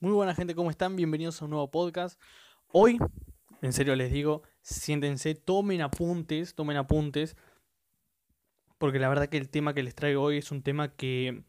Muy 0.00 0.12
buena 0.12 0.34
gente, 0.34 0.54
¿cómo 0.54 0.70
están? 0.70 0.96
Bienvenidos 0.96 1.40
a 1.40 1.44
un 1.44 1.50
nuevo 1.50 1.70
podcast. 1.70 2.18
Hoy, 2.68 2.98
en 3.60 3.72
serio 3.72 3.94
les 3.96 4.10
digo, 4.10 4.42
siéntense, 4.62 5.34
tomen 5.34 5.82
apuntes, 5.82 6.54
tomen 6.54 6.78
apuntes, 6.78 7.36
porque 8.78 8.98
la 8.98 9.10
verdad 9.10 9.28
que 9.28 9.36
el 9.36 9.50
tema 9.50 9.74
que 9.74 9.82
les 9.82 9.94
traigo 9.94 10.22
hoy 10.22 10.38
es 10.38 10.52
un 10.52 10.62
tema 10.62 10.96
que 10.96 11.44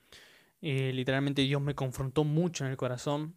eh, 0.62 0.92
literalmente 0.94 1.44
Dios 1.44 1.62
me 1.62 1.76
confrontó 1.76 2.26
mucho 2.26 2.66
en 2.66 2.72
el 2.72 2.78
corazón, 2.78 3.36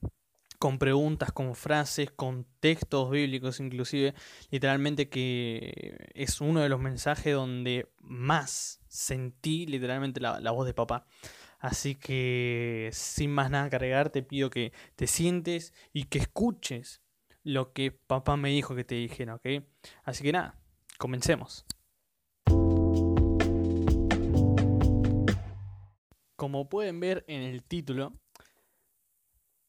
con 0.59 0.79
preguntas, 0.79 1.33
con 1.33 1.55
frases, 1.55 2.11
con 2.11 2.47
textos 2.61 3.11
bíblicos 3.11 3.61
inclusive, 3.61 4.15
literalmente 4.51 5.09
que 5.09 6.11
es 6.15 6.41
uno 6.41 6.61
de 6.61 6.69
los 6.69 6.81
mensajes 6.81 7.35
donde 7.35 7.89
más 7.99 8.81
sentí 8.89 9.67
literalmente 9.67 10.21
la, 10.21 10.41
la 10.41 10.51
voz 10.51 10.67
de 10.67 10.75
papá. 10.75 11.07
Así 11.59 11.95
que 11.95 12.91
sin 12.93 13.31
más 13.31 13.51
nada 13.51 13.71
que 13.71 13.77
agregar, 13.77 14.11
te 14.11 14.23
pido 14.23 14.51
que 14.51 14.73
te 14.95 15.07
sientes 15.07 15.73
y 15.93 16.05
que 16.05 16.19
escuches 16.19 17.01
lo 17.43 17.73
que 17.73 17.93
papá 17.93 18.37
me 18.37 18.51
dijo 18.51 18.75
que 18.75 18.85
te 18.85 18.97
dijera, 18.97 19.37
¿ok? 19.37 19.47
Así 20.05 20.25
que 20.25 20.33
nada, 20.33 20.59
comencemos. 20.99 21.65
Como 26.37 26.69
pueden 26.69 27.01
ver 27.01 27.25
en 27.29 27.43
el 27.43 27.63
título, 27.63 28.13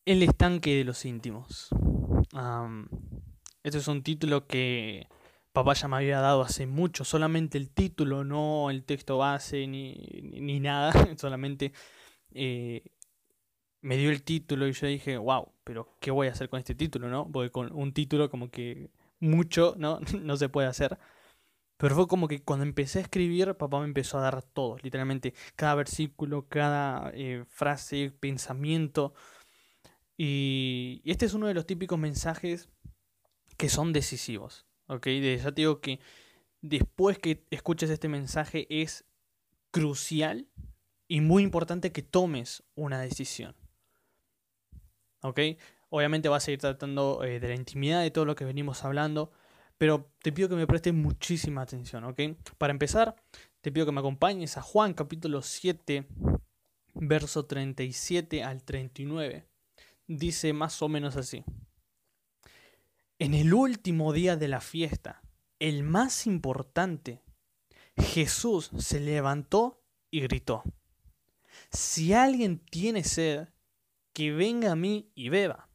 El 0.08 0.24
estanque 0.24 0.74
de 0.74 0.86
los 0.86 1.04
íntimos. 1.04 1.68
este 3.62 3.78
es 3.78 3.88
un 3.90 4.04
título 4.04 4.48
que 4.48 5.06
papá 5.52 5.74
ya 5.74 5.90
me 5.90 5.98
había 5.98 6.22
dado 6.22 6.44
hace 6.44 6.66
mucho, 6.66 7.04
solamente 7.04 7.58
el 7.58 7.70
título, 7.72 8.24
no 8.24 8.70
el 8.70 8.86
texto 8.86 9.18
base 9.18 9.68
ni, 9.68 9.96
ni, 10.22 10.62
nada, 10.62 10.94
solamente 11.18 11.74
eh, 12.34 12.86
me 13.82 13.98
dio 13.98 14.10
el 14.10 14.24
título 14.24 14.70
y 14.70 14.72
yo 14.72 14.88
dije, 14.88 15.18
wow, 15.18 15.52
pero 15.66 15.98
¿qué 16.00 16.10
voy 16.12 16.28
a 16.28 16.32
hacer 16.32 16.48
con 16.48 16.60
este 16.60 16.74
título, 16.74 17.10
no? 17.10 17.30
Porque 17.30 17.52
con 17.52 17.74
un 17.74 17.92
título 17.92 18.30
como 18.30 18.50
que 18.50 18.90
mucho, 19.20 19.76
¿no? 19.78 20.00
no 20.22 20.38
se 20.38 20.48
puede 20.48 20.70
hacer. 20.70 20.98
Pero 21.76 21.96
fue 21.96 22.08
como 22.08 22.30
que 22.30 22.42
cuando 22.44 22.64
empecé 22.64 23.00
a 23.00 23.02
escribir, 23.02 23.56
papá 23.56 23.80
me 23.82 23.88
empezó 23.88 24.20
a 24.20 24.22
dar 24.22 24.42
todo, 24.42 24.78
literalmente, 24.82 25.34
cada 25.58 25.76
versículo, 25.76 26.48
cada 26.48 27.12
eh, 27.14 27.44
frase, 27.50 28.14
pensamiento. 28.18 29.14
Y, 30.18 31.02
este 31.06 31.26
es 31.26 31.34
uno 31.34 31.48
de 31.48 31.54
los 31.54 31.68
típicos 31.68 32.00
mensajes 32.00 32.70
que 33.56 33.70
son 33.70 33.94
decisivos, 33.94 34.66
¿ok? 34.88 35.08
Ya 35.08 35.52
te 35.52 35.62
digo 35.62 35.80
que 35.80 36.00
después 36.62 37.20
que 37.20 37.46
escuches 37.52 37.90
este 37.90 38.08
mensaje 38.08 38.68
es 38.70 39.06
crucial 39.72 40.48
y 41.08 41.22
muy 41.22 41.44
importante 41.44 41.92
que 41.92 42.02
tomes 42.02 42.64
una 42.76 43.00
decisión. 43.00 43.56
¿Ok? 45.22 45.40
Obviamente 45.90 46.30
vas 46.30 46.48
a 46.48 46.52
ir 46.52 46.60
tratando 46.60 47.24
eh, 47.24 47.40
de 47.40 47.48
la 47.48 47.56
intimidad 47.56 48.02
de 48.02 48.12
todo 48.12 48.26
lo 48.26 48.36
que 48.36 48.46
venimos 48.46 48.84
hablando, 48.84 49.32
pero 49.78 50.12
te 50.22 50.32
pido 50.32 50.50
que 50.50 50.56
me 50.56 50.68
prestes 50.68 50.94
muchísima 50.94 51.62
atención, 51.62 52.04
¿ok? 52.04 52.20
Para 52.58 52.72
empezar, 52.72 53.16
te 53.62 53.72
pido 53.72 53.86
que 53.86 53.92
me 53.92 54.00
acompañes 54.00 54.58
a 54.58 54.62
Juan 54.62 54.94
capítulo 54.94 55.42
7, 55.42 56.08
verso 56.96 57.46
37 57.46 58.44
al 58.44 58.64
39. 58.64 59.48
Dice 60.08 60.54
más 60.54 60.82
o 60.82 60.90
menos 60.90 61.16
así. 61.16 61.44
En 63.20 63.34
el 63.34 63.54
último 63.54 64.14
día 64.14 64.36
de 64.36 64.48
la 64.48 64.62
fiesta, 64.62 65.22
el 65.60 65.84
más 65.84 66.28
importante, 66.28 67.24
Jesús 67.98 68.72
se 68.78 69.00
levantó 69.00 69.84
y 70.12 70.22
gritó, 70.22 70.64
si 71.72 72.14
alguien 72.14 72.60
tiene 72.60 73.04
sed, 73.04 73.50
que 74.14 74.32
venga 74.32 74.72
a 74.72 74.76
mí 74.76 75.12
y 75.16 75.30
beba. 75.30 75.70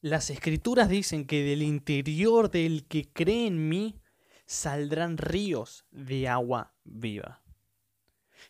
Las 0.00 0.30
escrituras 0.30 0.88
dicen 0.88 1.26
que 1.26 1.42
del 1.42 1.62
interior 1.62 2.50
del 2.50 2.86
que 2.86 3.10
cree 3.12 3.46
en 3.46 3.68
mí 3.68 4.00
saldrán 4.46 5.16
ríos 5.16 5.86
de 5.90 6.28
agua 6.28 6.74
viva. 6.84 7.42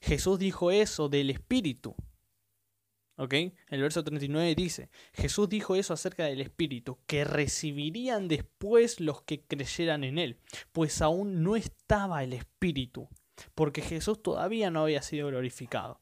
Jesús 0.01 0.39
dijo 0.39 0.71
eso 0.71 1.09
del 1.09 1.31
Espíritu. 1.31 1.95
El 3.17 3.81
verso 3.81 4.03
39 4.03 4.55
dice, 4.57 4.91
Jesús 5.13 5.49
dijo 5.49 5.77
eso 5.77 5.95
acerca 5.95 6.25
del 6.25 6.41
Espíritu, 6.41 6.99
que 7.07 7.25
recibirían 7.25 8.27
después 8.27 9.01
los 9.01 9.23
que 9.23 9.43
creyeran 9.43 10.03
en 10.03 10.19
Él, 10.19 10.39
pues 10.73 11.01
aún 11.01 11.43
no 11.43 11.55
estaba 11.55 12.25
el 12.25 12.33
Espíritu, 12.33 13.09
porque 13.55 13.83
Jesús 13.83 14.23
todavía 14.23 14.71
no 14.71 14.83
había 14.83 15.03
sido 15.03 15.29
glorificado. 15.29 16.01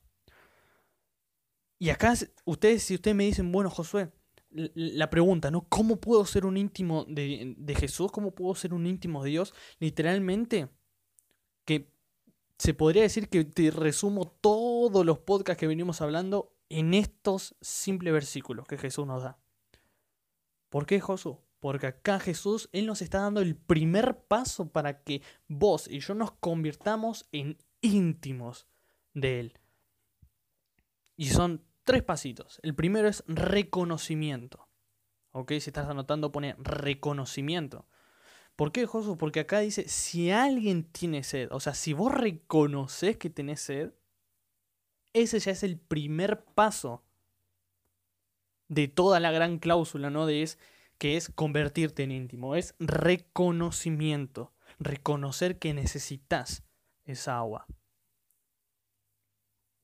Y 1.78 1.90
acá 1.90 2.14
ustedes, 2.44 2.84
si 2.84 2.94
ustedes 2.94 3.16
me 3.16 3.24
dicen, 3.24 3.50
bueno, 3.50 3.68
Josué, 3.68 4.10
la 4.52 5.10
pregunta, 5.10 5.50
¿no? 5.50 5.66
¿Cómo 5.68 5.96
puedo 5.96 6.24
ser 6.26 6.46
un 6.46 6.56
íntimo 6.56 7.04
de, 7.08 7.74
Jesús? 7.78 8.12
¿Cómo 8.12 8.34
puedo 8.34 8.54
ser 8.54 8.72
un 8.72 8.86
íntimo 8.86 9.24
de 9.24 9.30
Dios? 9.30 9.54
Literalmente, 9.80 10.68
que 11.64 11.90
se 12.58 12.74
podría 12.74 13.02
decir 13.02 13.28
que 13.28 13.44
te 13.44 13.70
resumo 13.70 14.28
todos 14.28 15.04
los 15.04 15.18
podcasts 15.18 15.58
que 15.58 15.66
venimos 15.66 16.00
hablando 16.00 16.51
en 16.78 16.94
estos 16.94 17.54
simples 17.60 18.12
versículos 18.12 18.66
que 18.66 18.78
Jesús 18.78 19.06
nos 19.06 19.22
da. 19.22 19.38
¿Por 20.68 20.86
qué 20.86 21.00
Josué? 21.00 21.38
Porque 21.60 21.86
acá 21.86 22.18
Jesús, 22.18 22.68
Él 22.72 22.86
nos 22.86 23.02
está 23.02 23.20
dando 23.20 23.40
el 23.40 23.54
primer 23.54 24.24
paso 24.24 24.72
para 24.72 25.02
que 25.02 25.22
vos 25.46 25.86
y 25.86 26.00
yo 26.00 26.14
nos 26.14 26.32
convirtamos 26.32 27.28
en 27.30 27.56
íntimos 27.82 28.66
de 29.14 29.40
Él. 29.40 29.58
Y 31.16 31.26
son 31.26 31.64
tres 31.84 32.02
pasitos. 32.02 32.58
El 32.62 32.74
primero 32.74 33.06
es 33.06 33.22
reconocimiento. 33.28 34.68
¿Ok? 35.30 35.50
Si 35.52 35.70
estás 35.70 35.88
anotando, 35.88 36.32
pone 36.32 36.56
reconocimiento. 36.58 37.86
¿Por 38.56 38.72
qué, 38.72 38.86
Josu? 38.86 39.16
Porque 39.16 39.40
acá 39.40 39.60
dice, 39.60 39.88
si 39.88 40.30
alguien 40.30 40.84
tiene 40.84 41.22
sed, 41.22 41.48
o 41.52 41.60
sea, 41.60 41.74
si 41.74 41.92
vos 41.92 42.12
reconoces 42.12 43.16
que 43.16 43.30
tenés 43.30 43.60
sed, 43.60 43.92
ese 45.12 45.38
ya 45.38 45.52
es 45.52 45.62
el 45.62 45.78
primer 45.78 46.44
paso 46.44 47.02
de 48.68 48.88
toda 48.88 49.20
la 49.20 49.30
gran 49.30 49.58
cláusula, 49.58 50.10
¿no? 50.10 50.26
De 50.26 50.42
es, 50.42 50.58
que 50.98 51.16
es 51.16 51.28
convertirte 51.28 52.04
en 52.04 52.12
íntimo, 52.12 52.54
es 52.54 52.74
reconocimiento, 52.78 54.52
reconocer 54.78 55.58
que 55.58 55.74
necesitas 55.74 56.64
esa 57.04 57.38
agua. 57.38 57.66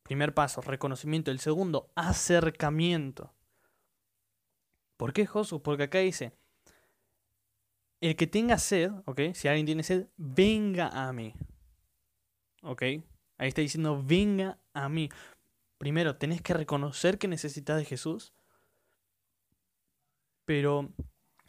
Primer 0.05 0.33
paso, 0.33 0.63
reconocimiento. 0.63 1.31
El 1.31 1.39
segundo, 1.39 1.91
acercamiento. 1.95 3.35
¿Por 4.97 5.13
qué, 5.13 5.27
Josu? 5.27 5.63
Porque 5.63 5.85
acá 5.85 5.99
dice, 5.99 6.33
el 8.01 8.17
que 8.17 8.27
tenga 8.27 8.57
sed, 8.59 8.91
¿ok? 9.05 9.21
Si 9.35 9.49
alguien 9.49 9.67
tiene 9.67 9.83
sed, 9.83 10.09
venga 10.17 10.89
a 10.89 11.13
mí. 11.13 11.35
¿Ok? 12.63 12.83
Ahí 12.83 13.49
está 13.49 13.61
diciendo, 13.61 14.03
venga 14.03 14.59
a 14.85 14.89
mí. 14.89 15.11
Primero, 15.79 16.17
tenés 16.17 16.43
que 16.43 16.55
reconocer 16.55 17.19
que 17.19 17.29
necesitas 17.29 17.77
de 17.77 17.85
Jesús. 17.85 18.33
Pero 20.45 20.93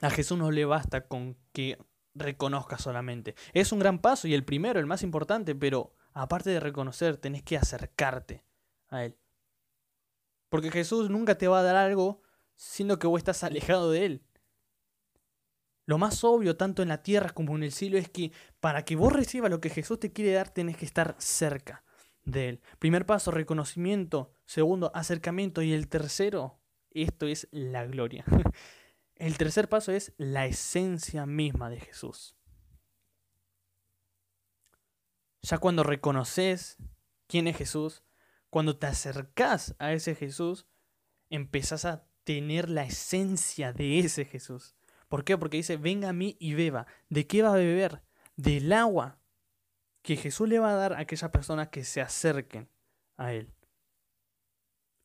a 0.02 0.10
Jesús 0.10 0.38
no 0.38 0.52
le 0.52 0.66
basta 0.66 1.08
con 1.08 1.38
que 1.54 1.78
reconozca 2.14 2.78
solamente. 2.78 3.36
Es 3.54 3.72
un 3.72 3.80
gran 3.80 4.00
paso 4.00 4.28
y 4.28 4.34
el 4.34 4.46
primero, 4.46 4.80
el 4.80 4.86
más 4.86 5.04
importante, 5.04 5.56
pero 5.56 5.96
aparte 6.14 6.50
de 6.50 6.60
reconocer, 6.60 7.18
tenés 7.18 7.44
que 7.44 7.58
acercarte 7.58 8.44
a 8.90 9.06
Él. 9.06 9.18
Porque 10.50 10.72
Jesús 10.72 11.10
nunca 11.10 11.38
te 11.38 11.48
va 11.48 11.60
a 11.60 11.64
dar 11.64 11.76
algo 11.76 12.22
siendo 12.56 13.00
que 13.00 13.08
vos 13.08 13.20
estás 13.20 13.44
alejado 13.44 13.92
de 13.92 14.06
Él. 14.06 14.24
Lo 15.86 15.98
más 15.98 16.24
obvio, 16.24 16.56
tanto 16.56 16.84
en 16.84 16.90
la 16.90 17.02
tierra 17.02 17.30
como 17.30 17.56
en 17.56 17.64
el 17.64 17.72
cielo, 17.72 17.98
es 17.98 18.10
que 18.10 18.32
para 18.60 18.86
que 18.86 18.96
vos 18.96 19.14
recibas 19.14 19.50
lo 19.50 19.62
que 19.62 19.70
Jesús 19.70 20.00
te 20.00 20.12
quiere 20.12 20.34
dar, 20.34 20.50
tenés 20.50 20.78
que 20.78 20.86
estar 20.86 21.16
cerca 21.18 21.84
de 22.32 22.50
Él. 22.50 22.62
Primer 22.80 23.06
paso, 23.06 23.32
reconocimiento. 23.32 24.32
Segundo, 24.46 24.92
acercamiento. 24.94 25.62
Y 25.62 25.74
el 25.74 25.88
tercero, 25.88 26.60
esto 26.92 27.28
es 27.28 27.48
la 27.52 27.86
gloria. 27.86 28.26
El 29.16 29.38
tercer 29.38 29.68
paso 29.68 29.92
es 29.92 30.14
la 30.18 30.46
esencia 30.46 31.26
misma 31.26 31.70
de 31.70 31.82
Jesús. 31.82 32.38
Ya 35.42 35.58
cuando 35.58 35.84
reconoces 35.84 36.78
quién 37.28 37.48
es 37.48 37.58
Jesús, 37.58 38.02
cuando 38.50 38.78
te 38.78 38.88
acercas 38.88 39.76
a 39.78 39.92
ese 39.92 40.16
Jesús, 40.16 40.68
empezás 41.30 41.84
a 41.84 42.08
tener 42.24 42.70
la 42.70 42.84
esencia 42.84 43.74
de 43.74 44.00
ese 44.00 44.24
Jesús. 44.24 44.76
¿Por 45.10 45.24
qué? 45.24 45.38
Porque 45.38 45.58
dice, 45.58 45.76
venga 45.78 46.10
a 46.10 46.14
mí 46.14 46.38
y 46.40 46.54
beba. 46.54 46.88
¿De 47.10 47.28
qué 47.28 47.42
va 47.42 47.54
a 47.54 47.58
beber? 47.58 48.02
Del 48.38 48.72
agua 48.72 49.19
que 50.02 50.16
Jesús 50.16 50.48
le 50.48 50.60
va 50.60 50.72
a 50.72 50.76
dar 50.76 50.94
a 50.94 51.00
aquellas 51.00 51.32
personas 51.32 51.70
que 51.70 51.84
se 51.84 52.02
acerquen 52.02 52.70
a 53.18 53.34
Él. 53.34 53.52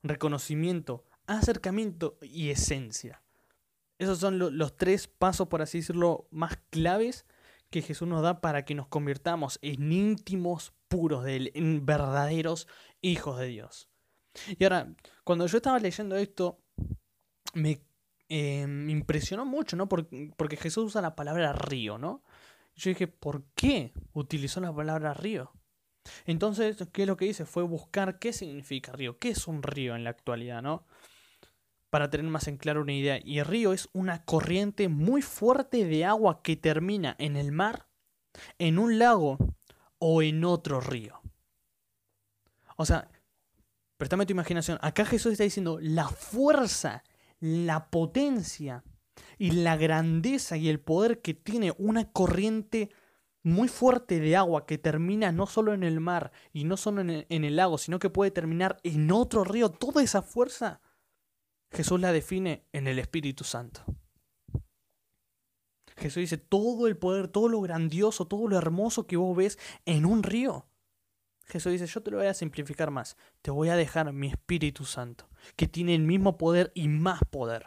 Reconocimiento, 0.03 1.05
acercamiento 1.27 2.19
y 2.23 2.51
esencia. 2.51 3.23
Esos 3.99 4.19
son 4.19 4.39
los 4.39 4.77
tres 4.77 5.07
pasos, 5.09 5.49
por 5.49 5.63
así 5.63 5.79
decirlo, 5.79 6.27
más 6.31 6.59
claves 6.71 7.27
que 7.71 7.83
Jesús 7.83 8.07
nos 8.07 8.23
da 8.23 8.41
para 8.41 8.65
que 8.65 8.75
nos 8.75 8.87
convirtamos 8.89 9.59
en 9.63 9.93
íntimos 9.93 10.73
puros 10.89 11.25
de 11.25 11.37
Él, 11.37 11.53
en 11.55 11.87
verdaderos 11.87 12.69
hijos 13.01 13.39
de 13.39 13.47
Dios. 13.47 13.89
Y 14.59 14.65
ahora, 14.65 14.95
cuando 15.23 15.47
yo 15.47 15.57
estaba 15.57 15.79
leyendo 15.79 16.17
esto, 16.17 16.61
me, 17.55 17.81
eh, 18.29 18.67
impresionó 18.89 19.45
mucho, 19.45 19.77
¿no? 19.77 19.89
Porque, 19.89 20.33
porque 20.37 20.57
Jesús 20.57 20.87
usa 20.87 21.03
la 21.03 21.15
palabra 21.15 21.53
río, 21.53 21.99
¿no? 21.99 22.23
Yo 22.77 22.91
dije, 22.91 23.07
¿por 23.07 23.45
qué 23.55 23.93
utilizó 24.13 24.61
la 24.61 24.75
palabra 24.75 25.15
río? 25.15 25.53
Entonces, 26.27 26.77
¿qué 26.93 27.03
es 27.03 27.09
lo 27.09 27.17
que 27.17 27.27
hice? 27.27 27.47
Fue 27.47 27.63
buscar 27.63 28.19
qué 28.19 28.33
significa 28.33 28.93
río, 28.93 29.19
qué 29.19 29.31
es 29.31 29.47
un 29.47 29.63
río 29.63 29.97
en 29.97 30.05
la 30.05 30.11
actualidad, 30.11 30.63
¿no? 30.63 30.87
Para 31.91 32.11
tener 32.11 32.27
más 32.27 32.49
en 32.49 32.57
claro 32.57 32.83
una 32.83 32.93
idea. 32.93 33.21
Y 33.25 33.43
río 33.43 33.73
es 33.73 33.89
una 33.93 34.25
corriente 34.25 34.89
muy 34.89 35.23
fuerte 35.23 35.85
de 35.85 36.05
agua 36.05 36.43
que 36.43 36.57
termina 36.57 37.15
en 37.19 37.37
el 37.37 37.53
mar, 37.53 37.89
en 38.59 38.79
un 38.79 38.99
lago 38.99 39.39
o 39.99 40.23
en 40.23 40.45
otro 40.45 40.81
río. 40.81 41.21
O 42.77 42.85
sea, 42.85 43.09
préstame 43.97 44.27
tu 44.27 44.33
imaginación. 44.33 44.79
Acá 44.83 45.05
Jesús 45.05 45.33
está 45.33 45.45
diciendo 45.45 45.79
la 45.81 46.09
fuerza, 46.09 47.05
la 47.39 47.89
potencia 47.91 48.83
y 49.39 49.51
la 49.53 49.77
grandeza 49.77 50.57
y 50.57 50.69
el 50.69 50.81
poder 50.81 51.21
que 51.21 51.35
tiene 51.35 51.75
una 51.79 52.11
corriente 52.11 52.91
muy 53.43 53.69
fuerte 53.69 54.21
de 54.21 54.37
agua 54.37 54.67
que 54.67 54.79
termina 54.79 55.31
no 55.31 55.47
solo 55.47 55.75
en 55.75 55.83
el 55.83 56.01
mar 56.01 56.33
y 56.53 56.65
no 56.65 56.77
solo 56.77 57.03
en 57.03 57.45
el, 57.45 57.57
lago, 57.57 57.79
sino 57.79 57.99
que 57.99 58.11
puede 58.11 58.31
terminar 58.31 58.79
en 58.83 59.11
otro 59.13 59.45
río, 59.45 59.71
toda 59.71 60.03
esa 60.03 60.23
fuerza, 60.23 60.81
Jesús 61.71 62.01
la 62.01 62.13
define 62.13 62.67
en 62.73 62.87
el 62.87 62.99
Espíritu 62.99 63.45
Santo. 63.45 63.85
Jesús 65.97 66.23
dice, 66.23 66.39
todo 66.39 66.89
el 66.89 66.97
poder, 66.97 67.29
todo 67.29 67.49
lo 67.49 67.61
grandioso, 67.61 68.27
todo 68.27 68.49
lo 68.49 68.57
hermoso 68.57 69.07
que 69.07 69.17
vos 69.17 69.37
ves 69.37 69.59
en 69.85 70.07
un 70.07 70.23
río. 70.23 70.67
Jesús 71.45 71.73
dice, 71.73 71.87
yo 71.87 72.03
te 72.03 72.11
lo 72.11 72.17
voy 72.17 72.27
a 72.27 72.35
simplificar 72.35 72.91
más, 72.91 73.17
te 73.43 73.51
voy 73.51 73.69
a 73.69 73.77
dejar 73.77 74.13
mi 74.13 74.29
Espíritu 74.29 74.87
Santo, 74.87 75.29
que 75.57 75.69
tiene 75.69 75.95
el 75.95 76.03
mismo 76.03 76.39
poder 76.39 76.73
y 76.75 76.89
más 76.89 77.21
poder 77.31 77.67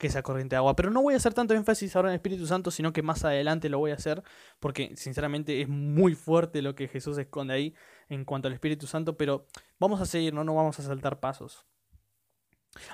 que 0.00 0.06
esa 0.08 0.22
corriente 0.22 0.54
de 0.54 0.56
agua. 0.56 0.74
Pero 0.74 0.90
no 0.90 1.02
voy 1.02 1.14
a 1.14 1.18
hacer 1.18 1.34
tanto 1.34 1.54
énfasis 1.54 1.94
ahora 1.94 2.08
en 2.08 2.14
el 2.14 2.16
Espíritu 2.16 2.46
Santo, 2.46 2.70
sino 2.70 2.92
que 2.92 3.02
más 3.02 3.22
adelante 3.24 3.68
lo 3.68 3.78
voy 3.78 3.92
a 3.92 3.94
hacer, 3.94 4.24
porque 4.58 4.96
sinceramente 4.96 5.60
es 5.60 5.68
muy 5.68 6.14
fuerte 6.14 6.62
lo 6.62 6.74
que 6.74 6.88
Jesús 6.88 7.18
esconde 7.18 7.54
ahí 7.54 7.74
en 8.08 8.24
cuanto 8.24 8.48
al 8.48 8.54
Espíritu 8.54 8.86
Santo, 8.86 9.16
pero 9.16 9.46
vamos 9.78 10.00
a 10.00 10.06
seguir, 10.06 10.32
no, 10.34 10.42
no 10.42 10.54
vamos 10.54 10.80
a 10.80 10.82
saltar 10.82 11.20
pasos. 11.20 11.66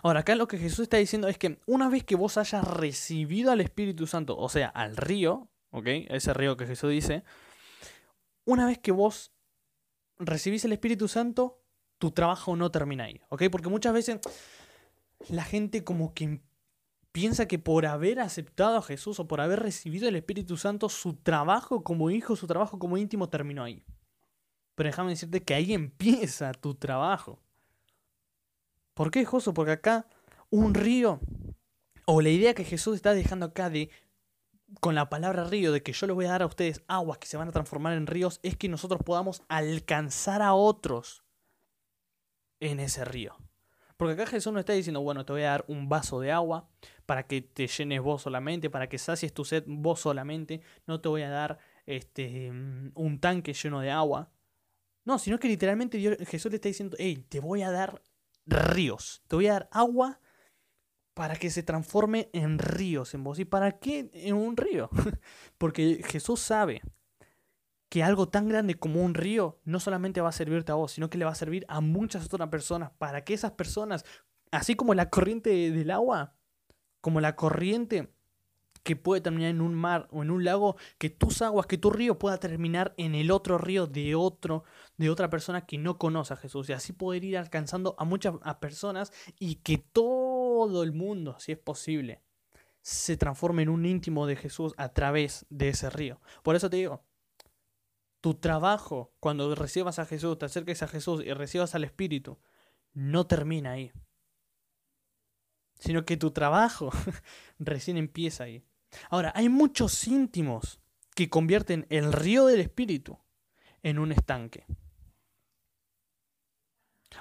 Ahora, 0.02 0.20
acá 0.20 0.34
lo 0.34 0.48
que 0.48 0.58
Jesús 0.58 0.80
está 0.80 0.96
diciendo 0.96 1.28
es 1.28 1.38
que 1.38 1.60
una 1.66 1.88
vez 1.88 2.02
que 2.02 2.16
vos 2.16 2.36
hayas 2.38 2.66
recibido 2.66 3.52
al 3.52 3.60
Espíritu 3.60 4.06
Santo, 4.06 4.36
o 4.36 4.48
sea, 4.48 4.68
al 4.68 4.96
río, 4.96 5.48
¿ok? 5.70 5.86
Ese 6.08 6.34
río 6.34 6.56
que 6.56 6.66
Jesús 6.66 6.90
dice, 6.90 7.22
una 8.44 8.66
vez 8.66 8.78
que 8.78 8.90
vos 8.90 9.32
recibís 10.18 10.64
el 10.64 10.72
Espíritu 10.72 11.06
Santo, 11.06 11.62
tu 11.98 12.10
trabajo 12.10 12.56
no 12.56 12.70
termina 12.70 13.04
ahí, 13.04 13.20
¿ok? 13.28 13.44
Porque 13.50 13.68
muchas 13.68 13.92
veces 13.92 14.18
la 15.28 15.44
gente 15.44 15.84
como 15.84 16.14
que 16.14 16.40
piensa 17.16 17.48
que 17.48 17.58
por 17.58 17.86
haber 17.86 18.20
aceptado 18.20 18.76
a 18.76 18.82
Jesús 18.82 19.18
o 19.20 19.26
por 19.26 19.40
haber 19.40 19.60
recibido 19.60 20.06
el 20.06 20.16
Espíritu 20.16 20.58
Santo, 20.58 20.90
su 20.90 21.14
trabajo 21.14 21.82
como 21.82 22.10
hijo, 22.10 22.36
su 22.36 22.46
trabajo 22.46 22.78
como 22.78 22.98
íntimo 22.98 23.30
terminó 23.30 23.64
ahí. 23.64 23.82
Pero 24.74 24.88
déjame 24.88 25.12
decirte 25.12 25.42
que 25.42 25.54
ahí 25.54 25.72
empieza 25.72 26.52
tu 26.52 26.74
trabajo. 26.74 27.40
¿Por 28.92 29.10
qué, 29.10 29.24
Josué? 29.24 29.54
Porque 29.54 29.72
acá 29.72 30.06
un 30.50 30.74
río, 30.74 31.18
o 32.04 32.20
la 32.20 32.28
idea 32.28 32.52
que 32.52 32.64
Jesús 32.64 32.96
está 32.96 33.14
dejando 33.14 33.46
acá 33.46 33.70
de, 33.70 33.88
con 34.80 34.94
la 34.94 35.08
palabra 35.08 35.44
río, 35.44 35.72
de 35.72 35.82
que 35.82 35.94
yo 35.94 36.06
les 36.06 36.14
voy 36.14 36.26
a 36.26 36.32
dar 36.32 36.42
a 36.42 36.46
ustedes 36.46 36.82
aguas 36.86 37.16
que 37.16 37.28
se 37.28 37.38
van 37.38 37.48
a 37.48 37.52
transformar 37.52 37.94
en 37.94 38.06
ríos, 38.06 38.40
es 38.42 38.58
que 38.58 38.68
nosotros 38.68 39.00
podamos 39.02 39.42
alcanzar 39.48 40.42
a 40.42 40.52
otros 40.52 41.24
en 42.60 42.78
ese 42.78 43.06
río. 43.06 43.38
Porque 43.96 44.14
acá 44.14 44.26
Jesús 44.26 44.52
no 44.52 44.58
está 44.58 44.74
diciendo, 44.74 45.00
bueno, 45.00 45.24
te 45.24 45.32
voy 45.32 45.42
a 45.42 45.50
dar 45.50 45.64
un 45.68 45.88
vaso 45.88 46.20
de 46.20 46.30
agua 46.30 46.68
para 47.06 47.26
que 47.26 47.40
te 47.40 47.66
llenes 47.66 48.00
vos 48.02 48.22
solamente, 48.22 48.68
para 48.68 48.88
que 48.88 48.98
sacies 48.98 49.32
tu 49.32 49.44
sed 49.44 49.64
vos 49.66 50.00
solamente. 50.00 50.60
No 50.86 51.00
te 51.00 51.08
voy 51.08 51.22
a 51.22 51.30
dar 51.30 51.58
este, 51.86 52.50
un 52.50 53.18
tanque 53.20 53.54
lleno 53.54 53.80
de 53.80 53.90
agua. 53.90 54.30
No, 55.04 55.18
sino 55.18 55.38
que 55.38 55.48
literalmente 55.48 55.98
Jesús 56.26 56.50
le 56.50 56.56
está 56.56 56.68
diciendo, 56.68 56.96
hey, 56.98 57.24
te 57.28 57.40
voy 57.40 57.62
a 57.62 57.70
dar 57.70 58.02
ríos. 58.44 59.22
Te 59.28 59.36
voy 59.36 59.46
a 59.46 59.52
dar 59.52 59.68
agua 59.72 60.20
para 61.14 61.36
que 61.36 61.48
se 61.48 61.62
transforme 61.62 62.28
en 62.34 62.58
ríos 62.58 63.14
en 63.14 63.24
vos. 63.24 63.38
¿Y 63.38 63.46
para 63.46 63.78
qué 63.78 64.10
en 64.12 64.34
un 64.34 64.56
río? 64.56 64.90
Porque 65.58 66.02
Jesús 66.04 66.40
sabe 66.40 66.82
que 67.88 68.02
algo 68.02 68.28
tan 68.28 68.48
grande 68.48 68.74
como 68.74 69.02
un 69.02 69.14
río 69.14 69.60
no 69.64 69.80
solamente 69.80 70.20
va 70.20 70.30
a 70.30 70.32
servirte 70.32 70.72
a 70.72 70.76
vos, 70.76 70.92
sino 70.92 71.08
que 71.10 71.18
le 71.18 71.24
va 71.24 71.32
a 71.32 71.36
servir 71.36 71.64
a 71.68 71.80
muchas 71.80 72.26
otras 72.26 72.48
personas, 72.48 72.90
para 72.98 73.24
que 73.24 73.34
esas 73.34 73.52
personas, 73.52 74.04
así 74.50 74.74
como 74.74 74.94
la 74.94 75.10
corriente 75.10 75.70
del 75.70 75.90
agua, 75.90 76.34
como 77.00 77.20
la 77.20 77.36
corriente 77.36 78.12
que 78.82 78.96
puede 78.96 79.20
terminar 79.20 79.50
en 79.50 79.60
un 79.60 79.74
mar 79.74 80.06
o 80.12 80.22
en 80.22 80.30
un 80.30 80.44
lago, 80.44 80.76
que 80.98 81.10
tus 81.10 81.42
aguas, 81.42 81.66
que 81.66 81.76
tu 81.76 81.90
río 81.90 82.18
pueda 82.18 82.38
terminar 82.38 82.94
en 82.96 83.16
el 83.16 83.32
otro 83.32 83.58
río 83.58 83.88
de 83.88 84.14
otro, 84.14 84.62
de 84.96 85.10
otra 85.10 85.28
persona 85.28 85.66
que 85.66 85.76
no 85.76 85.98
conoce 85.98 86.34
a 86.34 86.36
Jesús. 86.36 86.68
Y 86.68 86.72
así 86.72 86.92
poder 86.92 87.24
ir 87.24 87.36
alcanzando 87.36 87.96
a 87.98 88.04
muchas 88.04 88.34
personas 88.60 89.12
y 89.40 89.56
que 89.56 89.78
todo 89.78 90.84
el 90.84 90.92
mundo, 90.92 91.34
si 91.40 91.50
es 91.50 91.58
posible, 91.58 92.22
se 92.80 93.16
transforme 93.16 93.62
en 93.62 93.70
un 93.70 93.84
íntimo 93.84 94.24
de 94.28 94.36
Jesús 94.36 94.72
a 94.76 94.90
través 94.90 95.46
de 95.50 95.70
ese 95.70 95.90
río. 95.90 96.20
Por 96.44 96.54
eso 96.54 96.70
te 96.70 96.76
digo, 96.76 97.02
tu 98.26 98.34
trabajo, 98.34 99.14
cuando 99.20 99.54
recibas 99.54 100.00
a 100.00 100.04
Jesús, 100.04 100.36
te 100.36 100.46
acerques 100.46 100.82
a 100.82 100.88
Jesús 100.88 101.22
y 101.24 101.32
recibas 101.32 101.76
al 101.76 101.84
Espíritu, 101.84 102.40
no 102.92 103.28
termina 103.28 103.70
ahí. 103.70 103.92
Sino 105.78 106.04
que 106.04 106.16
tu 106.16 106.32
trabajo 106.32 106.90
recién 107.60 107.96
empieza 107.96 108.42
ahí. 108.42 108.64
Ahora, 109.10 109.32
hay 109.36 109.48
muchos 109.48 110.08
íntimos 110.08 110.80
que 111.14 111.30
convierten 111.30 111.86
el 111.88 112.12
río 112.12 112.46
del 112.46 112.58
Espíritu 112.58 113.16
en 113.84 114.00
un 114.00 114.10
estanque. 114.10 114.66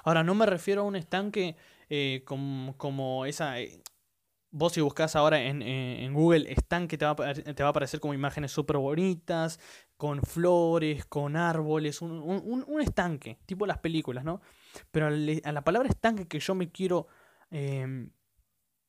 Ahora, 0.02 0.24
no 0.24 0.34
me 0.34 0.46
refiero 0.46 0.80
a 0.80 0.86
un 0.86 0.96
estanque 0.96 1.54
eh, 1.88 2.24
como, 2.26 2.76
como, 2.76 3.26
esa... 3.26 3.60
Eh, 3.60 3.80
vos 4.56 4.72
si 4.72 4.80
buscas 4.80 5.14
ahora 5.16 5.42
en, 5.42 5.60
en, 5.60 6.14
Google 6.14 6.50
estanque 6.50 6.96
te 6.96 7.04
va, 7.04 7.10
a, 7.10 7.34
te 7.34 7.62
aparecer 7.62 8.00
como 8.00 8.14
imágenes 8.14 8.52
súper 8.52 8.78
bonitas, 8.78 9.60
con 9.98 10.22
flores, 10.22 11.04
con 11.04 11.36
árboles, 11.36 12.00
un, 12.00 12.12
un, 12.12 12.64
un, 12.66 12.80
estanque, 12.80 13.38
tipo 13.44 13.66
las 13.66 13.78
películas, 13.78 14.24
¿no? 14.24 14.40
Pero 14.90 15.08
a 15.08 15.52
la 15.52 15.62
palabra 15.62 15.90
estanque 15.90 16.26
que 16.26 16.40
yo 16.40 16.54
me 16.54 16.70
quiero 16.70 17.06
eh, 17.50 18.08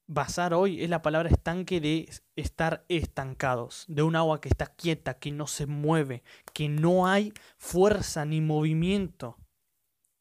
basar 0.07 0.53
hoy 0.53 0.81
es 0.81 0.89
la 0.89 1.01
palabra 1.01 1.29
estanque 1.29 1.81
de 1.81 2.09
estar 2.37 2.85
estancados, 2.87 3.83
de 3.89 4.03
un 4.03 4.15
agua 4.15 4.39
que 4.39 4.47
está 4.47 4.67
quieta, 4.67 5.19
que 5.19 5.31
no 5.31 5.47
se 5.47 5.65
mueve, 5.65 6.23
que 6.53 6.69
no 6.69 7.07
hay 7.07 7.33
fuerza 7.57 8.23
ni 8.23 8.39
movimiento 8.39 9.37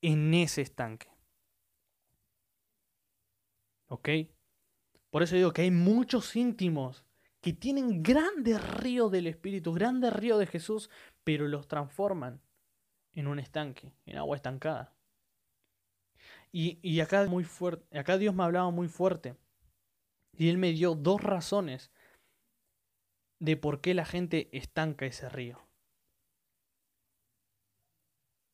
en 0.03 0.35
ese 0.35 0.63
estanque. 0.63 1.09
¿Ok? 3.89 4.09
Por 5.17 5.23
eso 5.23 5.35
digo 5.35 5.55
que 5.55 5.63
hay 5.63 5.71
muchos 5.71 6.37
íntimos 6.37 7.03
que 7.41 7.55
tienen 7.55 8.03
grandes 8.03 8.63
ríos 8.77 9.11
del 9.11 9.27
Espíritu, 9.27 9.73
grandes 9.73 10.13
ríos 10.13 10.39
de 10.39 10.47
Jesús, 10.47 10.91
pero 11.25 11.49
los 11.49 11.69
transforman 11.69 12.43
en 13.15 13.27
un 13.27 13.39
estanque, 13.39 13.95
en 14.05 14.19
agua 14.19 14.37
estancada. 14.37 14.93
Y, 16.53 17.01
acá, 17.01 17.27
acá 17.95 18.19
Dios 18.19 18.35
me 18.35 18.45
hablaba 18.45 18.71
muy 18.71 18.89
fuerte. 18.89 19.37
Y 20.37 20.51
Él 20.51 20.59
me 20.59 20.73
dio 20.73 20.95
dos 20.95 21.23
razones 21.23 21.91
de 23.39 23.57
por 23.57 23.81
qué 23.81 23.95
la 23.95 24.05
gente 24.05 24.51
estanca 24.53 25.07
ese 25.07 25.31
río. 25.31 25.67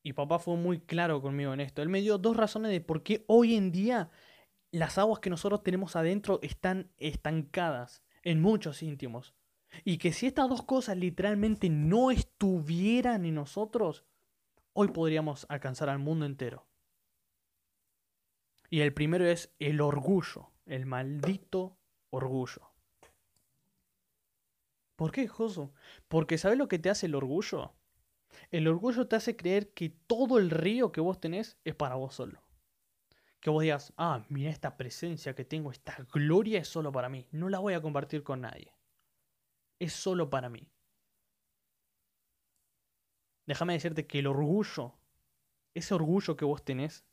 Y 0.04 0.12
papá 0.12 0.38
fue 0.38 0.54
muy 0.56 0.78
claro 0.78 1.20
conmigo 1.20 1.52
en 1.54 1.58
esto. 1.58 1.82
Él 1.82 1.88
me 1.88 2.02
dio 2.02 2.18
dos 2.18 2.36
razones 2.36 2.70
de 2.70 2.80
por 2.80 3.02
qué 3.02 3.24
hoy 3.26 3.56
en 3.56 3.72
día 3.72 4.12
las 4.72 4.96
aguas 4.96 5.20
que 5.20 5.30
nosotros 5.30 5.62
tenemos 5.62 5.94
adentro 5.96 6.40
están 6.42 6.90
estancadas 6.96 8.02
en 8.22 8.40
muchos 8.40 8.82
íntimos. 8.82 9.34
Y 9.84 9.98
que 9.98 10.12
si 10.12 10.26
estas 10.26 10.48
dos 10.48 10.62
cosas 10.62 10.96
literalmente 10.96 11.68
no 11.68 12.10
estuvieran 12.10 13.24
en 13.24 13.34
nosotros, 13.36 14.04
hoy 14.72 14.88
podríamos 14.88 15.46
alcanzar 15.48 15.88
al 15.88 15.98
mundo 15.98 16.26
entero. 16.26 16.66
Y 18.70 18.80
el 18.80 18.94
primero 18.94 19.26
es 19.26 19.54
el 19.58 19.80
orgullo, 19.82 20.50
el 20.64 20.86
maldito 20.86 21.76
orgullo. 22.10 22.70
¿Por 24.96 25.12
qué, 25.12 25.28
Joso? 25.28 25.72
Porque 26.08 26.38
¿sabes 26.38 26.56
lo 26.56 26.68
que 26.68 26.78
te 26.78 26.88
hace 26.88 27.06
el 27.06 27.14
orgullo? 27.14 27.74
El 28.50 28.68
orgullo 28.68 29.06
te 29.06 29.16
hace 29.16 29.36
creer 29.36 29.72
que 29.74 29.90
todo 29.90 30.38
el 30.38 30.48
río 30.50 30.92
que 30.92 31.02
vos 31.02 31.20
tenés 31.20 31.58
es 31.64 31.74
para 31.74 31.96
vos 31.96 32.14
solo 32.14 32.40
que 33.42 33.50
vos 33.50 33.60
digas, 33.60 33.92
ah, 33.96 34.24
mira 34.28 34.50
esta 34.50 34.76
presencia 34.76 35.34
que 35.34 35.44
tengo, 35.44 35.72
esta 35.72 35.96
gloria 36.12 36.60
es 36.60 36.68
solo 36.68 36.92
para 36.92 37.08
mí, 37.08 37.26
no 37.32 37.48
la 37.48 37.58
voy 37.58 37.74
a 37.74 37.82
compartir 37.82 38.22
con 38.22 38.40
nadie. 38.40 38.72
Es 39.80 39.92
solo 39.92 40.30
para 40.30 40.48
mí. 40.48 40.70
déjame 43.44 43.72
decirte 43.72 44.06
que 44.06 44.20
el 44.20 44.28
orgullo, 44.28 44.94
ese 45.74 45.92
orgullo 45.92 46.36
que 46.36 46.44
vos 46.44 46.64
tenés, 46.64 47.04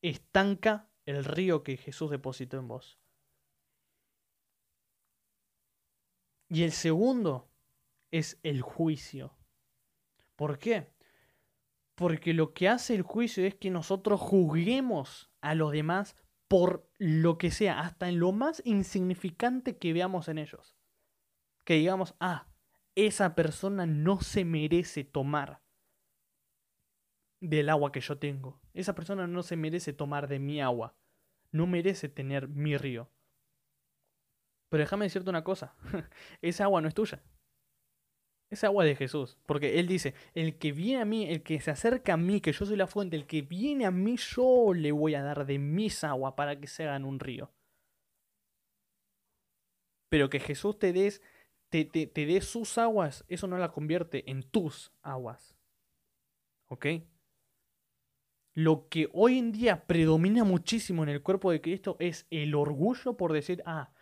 estanca 0.00 0.88
el 1.04 1.24
río 1.24 1.64
que 1.64 1.76
Jesús 1.76 2.10
depositó 2.12 2.56
en 2.56 2.68
vos. 2.68 3.00
Y 6.48 6.62
el 6.62 6.70
segundo 6.70 7.50
es 8.12 8.38
el 8.44 8.62
juicio. 8.62 9.36
¿Por 10.36 10.58
qué? 10.58 10.94
Porque 11.96 12.32
lo 12.32 12.54
que 12.54 12.68
hace 12.68 12.94
el 12.94 13.02
juicio 13.02 13.44
es 13.44 13.56
que 13.56 13.70
nosotros 13.70 14.20
juzguemos 14.20 15.27
a 15.40 15.54
los 15.54 15.72
demás 15.72 16.16
por 16.48 16.90
lo 16.96 17.36
que 17.38 17.50
sea, 17.50 17.80
hasta 17.80 18.08
en 18.08 18.18
lo 18.18 18.32
más 18.32 18.62
insignificante 18.64 19.76
que 19.76 19.92
veamos 19.92 20.28
en 20.28 20.38
ellos. 20.38 20.76
Que 21.64 21.74
digamos, 21.74 22.14
ah, 22.20 22.48
esa 22.94 23.34
persona 23.34 23.86
no 23.86 24.20
se 24.20 24.44
merece 24.44 25.04
tomar 25.04 25.62
del 27.40 27.68
agua 27.68 27.92
que 27.92 28.00
yo 28.00 28.18
tengo. 28.18 28.60
Esa 28.72 28.94
persona 28.94 29.26
no 29.26 29.42
se 29.42 29.56
merece 29.56 29.92
tomar 29.92 30.26
de 30.26 30.38
mi 30.38 30.60
agua. 30.60 30.96
No 31.52 31.66
merece 31.66 32.08
tener 32.08 32.48
mi 32.48 32.76
río. 32.76 33.10
Pero 34.70 34.82
déjame 34.82 35.04
decirte 35.04 35.30
una 35.30 35.44
cosa. 35.44 35.76
Esa 36.42 36.64
agua 36.64 36.80
no 36.80 36.88
es 36.88 36.94
tuya. 36.94 37.22
Esa 38.50 38.68
agua 38.68 38.84
es 38.84 38.90
de 38.90 38.96
Jesús. 38.96 39.38
Porque 39.46 39.78
Él 39.78 39.86
dice, 39.86 40.14
el 40.34 40.58
que 40.58 40.72
viene 40.72 41.02
a 41.02 41.04
mí, 41.04 41.28
el 41.28 41.42
que 41.42 41.60
se 41.60 41.70
acerca 41.70 42.14
a 42.14 42.16
mí, 42.16 42.40
que 42.40 42.52
yo 42.52 42.64
soy 42.64 42.76
la 42.76 42.86
fuente, 42.86 43.16
el 43.16 43.26
que 43.26 43.42
viene 43.42 43.84
a 43.84 43.90
mí, 43.90 44.16
yo 44.16 44.72
le 44.74 44.92
voy 44.92 45.14
a 45.14 45.22
dar 45.22 45.44
de 45.46 45.58
mis 45.58 46.04
agua 46.04 46.34
para 46.34 46.58
que 46.58 46.66
se 46.66 46.84
hagan 46.84 47.04
un 47.04 47.20
río. 47.20 47.50
Pero 50.08 50.30
que 50.30 50.40
Jesús 50.40 50.78
te 50.78 50.92
des, 50.92 51.20
te, 51.68 51.84
te, 51.84 52.06
te 52.06 52.24
dé 52.24 52.40
sus 52.40 52.78
aguas, 52.78 53.24
eso 53.28 53.46
no 53.46 53.58
la 53.58 53.70
convierte 53.70 54.30
en 54.30 54.42
tus 54.42 54.92
aguas. 55.02 55.54
¿Ok? 56.68 56.86
Lo 58.54 58.88
que 58.88 59.08
hoy 59.12 59.38
en 59.38 59.52
día 59.52 59.86
predomina 59.86 60.42
muchísimo 60.42 61.02
en 61.02 61.10
el 61.10 61.22
cuerpo 61.22 61.52
de 61.52 61.60
Cristo 61.60 61.96
es 62.00 62.26
el 62.30 62.54
orgullo 62.54 63.16
por 63.16 63.32
decir, 63.32 63.62
ah, 63.66 63.92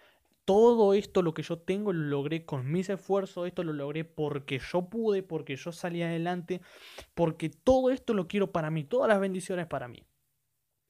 todo 0.47 0.95
esto 0.95 1.23
lo 1.23 1.35
que 1.35 1.43
yo 1.43 1.59
tengo 1.59 1.93
lo 1.93 2.07
logré 2.07 2.47
con 2.47 2.71
mis 2.71 2.88
esfuerzos, 2.88 3.49
esto 3.49 3.65
lo 3.65 3.73
logré 3.73 4.05
porque 4.05 4.61
yo 4.61 4.88
pude, 4.88 5.23
porque 5.23 5.57
yo 5.57 5.73
salí 5.73 6.03
adelante, 6.03 6.62
porque 7.15 7.50
todo 7.50 7.91
esto 7.91 8.15
lo 8.15 8.29
quiero 8.29 8.53
para 8.53 8.71
mí, 8.71 8.85
todas 8.85 9.09
las 9.09 9.21
bendiciones 9.21 9.67
para 9.67 9.88
mí. 9.88 10.07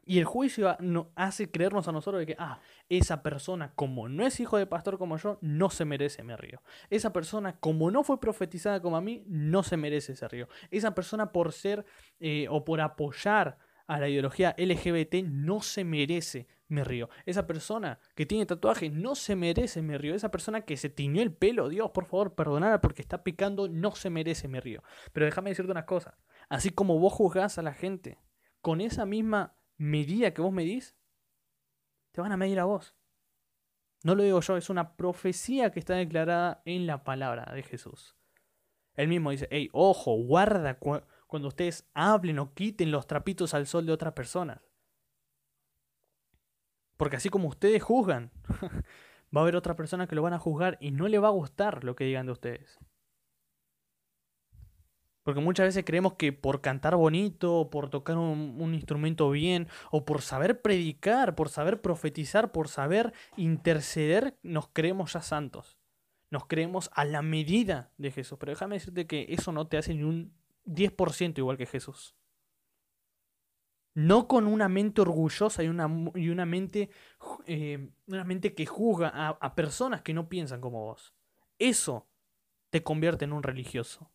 Y 0.09 0.19
el 0.19 0.25
juicio 0.25 0.77
no, 0.79 1.11
hace 1.17 1.51
creernos 1.51 1.89
a 1.89 1.93
nosotros 1.93 2.21
de 2.21 2.27
que, 2.27 2.37
ah, 2.39 2.61
esa 2.89 3.25
persona 3.25 3.73
como 3.75 4.09
no 4.09 4.25
es 4.25 4.39
hijo 4.39 4.59
de 4.59 4.67
pastor 4.67 4.99
como 4.99 5.17
yo, 5.17 5.39
no 5.41 5.71
se 5.71 5.85
merece 5.85 6.23
mi 6.23 6.37
río. 6.37 6.63
Esa 6.91 7.13
persona 7.13 7.59
como 7.59 7.91
no 7.91 8.05
fue 8.05 8.21
profetizada 8.21 8.81
como 8.81 8.97
a 8.97 9.01
mí, 9.01 9.25
no 9.27 9.65
se 9.65 9.77
merece 9.77 10.13
ese 10.13 10.29
río. 10.29 10.49
Esa 10.71 10.95
persona 10.95 11.33
por 11.33 11.53
ser 11.53 11.87
eh, 12.21 12.47
o 12.51 12.65
por 12.65 12.81
apoyar 12.83 13.59
a 13.89 13.99
la 13.99 14.09
ideología 14.09 14.55
LGBT 14.59 15.25
no 15.25 15.61
se 15.61 15.83
merece 15.83 16.47
mi 16.69 16.83
río. 16.83 17.09
Esa 17.25 17.47
persona 17.47 17.99
que 18.15 18.27
tiene 18.27 18.47
tatuaje 18.47 18.91
no 18.91 19.15
se 19.15 19.37
merece 19.37 19.83
mi 19.83 19.97
río. 19.97 20.15
Esa 20.15 20.31
persona 20.31 20.63
que 20.63 20.77
se 20.77 20.91
tiñó 20.91 21.23
el 21.23 21.33
pelo, 21.33 21.69
Dios, 21.69 21.91
por 21.91 22.07
favor, 22.07 22.35
perdonada 22.35 22.81
porque 22.81 23.03
está 23.03 23.23
picando, 23.23 23.69
no 23.69 23.95
se 23.95 24.11
merece 24.11 24.49
mi 24.49 24.61
río. 24.61 24.83
Pero 25.13 25.27
déjame 25.27 25.51
decirte 25.51 25.71
una 25.71 25.87
cosa. 25.87 26.19
Así 26.49 26.71
como 26.71 26.99
vos 26.99 27.13
juzgás 27.13 27.59
a 27.59 27.63
la 27.63 27.73
gente 27.73 28.19
con 28.61 28.81
esa 28.81 29.07
misma 29.07 29.57
medida 29.77 30.33
que 30.33 30.43
vos 30.43 30.53
medís, 30.53 30.97
te 32.13 32.21
van 32.21 32.33
a 32.33 32.37
medir 32.37 32.59
a 32.59 32.65
vos. 32.65 32.95
No 34.03 34.15
lo 34.15 34.23
digo 34.23 34.41
yo, 34.41 34.57
es 34.57 34.71
una 34.71 34.97
profecía 34.97 35.71
que 35.71 35.81
está 35.81 35.95
declarada 35.95 36.63
en 36.65 36.87
la 36.87 37.05
palabra 37.05 37.53
de 37.55 37.63
Jesús. 37.63 38.17
Él 38.95 39.09
mismo 39.09 39.31
dice, 39.31 39.49
hey, 39.51 39.69
ojo, 39.73 40.17
guarda 40.17 40.79
cuando 40.79 41.49
ustedes 41.49 41.89
hablen 41.93 42.39
o 42.39 42.55
quiten 42.55 42.91
los 42.91 43.07
trapitos 43.07 43.53
al 43.53 43.67
sol 43.67 43.85
de 43.85 43.93
otras 43.93 44.15
personas. 44.15 44.61
Porque 46.97 47.17
así 47.17 47.29
como 47.29 47.49
ustedes 47.49 47.83
juzgan, 47.83 48.31
va 49.35 49.41
a 49.41 49.43
haber 49.43 49.57
otra 49.57 49.77
persona 49.77 50.07
que 50.07 50.15
lo 50.15 50.23
van 50.23 50.33
a 50.33 50.39
juzgar 50.39 50.79
y 50.81 50.91
no 50.91 51.09
le 51.09 51.19
va 51.19 51.29
a 51.29 51.33
gustar 51.33 51.85
lo 51.85 51.95
que 51.97 52.05
digan 52.05 52.27
de 52.27 52.33
ustedes. 52.33 52.79
Porque 55.27 55.41
muchas 55.41 55.67
veces 55.67 55.85
creemos 55.85 56.15
que 56.15 56.33
por 56.33 56.61
cantar 56.61 56.95
bonito, 56.95 57.69
por 57.69 57.91
tocar 57.91 58.17
un, 58.17 58.73
instrumento 58.73 59.29
bien, 59.29 59.67
o 59.91 60.05
por 60.05 60.23
saber 60.23 60.63
predicar, 60.63 61.35
por 61.35 61.49
saber 61.49 61.81
profetizar, 61.81 62.53
por 62.53 62.69
saber 62.69 63.13
interceder, 63.37 64.39
nos 64.45 64.69
creemos 64.69 65.15
ya 65.15 65.23
santos. 65.23 65.79
Nos 66.31 66.47
creemos 66.47 66.91
a 66.93 67.05
la 67.05 67.23
medida 67.23 67.91
de 67.99 68.13
Jesús. 68.13 68.39
Pero 68.39 68.53
déjame 68.53 68.77
decirte 68.77 69.09
que 69.09 69.27
eso 69.31 69.51
no 69.51 69.67
te 69.67 69.79
hace 69.79 69.95
ni 69.95 70.05
un 70.05 70.33
10% 70.65 71.39
igual 71.39 71.57
que 71.57 71.67
Jesús. 71.67 72.15
No 73.97 74.29
con 74.29 74.47
una 74.47 74.69
mente 74.69 75.01
orgullosa 75.01 75.65
y 75.65 75.69
una, 75.69 75.89
y 76.15 76.29
una, 76.29 76.45
mente, 76.45 76.91
eh, 77.47 77.89
una 78.09 78.25
mente 78.25 78.55
que 78.55 78.67
juzga 78.67 79.09
a, 79.09 79.55
personas 79.55 80.03
que 80.03 80.13
no 80.13 80.29
piensan 80.29 80.61
como 80.61 80.85
vos. 80.85 81.15
Eso 81.59 82.07
te 82.69 82.83
convierte 82.83 83.25
en 83.25 83.33
un 83.33 83.43
religioso. 83.43 84.11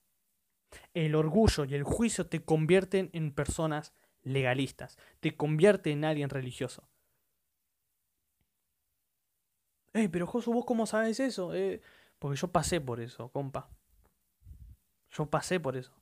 El 0.94 1.16
orgullo 1.16 1.66
y 1.66 1.74
el 1.74 1.84
juicio 1.84 2.28
te 2.28 2.44
convierten 2.46 3.10
en 3.14 3.34
personas 3.34 3.96
legalistas, 4.22 5.00
te 5.20 5.36
convierte 5.36 5.90
en 5.90 6.06
alguien 6.06 6.30
religioso. 6.30 6.88
Ey, 9.94 10.10
pero 10.10 10.28
Josu, 10.28 10.54
¿vos 10.54 10.66
cómo 10.66 10.86
sabes 10.86 11.20
eso? 11.20 11.56
Eh, 11.56 11.82
porque 12.20 12.38
yo 12.38 12.50
pasé 12.50 12.80
por 12.82 13.00
eso, 13.00 13.30
compa. 13.30 13.72
Yo 15.10 15.26
pasé 15.26 15.60
por 15.60 15.76
eso. 15.76 16.01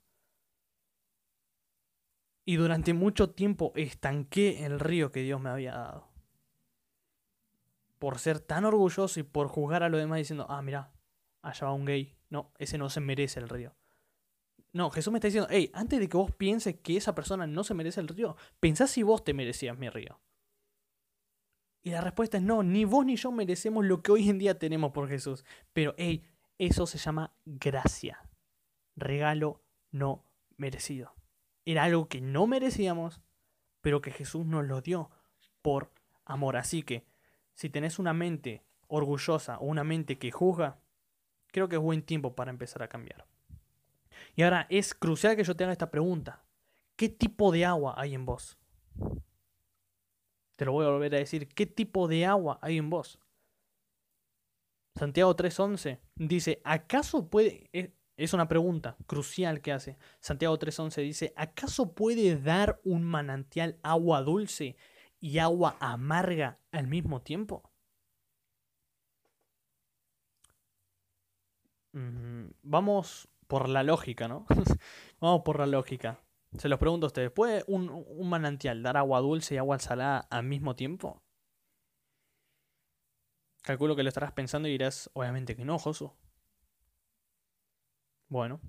Y 2.49 2.55
durante 2.55 2.95
mucho 2.95 3.29
tiempo 3.29 3.73
estanqué 3.75 4.65
el 4.65 4.79
río 4.79 5.11
que 5.11 5.21
Dios 5.21 5.39
me 5.39 5.51
había 5.51 5.73
dado. 5.73 6.07
Por 7.99 8.17
ser 8.17 8.39
tan 8.39 8.65
orgulloso 8.65 9.19
y 9.19 9.21
por 9.21 9.49
juzgar 9.49 9.83
a 9.83 9.89
los 9.89 9.99
demás 9.99 10.17
diciendo, 10.17 10.47
ah, 10.49 10.63
mira, 10.63 10.91
allá 11.43 11.67
va 11.67 11.73
un 11.73 11.85
gay. 11.85 12.15
No, 12.31 12.51
ese 12.57 12.79
no 12.79 12.89
se 12.89 13.01
merece 13.01 13.39
el 13.39 13.49
río. 13.49 13.75
No, 14.73 14.89
Jesús 14.89 15.13
me 15.13 15.19
está 15.19 15.27
diciendo, 15.27 15.47
hey, 15.51 15.69
antes 15.75 15.99
de 15.99 16.09
que 16.09 16.17
vos 16.17 16.31
pienses 16.31 16.77
que 16.77 16.97
esa 16.97 17.13
persona 17.13 17.45
no 17.45 17.63
se 17.63 17.75
merece 17.75 18.01
el 18.01 18.07
río, 18.07 18.35
pensá 18.59 18.87
si 18.87 19.03
vos 19.03 19.23
te 19.23 19.35
merecías 19.35 19.77
mi 19.77 19.87
río. 19.89 20.19
Y 21.83 21.91
la 21.91 22.01
respuesta 22.01 22.37
es 22.37 22.43
no, 22.43 22.63
ni 22.63 22.83
vos 22.83 23.05
ni 23.05 23.15
yo 23.15 23.31
merecemos 23.31 23.85
lo 23.85 24.01
que 24.01 24.11
hoy 24.11 24.27
en 24.27 24.39
día 24.39 24.57
tenemos 24.57 24.91
por 24.91 25.07
Jesús. 25.07 25.45
Pero, 25.71 25.93
hey, 25.99 26.25
eso 26.57 26.87
se 26.87 26.97
llama 26.97 27.31
gracia. 27.45 28.27
Regalo 28.95 29.61
no 29.91 30.25
merecido. 30.57 31.18
Era 31.71 31.83
algo 31.83 32.09
que 32.09 32.19
no 32.19 32.47
merecíamos, 32.47 33.21
pero 33.81 34.01
que 34.01 34.09
Jesús 34.09 34.43
nos 34.43 34.65
lo 34.65 34.81
dio 34.81 35.11
por 35.61 35.91
amor. 36.25 36.57
Así 36.57 36.81
que, 36.81 37.05
si 37.53 37.69
tenés 37.69 37.99
una 37.99 38.11
mente 38.11 38.63
orgullosa 38.87 39.59
o 39.59 39.65
una 39.65 39.83
mente 39.83 40.17
que 40.17 40.31
juzga, 40.31 40.79
creo 41.51 41.69
que 41.69 41.75
es 41.75 41.81
buen 41.81 42.01
tiempo 42.01 42.33
para 42.33 42.49
empezar 42.49 42.81
a 42.81 42.87
cambiar. 42.87 43.27
Y 44.35 44.41
ahora 44.41 44.65
es 44.71 44.95
crucial 44.95 45.35
que 45.35 45.43
yo 45.43 45.55
te 45.55 45.63
haga 45.63 45.73
esta 45.73 45.91
pregunta. 45.91 46.43
¿Qué 46.95 47.07
tipo 47.07 47.51
de 47.51 47.65
agua 47.65 47.93
hay 47.97 48.15
en 48.15 48.25
vos? 48.25 48.57
Te 50.55 50.65
lo 50.65 50.71
voy 50.71 50.87
a 50.87 50.89
volver 50.89 51.13
a 51.13 51.19
decir. 51.19 51.47
¿Qué 51.49 51.67
tipo 51.67 52.07
de 52.07 52.25
agua 52.25 52.57
hay 52.63 52.79
en 52.79 52.89
vos? 52.89 53.19
Santiago 54.95 55.35
3.11 55.35 55.99
dice, 56.15 56.61
¿acaso 56.63 57.29
puede... 57.29 57.69
Es 58.19 58.33
una 58.33 58.49
pregunta 58.49 58.97
crucial 59.07 59.61
que 59.61 59.71
hace. 59.71 59.97
Santiago 60.19 60.59
3.11 60.59 61.01
dice, 61.03 61.33
¿acaso 61.37 61.93
puede 61.93 62.35
dar 62.37 62.81
un 62.83 63.05
manantial 63.05 63.79
agua 63.81 64.21
dulce 64.23 64.75
y 65.21 65.37
agua 65.37 65.77
amarga 65.79 66.59
al 66.73 66.87
mismo 66.87 67.21
tiempo? 67.21 67.71
Vamos 71.93 73.29
por 73.47 73.69
la 73.69 73.83
lógica, 73.83 74.27
¿no? 74.27 74.45
Vamos 75.21 75.43
por 75.45 75.57
la 75.57 75.65
lógica. 75.65 76.19
Se 76.57 76.67
los 76.67 76.77
pregunto 76.77 77.05
a 77.05 77.07
ustedes, 77.07 77.31
¿puede 77.31 77.63
un, 77.67 78.05
manantial 78.27 78.83
dar 78.83 78.97
agua 78.97 79.21
dulce 79.21 79.55
y 79.55 79.59
agua 79.59 79.79
salada 79.79 80.27
al 80.29 80.43
mismo 80.43 80.75
tiempo? 80.75 81.23
Calculo 83.61 83.95
que 83.95 84.03
lo 84.03 84.09
estarás 84.09 84.33
pensando 84.33 84.67
y 84.67 84.71
dirás, 84.71 85.09
obviamente 85.13 85.55
que 85.55 85.63
no, 85.63 85.79
Josu. 85.79 86.11
Bueno, 88.29 88.61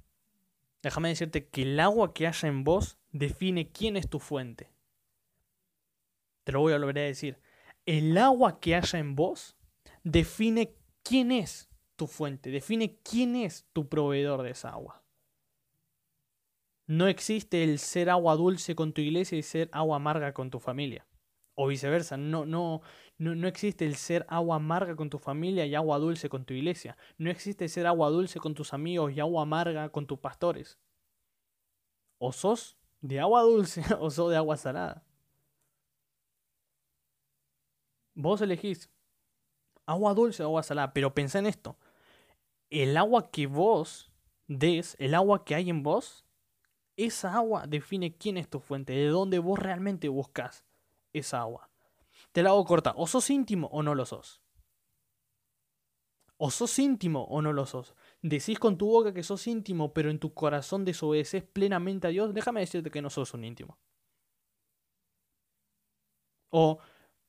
déjame 0.82 1.10
decirte 1.10 1.46
que 1.46 1.62
el 1.62 1.78
agua 1.78 2.12
que 2.14 2.26
haya 2.26 2.48
en 2.48 2.64
vos 2.64 2.98
define 3.12 3.70
quién 3.70 3.96
es 3.96 4.08
tu 4.08 4.18
fuente. 4.18 4.70
Te 6.44 6.52
lo 6.52 6.60
voy 6.60 6.72
a 6.72 6.78
volver 6.78 6.98
a 6.98 7.02
decir. 7.02 7.38
El 7.84 8.16
agua 8.18 8.58
que 8.58 8.74
haya 8.74 8.98
en 8.98 9.14
vos 9.14 9.56
define 10.02 10.74
quién 11.02 11.30
es 11.30 11.68
tu 11.96 12.06
fuente, 12.06 12.50
define 12.50 12.98
quién 13.02 13.36
es 13.36 13.66
tu 13.74 13.88
proveedor 13.88 14.42
de 14.42 14.50
esa 14.50 14.70
agua. 14.70 15.04
No 16.86 17.06
existe 17.06 17.62
el 17.62 17.78
ser 17.78 18.10
agua 18.10 18.34
dulce 18.34 18.74
con 18.74 18.92
tu 18.92 19.02
iglesia 19.02 19.38
y 19.38 19.42
ser 19.42 19.68
agua 19.72 19.96
amarga 19.96 20.32
con 20.32 20.50
tu 20.50 20.58
familia. 20.58 21.06
O 21.62 21.66
viceversa, 21.66 22.16
no, 22.16 22.46
no, 22.46 22.80
no, 23.18 23.34
no 23.34 23.46
existe 23.46 23.84
el 23.84 23.96
ser 23.96 24.24
agua 24.30 24.56
amarga 24.56 24.96
con 24.96 25.10
tu 25.10 25.18
familia 25.18 25.66
y 25.66 25.74
agua 25.74 25.98
dulce 25.98 26.30
con 26.30 26.46
tu 26.46 26.54
iglesia. 26.54 26.96
No 27.18 27.28
existe 27.28 27.68
ser 27.68 27.86
agua 27.86 28.08
dulce 28.08 28.40
con 28.40 28.54
tus 28.54 28.72
amigos 28.72 29.12
y 29.12 29.20
agua 29.20 29.42
amarga 29.42 29.90
con 29.90 30.06
tus 30.06 30.18
pastores. 30.18 30.78
O 32.16 32.32
sos 32.32 32.78
de 33.02 33.20
agua 33.20 33.42
dulce 33.42 33.82
o 34.00 34.10
sos 34.10 34.30
de 34.30 34.38
agua 34.38 34.56
salada. 34.56 35.04
Vos 38.14 38.40
elegís 38.40 38.88
agua 39.84 40.14
dulce 40.14 40.42
o 40.42 40.46
agua 40.46 40.62
salada, 40.62 40.94
pero 40.94 41.12
pensá 41.12 41.40
en 41.40 41.46
esto. 41.46 41.76
El 42.70 42.96
agua 42.96 43.30
que 43.30 43.46
vos 43.46 44.10
des, 44.46 44.96
el 44.98 45.14
agua 45.14 45.44
que 45.44 45.54
hay 45.56 45.68
en 45.68 45.82
vos, 45.82 46.24
esa 46.96 47.34
agua 47.34 47.66
define 47.66 48.16
quién 48.16 48.38
es 48.38 48.48
tu 48.48 48.60
fuente, 48.60 48.94
de 48.94 49.08
dónde 49.08 49.38
vos 49.38 49.58
realmente 49.58 50.08
buscas 50.08 50.64
esa 51.12 51.40
agua. 51.40 51.70
Te 52.32 52.42
la 52.42 52.50
hago 52.50 52.64
corta, 52.64 52.94
o 52.96 53.06
sos 53.06 53.28
íntimo 53.30 53.68
o 53.68 53.82
no 53.82 53.94
lo 53.94 54.06
sos. 54.06 54.40
O 56.36 56.50
sos 56.50 56.78
íntimo 56.78 57.24
o 57.24 57.42
no 57.42 57.52
lo 57.52 57.66
sos. 57.66 57.94
Decís 58.22 58.58
con 58.58 58.78
tu 58.78 58.86
boca 58.86 59.12
que 59.12 59.22
sos 59.22 59.46
íntimo, 59.46 59.92
pero 59.92 60.10
en 60.10 60.18
tu 60.18 60.32
corazón 60.32 60.84
desobedeces 60.84 61.42
plenamente 61.42 62.06
a 62.06 62.10
Dios, 62.10 62.32
déjame 62.32 62.60
decirte 62.60 62.90
que 62.90 63.02
no 63.02 63.10
sos 63.10 63.34
un 63.34 63.44
íntimo. 63.44 63.78
O, 66.50 66.78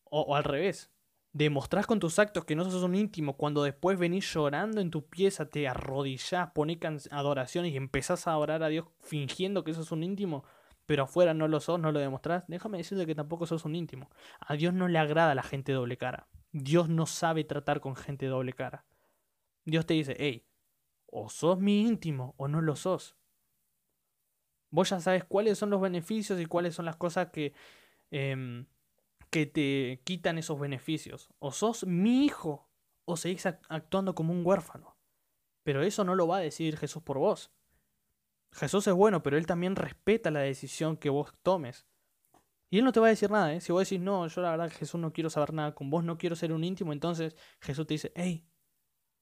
o, 0.06 0.36
al 0.36 0.44
revés, 0.44 0.92
demostrás 1.34 1.88
con 1.88 2.00
tus 2.00 2.20
actos 2.20 2.46
que 2.46 2.56
no 2.56 2.64
sos 2.70 2.84
un 2.84 2.96
íntimo 2.96 3.38
cuando 3.38 3.64
después 3.64 4.00
venís 4.00 4.32
llorando 4.34 4.82
en 4.82 4.92
tu 4.92 5.08
pieza, 5.08 5.50
te 5.50 5.68
arrodillás, 5.68 6.52
ponés 6.52 6.80
adoraciones 7.12 7.74
y 7.74 7.78
empezás 7.78 8.28
a 8.28 8.38
orar 8.38 8.64
a 8.64 8.70
Dios 8.70 8.88
fingiendo 9.00 9.64
que 9.64 9.74
sos 9.74 9.92
un 9.92 10.04
íntimo, 10.04 10.44
pero 10.92 11.04
afuera 11.04 11.34
no 11.34 11.48
lo 11.48 11.62
sos, 11.62 11.80
no 11.80 11.94
lo 11.94 12.02
demostrás, 12.02 12.44
déjame 12.50 12.80
decirte 12.80 13.06
que 13.06 13.16
tampoco 13.16 13.46
sos 13.46 13.64
un 13.64 13.76
íntimo. 13.76 14.10
A 14.42 14.56
Dios 14.56 14.74
no 14.74 14.90
le 14.90 15.00
agrada 15.00 15.34
la 15.34 15.42
gente 15.42 15.72
doble 15.72 15.96
cara. 15.96 16.28
Dios 16.52 16.90
no 16.90 17.06
sabe 17.06 17.46
tratar 17.46 17.80
con 17.80 17.96
gente 17.96 18.26
doble 18.26 18.52
cara. 18.52 18.84
Dios 19.64 19.86
te 19.86 19.94
dice, 19.94 20.18
hey, 20.20 20.46
o 21.06 21.30
sos 21.30 21.60
mi 21.60 21.88
íntimo 21.88 22.36
o 22.36 22.50
no 22.50 22.60
lo 22.60 22.76
sos. 22.76 23.16
Vos 24.70 24.90
ya 24.90 25.00
sabes 25.00 25.24
cuáles 25.24 25.58
son 25.58 25.70
los 25.70 25.80
beneficios 25.80 26.42
y 26.42 26.46
cuáles 26.46 26.76
son 26.76 26.84
las 26.84 26.98
cosas 26.98 27.30
que, 27.30 27.54
em, 28.10 28.66
que 29.30 29.46
te 29.46 30.02
quitan 30.04 30.40
esos 30.40 30.60
beneficios. 30.60 31.30
O 31.40 31.54
sos 31.54 31.86
mi 31.86 32.26
hijo 32.26 32.70
o 33.06 33.16
seguís 33.16 33.46
actuando 33.46 34.14
como 34.14 34.34
un 34.34 34.46
huérfano. 34.46 34.98
Pero 35.64 35.84
eso 35.84 36.04
no 36.04 36.16
lo 36.16 36.28
va 36.28 36.40
a 36.40 36.42
decidir 36.42 36.76
Jesús 36.76 37.02
por 37.02 37.18
vos. 37.18 37.50
Jesús 38.54 38.88
es 38.88 38.94
bueno, 38.94 39.24
pero 39.24 39.38
Él 39.38 39.46
también 39.46 39.76
respeta 39.76 40.32
la 40.32 40.42
decisión 40.42 40.98
que 40.98 41.10
vos 41.10 41.34
tomes. 41.44 41.86
Y 42.70 42.80
Él 42.80 42.86
no 42.86 42.92
te 42.92 43.00
va 43.00 43.08
a 43.08 43.10
decir 43.10 43.32
nada, 43.32 43.54
¿eh? 43.54 43.62
Si 43.62 43.72
vos 43.72 43.88
decís, 43.88 44.02
no, 44.02 44.28
yo 44.28 44.42
la 44.42 44.52
verdad 44.52 44.72
Jesús 44.72 45.00
no 45.00 45.14
quiero 45.14 45.30
saber 45.30 45.54
nada 45.54 45.76
con 45.76 45.90
vos, 45.90 46.04
no 46.04 46.18
quiero 46.18 46.36
ser 46.36 46.54
un 46.54 46.64
íntimo, 46.64 46.94
entonces 46.94 47.36
Jesús 47.60 47.88
te 47.88 47.96
dice, 47.96 48.12
hey, 48.16 48.46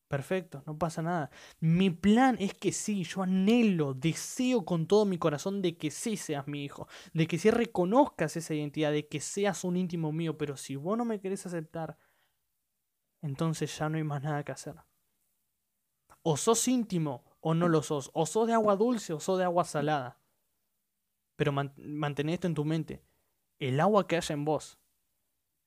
Perfecto, 0.09 0.63
no 0.65 0.75
pasa 0.75 1.03
nada. 1.03 1.29
Mi 1.59 1.91
plan 1.91 2.36
es 2.39 2.55
que 2.55 2.71
sí, 2.71 3.03
yo 3.03 3.21
anhelo, 3.21 3.93
deseo 3.93 4.65
con 4.65 4.88
todo 4.88 5.05
mi 5.05 5.19
corazón 5.19 5.62
de 5.62 5.77
que 5.77 5.91
sí 5.91 6.17
seas 6.17 6.48
mi 6.48 6.63
hijo, 6.65 6.88
de 7.13 7.27
que 7.27 7.38
sí 7.38 7.51
reconozcas 7.51 8.36
esa 8.36 8.55
identidad, 8.55 8.91
de 8.91 9.07
que 9.07 9.19
seas 9.19 9.63
un 9.63 9.77
íntimo 9.77 10.12
mío, 10.12 10.36
pero 10.36 10.57
si 10.57 10.75
vos 10.75 10.98
no 10.98 11.05
me 11.05 11.19
querés 11.19 11.45
aceptar, 11.45 11.95
entonces 13.21 13.77
ya 13.77 13.88
no 13.88 13.98
hay 13.98 14.03
más 14.03 14.24
nada 14.24 14.43
que 14.43 14.51
hacer. 14.51 14.77
O 16.24 16.38
sos 16.38 16.67
íntimo 16.67 17.24
o 17.41 17.53
no 17.53 17.67
lo 17.67 17.81
sos, 17.84 18.12
o 18.13 18.25
sos 18.25 18.48
de 18.48 18.53
agua 18.53 18.75
dulce 18.75 19.13
o 19.13 19.19
sos 19.19 19.38
de 19.38 19.46
agua 19.46 19.63
salada. 19.63 20.19
Pero 21.36 21.51
mantén 21.51 22.29
esto 22.29 22.48
en 22.48 22.53
tu 22.53 22.65
mente. 22.65 23.01
El 23.60 23.79
agua 23.79 24.08
que 24.08 24.17
haya 24.17 24.34
en 24.34 24.46
vos 24.46 24.77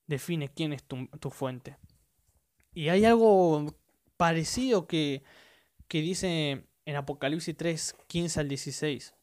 define 0.06 0.48
quién 0.48 0.72
es 0.72 0.84
tu, 0.84 1.30
fuente. 1.30 1.78
Y 2.74 2.88
hay 2.88 3.04
algo 3.04 3.74
parecido 4.16 4.86
que, 4.86 5.22
que 5.88 6.00
dice 6.02 6.66
en 6.84 6.96
Apocalipsis 6.96 7.56
3, 7.56 7.96
15 8.06 8.40
al 8.40 8.48
16. 8.48 9.14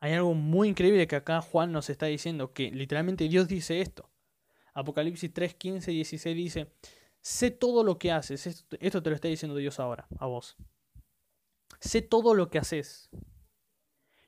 Hay 0.00 0.12
algo 0.12 0.34
muy 0.34 0.68
increíble 0.68 1.06
que 1.06 1.16
acá 1.16 1.40
Juan 1.40 1.72
nos 1.72 1.90
está 1.90 2.06
diciendo, 2.06 2.52
que 2.52 2.70
literalmente 2.70 3.28
Dios 3.28 3.48
dice 3.48 3.80
esto. 3.80 4.10
Apocalipsis 4.74 5.32
3, 5.32 5.54
15 5.54 5.92
y 5.92 5.94
16 5.96 6.36
dice, 6.36 6.72
sé 7.20 7.50
todo 7.50 7.82
lo 7.82 7.98
que 7.98 8.12
haces, 8.12 8.46
esto, 8.46 8.76
esto 8.80 9.02
te 9.02 9.10
lo 9.10 9.16
está 9.16 9.28
diciendo 9.28 9.56
Dios 9.56 9.80
ahora, 9.80 10.06
a 10.18 10.26
vos. 10.26 10.56
Sé 11.80 12.02
todo 12.02 12.34
lo 12.34 12.50
que 12.50 12.58
haces. 12.58 13.10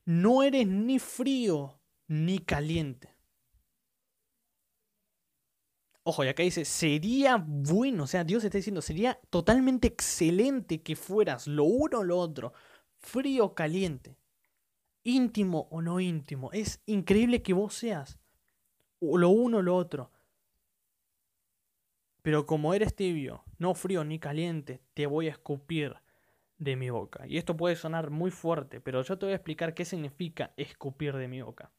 No 0.04 0.42
eres 0.42 0.66
ni 0.66 0.98
frío 0.98 1.80
ni 2.06 2.38
caliente. 2.38 3.14
Ojo, 6.02 6.24
y 6.24 6.28
acá 6.28 6.42
dice, 6.42 6.64
sería 6.64 7.36
bueno, 7.36 8.04
o 8.04 8.06
sea, 8.06 8.24
Dios 8.24 8.42
está 8.42 8.58
diciendo, 8.58 8.80
sería 8.80 9.20
totalmente 9.28 9.86
excelente 9.86 10.82
que 10.82 10.96
fueras 10.96 11.46
lo 11.46 11.64
uno 11.64 11.98
o 11.98 12.04
lo 12.04 12.18
otro, 12.18 12.52
frío 12.98 13.44
o 13.44 13.54
caliente, 13.54 14.16
íntimo 15.04 15.68
o 15.70 15.82
no 15.82 16.00
íntimo. 16.00 16.50
Es 16.52 16.82
increíble 16.86 17.42
que 17.42 17.52
vos 17.52 17.74
seas 17.74 18.18
lo 19.00 19.28
uno 19.28 19.58
o 19.58 19.62
lo 19.62 19.76
otro. 19.76 20.10
Pero 22.22 22.46
como 22.46 22.74
eres 22.74 22.94
tibio, 22.94 23.44
no 23.58 23.74
frío 23.74 24.02
ni 24.04 24.18
caliente, 24.18 24.82
te 24.94 25.06
voy 25.06 25.28
a 25.28 25.32
escupir 25.32 25.96
de 26.60 26.76
mi 26.76 26.90
boca. 26.90 27.26
Y 27.26 27.38
esto 27.38 27.56
puede 27.56 27.74
sonar 27.74 28.10
muy 28.10 28.30
fuerte, 28.30 28.80
pero 28.80 29.02
yo 29.02 29.18
te 29.18 29.26
voy 29.26 29.32
a 29.32 29.36
explicar 29.36 29.74
qué 29.74 29.84
significa 29.84 30.52
escupir 30.56 31.16
de 31.16 31.26
mi 31.26 31.42
boca. 31.42 31.72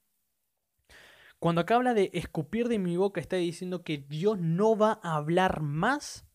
Cuando 1.39 1.61
acá 1.61 1.75
habla 1.75 1.93
de 1.93 2.09
escupir 2.13 2.67
de 2.67 2.79
mi 2.79 2.97
boca, 2.97 3.21
está 3.21 3.37
diciendo 3.37 3.83
que 3.83 3.99
Dios 3.99 4.39
no 4.39 4.75
va 4.75 4.99
a 5.01 5.15
hablar 5.15 5.61
más 5.61 6.27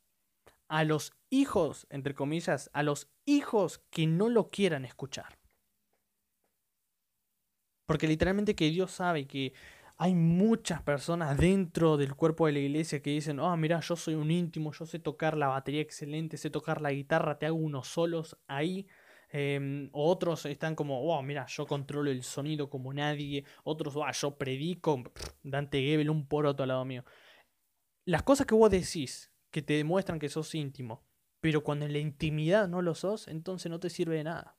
a 0.68 0.84
los 0.84 1.12
hijos, 1.28 1.86
entre 1.90 2.14
comillas, 2.14 2.70
a 2.72 2.82
los 2.82 3.10
hijos 3.24 3.84
que 3.90 4.06
no 4.06 4.28
lo 4.28 4.50
quieran 4.50 4.84
escuchar. 4.84 5.38
Porque 7.86 8.08
literalmente 8.08 8.56
que 8.56 8.70
Dios 8.70 8.90
sabe 8.90 9.26
que 9.26 9.54
hay 9.96 10.14
muchas 10.14 10.82
personas 10.82 11.38
dentro 11.38 11.96
del 11.96 12.14
cuerpo 12.14 12.46
de 12.46 12.52
la 12.52 12.58
iglesia 12.58 13.00
que 13.00 13.10
dicen, 13.10 13.40
oh, 13.40 13.56
mira, 13.56 13.80
yo 13.80 13.96
soy 13.96 14.14
un 14.14 14.30
íntimo, 14.30 14.72
yo 14.72 14.86
sé 14.86 14.98
tocar 14.98 15.36
la 15.36 15.48
batería 15.48 15.80
excelente, 15.80 16.36
sé 16.36 16.50
tocar 16.50 16.80
la 16.80 16.92
guitarra, 16.92 17.38
te 17.38 17.46
hago 17.46 17.56
unos 17.56 17.88
solos 17.88 18.36
ahí, 18.46 18.86
Em, 19.28 19.90
otros 19.92 20.46
están 20.46 20.74
como, 20.74 21.02
wow, 21.02 21.22
mira, 21.22 21.46
yo 21.46 21.66
controlo 21.66 22.10
el 22.10 22.22
sonido 22.22 22.70
como 22.70 22.92
nadie. 22.94 23.44
Otros, 23.64 23.94
wow, 23.94 24.10
yo 24.12 24.36
predico. 24.38 25.02
Dante 25.42 25.80
Gebel, 25.80 26.10
un 26.10 26.26
poroto 26.26 26.62
al 26.62 26.68
lado 26.70 26.84
mío. 26.84 27.04
Las 28.04 28.22
cosas 28.22 28.46
que 28.46 28.54
vos 28.54 28.70
decís, 28.70 29.32
que 29.50 29.62
te 29.62 29.74
demuestran 29.74 30.18
que 30.18 30.28
sos 30.28 30.54
íntimo, 30.54 31.04
pero 31.40 31.62
cuando 31.62 31.86
en 31.86 31.92
la 31.92 31.98
intimidad 31.98 32.68
no 32.68 32.82
lo 32.82 32.94
sos, 32.94 33.28
entonces 33.28 33.70
no 33.70 33.80
te 33.80 33.90
sirve 33.90 34.16
de 34.16 34.24
nada. 34.24 34.56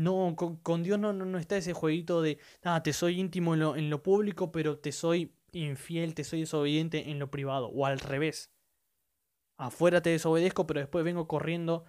No, 0.00 0.34
con, 0.34 0.82
Dios 0.82 0.98
no, 0.98 1.12
no, 1.12 1.38
está 1.38 1.58
ese 1.58 1.74
jueguito 1.74 2.22
de, 2.22 2.38
ah, 2.64 2.82
te 2.82 2.94
soy 2.94 3.20
íntimo 3.20 3.52
en 3.52 3.60
lo, 3.60 3.76
en 3.76 3.90
lo 3.90 4.02
público, 4.02 4.50
pero 4.50 4.78
te 4.78 4.92
soy 4.92 5.34
infiel, 5.52 6.14
te 6.14 6.24
soy 6.24 6.40
desobediente 6.40 7.10
en 7.10 7.18
lo 7.18 7.30
privado. 7.30 7.68
O 7.68 7.84
al 7.84 8.00
revés. 8.00 8.50
Afuera 9.58 10.00
te 10.00 10.08
desobedezco, 10.08 10.66
pero 10.66 10.80
después 10.80 11.04
vengo 11.04 11.28
corriendo 11.28 11.84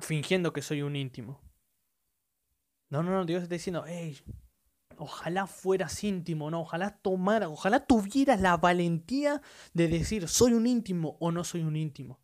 fingiendo 0.00 0.52
que 0.52 0.60
soy 0.60 0.82
un 0.82 0.96
íntimo. 0.96 1.40
No, 2.90 3.04
no, 3.04 3.12
no, 3.12 3.24
Dios 3.26 3.44
está 3.44 3.54
diciendo, 3.54 3.84
hey, 3.86 4.18
ojalá 4.96 5.46
fueras 5.46 6.02
íntimo, 6.02 6.50
no, 6.50 6.62
ojalá 6.62 6.98
tomara, 6.98 7.48
ojalá 7.48 7.86
tuvieras 7.86 8.40
la 8.40 8.56
valentía 8.56 9.40
de 9.72 9.86
decir 9.86 10.26
soy 10.26 10.54
un 10.54 10.66
íntimo 10.66 11.16
o 11.20 11.30
no 11.30 11.44
soy 11.44 11.62
un 11.62 11.76
íntimo. 11.76 12.21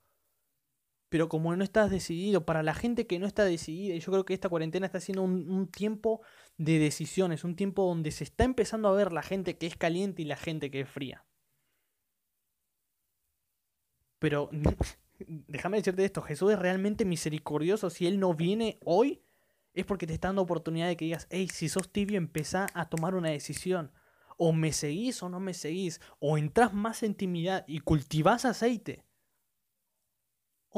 Pero 1.08 1.28
como 1.28 1.54
no 1.56 1.64
estás 1.64 1.90
decidido, 1.90 2.44
para 2.44 2.62
la 2.62 2.74
gente 2.74 3.06
que 3.06 3.18
no 3.18 3.26
está 3.26 3.44
decidida, 3.44 3.94
y 3.94 4.00
yo 4.00 4.12
creo 4.12 4.24
que 4.24 4.34
esta 4.34 4.48
cuarentena 4.48 4.86
está 4.86 5.00
siendo 5.00 5.22
un, 5.22 5.66
tiempo 5.68 6.20
de 6.58 6.78
decisiones, 6.78 7.44
un 7.44 7.56
tiempo 7.56 7.86
donde 7.86 8.10
se 8.10 8.24
está 8.24 8.44
empezando 8.44 8.88
a 8.88 8.92
ver 8.92 9.12
la 9.12 9.22
gente 9.22 9.56
que 9.56 9.66
es 9.66 9.76
caliente 9.76 10.22
y 10.22 10.26
la 10.26 10.36
gente 10.36 10.70
que 10.70 10.80
es 10.80 10.88
fría. 10.88 11.24
Pero 14.18 14.50
déjame 15.18 15.78
decirte 15.78 16.04
esto, 16.04 16.20
Jesús 16.20 16.52
es 16.52 16.58
realmente 16.58 17.04
misericordioso. 17.06 17.88
Si 17.88 18.06
Él 18.06 18.20
no 18.20 18.34
viene 18.34 18.78
hoy, 18.84 19.22
es 19.72 19.86
porque 19.86 20.06
te 20.06 20.12
está 20.12 20.28
dando 20.28 20.42
oportunidad 20.42 20.88
de 20.88 20.96
que 20.96 21.06
digas, 21.06 21.26
hey, 21.30 21.48
si 21.52 21.68
sos 21.70 21.90
tibio, 21.90 22.18
empezá 22.18 22.66
a 22.74 22.88
tomar 22.90 23.14
una 23.14 23.30
decisión. 23.30 23.92
O 24.36 24.52
me 24.52 24.72
seguís 24.72 25.22
o 25.22 25.28
no 25.28 25.40
me 25.40 25.54
seguís. 25.54 26.00
O 26.18 26.36
entras 26.36 26.74
más 26.74 27.02
en 27.02 27.12
intimidad 27.12 27.64
y 27.66 27.80
cultivás 27.80 28.44
aceite. 28.44 29.07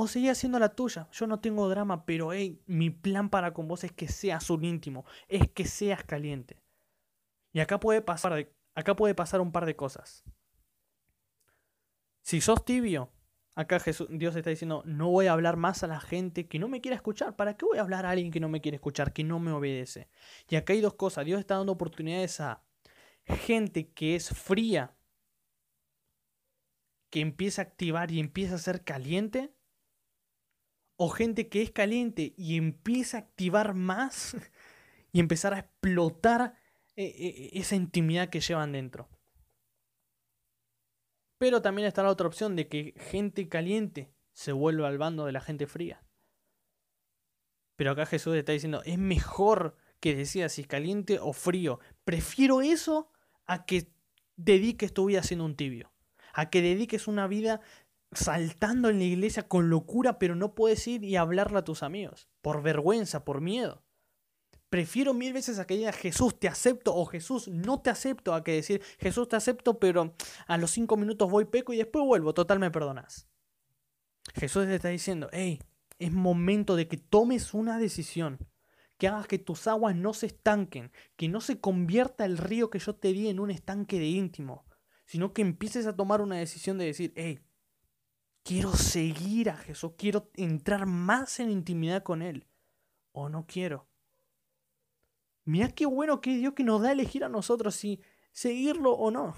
O 0.03 0.07
seguís 0.07 0.31
haciendo 0.31 0.59
la 0.59 0.71
tuya. 0.71 1.09
Yo 1.13 1.27
no 1.27 1.41
tengo 1.41 1.69
drama, 1.69 2.07
pero 2.07 2.31
mi 2.67 2.89
plan 2.89 3.29
para 3.29 3.53
con 3.53 3.69
vos 3.69 3.85
es 3.85 3.93
que 3.93 4.09
seas 4.09 4.49
un 4.49 4.65
íntimo. 4.65 5.05
Es 5.29 5.51
que 5.51 5.67
seas 5.67 6.05
caliente. 6.05 6.63
Y 7.53 7.61
acá 7.61 7.79
puede 7.79 8.01
pasar, 8.01 8.33
un 9.43 9.53
par 9.53 9.67
de 9.67 9.77
cosas. 9.77 10.25
Si 12.23 12.41
sos 12.41 12.65
tibio, 12.65 13.13
Acá 13.57 13.79
Jesús, 13.79 14.07
Dios 14.11 14.35
está 14.37 14.49
diciendo, 14.49 14.83
no 14.87 15.11
voy 15.11 15.27
a 15.27 15.33
hablar 15.33 15.59
más 15.59 15.83
a 15.83 15.87
la 15.87 16.01
gente 16.01 16.49
que 16.49 16.59
no 16.59 16.67
me 16.67 16.81
quiere 16.81 16.95
escuchar. 16.95 17.37
¿Para 17.37 17.59
qué 17.59 17.67
voy 17.67 17.77
a 17.77 17.83
hablar 17.83 18.07
a 18.07 18.11
alguien 18.11 18.31
que 18.31 18.41
no 18.41 18.49
me 18.49 18.63
quiere 18.63 18.77
escuchar, 18.77 19.13
que 19.13 19.23
no 19.23 19.39
me 19.39 19.53
obedece? 19.53 20.09
Y 20.49 20.57
acá 20.57 20.73
hay 20.73 20.81
dos 20.81 20.95
cosas. 20.95 21.27
Dios 21.27 21.41
está 21.41 21.57
dando 21.57 21.73
oportunidades 21.73 22.41
a 22.41 22.63
gente 23.27 23.93
que 23.93 24.15
es 24.15 24.31
fría, 24.31 24.97
que 27.11 27.21
empieza 27.21 27.61
a 27.61 27.65
activar 27.67 28.11
y 28.13 28.21
empieza 28.21 28.55
a 28.55 28.59
ser 28.59 28.83
caliente. 28.83 29.53
O 31.03 31.09
gente 31.09 31.49
que 31.49 31.63
es 31.63 31.71
caliente 31.71 32.35
y 32.37 32.59
empieza 32.59 33.17
a 33.17 33.21
activar 33.21 33.73
más 33.73 34.37
y 35.13 35.21
empezar 35.21 35.55
a 35.55 35.61
explotar 35.61 36.59
eh, 36.95 37.07
eh, 37.07 37.51
esa 37.55 37.75
intimidad 37.75 38.29
que 38.29 38.41
llevan 38.41 38.73
dentro. 38.73 39.09
Pero 41.39 41.63
también 41.63 41.89
está 41.89 42.03
la 42.03 42.11
otra 42.11 42.27
opción 42.27 42.55
de 42.55 42.69
que 42.69 42.93
gente 42.99 43.49
caliente 43.49 44.13
se 44.35 44.53
vuelva 44.53 44.89
al 44.89 44.99
bando 44.99 45.25
de 45.25 45.33
la 45.33 45.41
gente 45.41 45.67
fría. 45.67 46.05
Pero 47.77 47.93
acá 47.93 48.05
Jesús 48.05 48.37
está 48.37 48.53
diciendo, 48.53 48.83
es 48.85 48.99
mejor 48.99 49.79
que 50.01 50.15
decías 50.15 50.53
si 50.53 50.65
caliente 50.65 51.19
o 51.19 51.33
frío. 51.33 51.81
Prefiero 52.05 52.61
eso 52.61 53.11
a 53.47 53.65
que 53.65 53.91
dediques 54.37 54.93
tu 54.93 55.07
vida 55.07 55.23
siendo 55.23 55.47
un 55.47 55.57
tibio. 55.57 55.91
A 56.35 56.51
que 56.51 56.61
dediques 56.61 57.09
una 57.09 57.27
vida 57.27 57.63
saltando 58.13 58.89
en 58.89 58.99
la 58.99 59.05
iglesia 59.05 59.49
con 59.49 59.71
locura, 59.71 60.19
pero 60.19 60.35
no 60.35 60.55
puedes 60.55 60.87
ir 60.87 61.05
y 61.05 61.17
hablarle 61.17 61.59
a 61.59 61.65
tus 61.65 61.83
amigos. 61.83 62.29
Por 62.43 62.63
vergüenza, 62.63 63.25
por 63.25 63.41
miedo. 63.41 63.85
Prefiero 64.69 65.15
mil 65.15 65.33
veces 65.33 65.59
a 65.59 65.67
que 65.67 65.77
diga 65.77 65.93
Jesús 65.93 66.39
te 66.39 66.47
acepto 66.47 66.95
o 66.95 67.05
Jesús 67.05 67.49
no 67.49 67.81
te 67.81 67.91
acepto 67.91 68.35
a 68.35 68.45
que 68.45 68.53
decir 68.53 68.81
Jesús 69.01 69.29
te 69.29 69.35
acepto, 69.35 69.81
pero 69.81 70.15
a 70.47 70.57
los 70.59 70.71
cinco 70.71 70.97
minutos 70.97 71.29
voy 71.29 71.45
peco 71.45 71.73
y 71.73 71.77
después 71.77 72.05
vuelvo, 72.05 72.35
total 72.35 72.61
me 72.61 72.71
perdonas. 72.71 73.29
Jesús 74.35 74.67
te 74.67 74.77
está 74.77 74.89
diciendo, 74.89 75.29
hey, 75.33 75.61
es 75.99 76.13
momento 76.13 76.77
de 76.77 76.87
que 76.87 76.97
tomes 76.97 77.53
una 77.53 77.79
decisión, 77.79 78.39
que 78.97 79.09
hagas 79.09 79.27
que 79.27 79.39
tus 79.39 79.67
aguas 79.67 79.97
no 79.97 80.15
se 80.15 80.27
estanquen, 80.27 80.93
que 81.17 81.29
no 81.29 81.41
se 81.41 81.59
convierta 81.61 82.25
el 82.25 82.39
río 82.39 82.71
que 82.71 82.79
yo 82.79 82.95
te 82.95 83.13
di 83.13 83.29
en 83.29 83.41
un 83.41 83.51
estanque 83.51 83.99
de 83.99 84.07
íntimo, 84.07 84.67
sino 85.05 85.33
que 85.33 85.43
empieces 85.43 85.87
a 85.87 85.97
tomar 85.97 86.21
una 86.21 86.37
decisión 86.37 86.79
de 86.79 86.85
decir, 86.85 87.13
hey, 87.17 87.41
quiero 88.43 88.73
seguir 88.73 89.51
a 89.51 89.57
Jesús, 89.57 89.93
quiero 89.97 90.31
entrar 90.35 90.87
más 90.87 91.41
en 91.41 91.51
intimidad 91.51 92.03
con 92.03 92.23
Él, 92.23 92.47
o 93.13 93.29
no 93.29 93.47
quiero. 93.47 93.89
Mira 95.45 95.69
qué 95.69 95.87
bueno 95.87 96.21
que 96.21 96.37
Dios 96.37 96.55
que 96.55 96.65
nos 96.65 96.83
da 96.83 96.91
a 96.91 96.93
elegir 96.93 97.25
a 97.25 97.29
nosotros 97.29 97.75
si 97.75 98.01
seguirlo 98.33 98.93
o 98.93 99.11
no. 99.11 99.35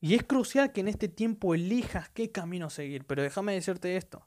Y 0.00 0.16
es 0.16 0.24
crucial 0.24 0.72
que 0.72 0.80
en 0.80 0.88
este 0.88 1.08
tiempo 1.08 1.54
elijas 1.54 2.08
qué 2.10 2.32
camino 2.32 2.70
seguir. 2.70 3.06
Pero 3.06 3.22
déjame 3.22 3.54
decirte 3.54 3.96
esto. 3.96 4.26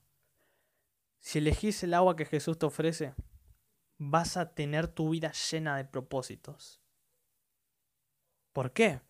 Si 1.19 1.39
elegís 1.39 1.83
el 1.83 1.93
agua 1.93 2.15
que 2.15 2.25
Jesús 2.25 2.57
te 2.57 2.65
ofrece, 2.65 3.13
vas 3.97 4.37
a 4.37 4.53
tener 4.53 4.87
tu 4.87 5.09
vida 5.09 5.33
llena 5.33 5.75
de 5.75 5.83
propósitos. 5.83 6.81
¿Por 8.53 8.71
qué? 8.71 9.01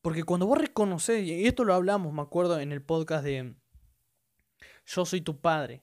Porque 0.00 0.22
cuando 0.22 0.46
vos 0.46 0.58
reconoces, 0.58 1.24
y 1.24 1.46
esto 1.46 1.64
lo 1.64 1.74
hablamos, 1.74 2.12
me 2.12 2.22
acuerdo, 2.22 2.60
en 2.60 2.72
el 2.72 2.82
podcast 2.82 3.24
de 3.24 3.54
Yo 4.86 5.04
soy 5.04 5.20
tu 5.20 5.40
padre. 5.40 5.82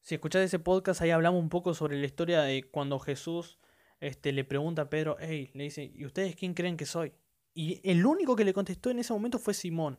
Si 0.00 0.14
escuchás 0.14 0.42
ese 0.42 0.58
podcast, 0.58 1.00
ahí 1.00 1.10
hablamos 1.10 1.42
un 1.42 1.48
poco 1.48 1.72
sobre 1.72 1.98
la 1.98 2.04
historia 2.04 2.42
de 2.42 2.62
cuando 2.70 2.98
Jesús 2.98 3.58
este, 4.00 4.32
le 4.32 4.44
pregunta 4.44 4.82
a 4.82 4.90
Pedro, 4.90 5.16
hey, 5.18 5.50
le 5.54 5.64
dice, 5.64 5.90
¿y 5.94 6.04
ustedes 6.04 6.36
quién 6.36 6.52
creen 6.52 6.76
que 6.76 6.84
soy? 6.84 7.14
Y 7.54 7.80
el 7.88 8.04
único 8.04 8.36
que 8.36 8.44
le 8.44 8.52
contestó 8.52 8.90
en 8.90 8.98
ese 8.98 9.14
momento 9.14 9.38
fue 9.38 9.54
Simón, 9.54 9.98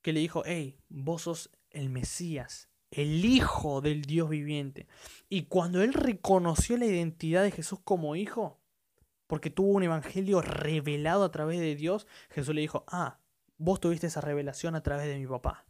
que 0.00 0.14
le 0.14 0.20
dijo, 0.20 0.42
hey, 0.46 0.78
vos 0.88 1.22
sos 1.22 1.50
el 1.70 1.90
Mesías, 1.90 2.70
el 2.90 3.24
Hijo 3.26 3.82
del 3.82 4.02
Dios 4.02 4.30
viviente. 4.30 4.86
Y 5.28 5.42
cuando 5.46 5.82
él 5.82 5.92
reconoció 5.92 6.78
la 6.78 6.86
identidad 6.86 7.42
de 7.42 7.50
Jesús 7.50 7.80
como 7.84 8.16
hijo, 8.16 8.63
porque 9.26 9.50
tuvo 9.50 9.72
un 9.72 9.82
evangelio 9.82 10.40
revelado 10.42 11.24
a 11.24 11.30
través 11.30 11.60
de 11.60 11.74
Dios, 11.74 12.06
Jesús 12.30 12.54
le 12.54 12.60
dijo, 12.60 12.84
ah, 12.88 13.20
vos 13.56 13.80
tuviste 13.80 14.06
esa 14.06 14.20
revelación 14.20 14.74
a 14.74 14.82
través 14.82 15.06
de 15.06 15.18
mi 15.18 15.26
papá. 15.26 15.66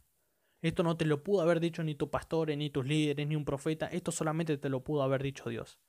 Esto 0.61 0.83
no 0.83 0.97
te 0.97 1.05
lo 1.05 1.23
pudo 1.23 1.41
haber 1.41 1.59
dicho 1.59 1.83
ni 1.83 1.95
tu 1.95 2.09
pastor, 2.09 2.55
ni 2.57 2.69
tus 2.69 2.85
líderes, 2.85 3.27
ni 3.27 3.35
un 3.35 3.45
profeta, 3.45 3.87
esto 3.87 4.11
solamente 4.11 4.57
te 4.57 4.69
lo 4.69 4.83
pudo 4.83 5.03
haber 5.03 5.21
dicho 5.21 5.49
Dios. 5.49 5.79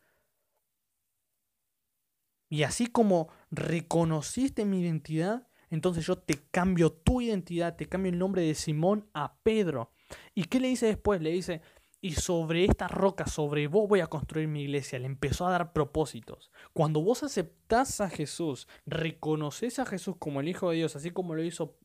Y 2.48 2.62
así 2.62 2.86
como 2.86 3.28
reconociste 3.50 4.64
mi 4.64 4.82
identidad, 4.82 5.48
entonces 5.70 6.06
yo 6.06 6.16
te 6.16 6.34
cambio 6.50 6.92
tu 6.92 7.20
identidad, 7.20 7.74
te 7.76 7.86
cambio 7.86 8.12
el 8.12 8.18
nombre 8.18 8.42
de 8.42 8.54
Simón 8.54 9.08
a 9.14 9.38
Pedro. 9.42 9.92
¿Y 10.34 10.44
qué 10.44 10.60
le 10.60 10.68
dice 10.68 10.86
después? 10.86 11.20
Le 11.20 11.30
dice, 11.30 11.60
y 12.06 12.12
sobre 12.12 12.64
esta 12.64 12.86
roca, 12.86 13.26
sobre 13.26 13.66
vos 13.66 13.88
voy 13.88 13.98
a 13.98 14.06
construir 14.06 14.46
mi 14.46 14.62
iglesia. 14.62 15.00
Le 15.00 15.06
empezó 15.06 15.44
a 15.44 15.50
dar 15.50 15.72
propósitos. 15.72 16.52
Cuando 16.72 17.00
vos 17.00 17.24
aceptás 17.24 18.00
a 18.00 18.08
Jesús, 18.08 18.68
reconoces 18.86 19.80
a 19.80 19.86
Jesús 19.86 20.14
como 20.16 20.40
el 20.40 20.46
Hijo 20.46 20.70
de 20.70 20.76
Dios, 20.76 20.94
así 20.94 21.10
como 21.10 21.34
lo 21.34 21.42
hizo 21.42 21.76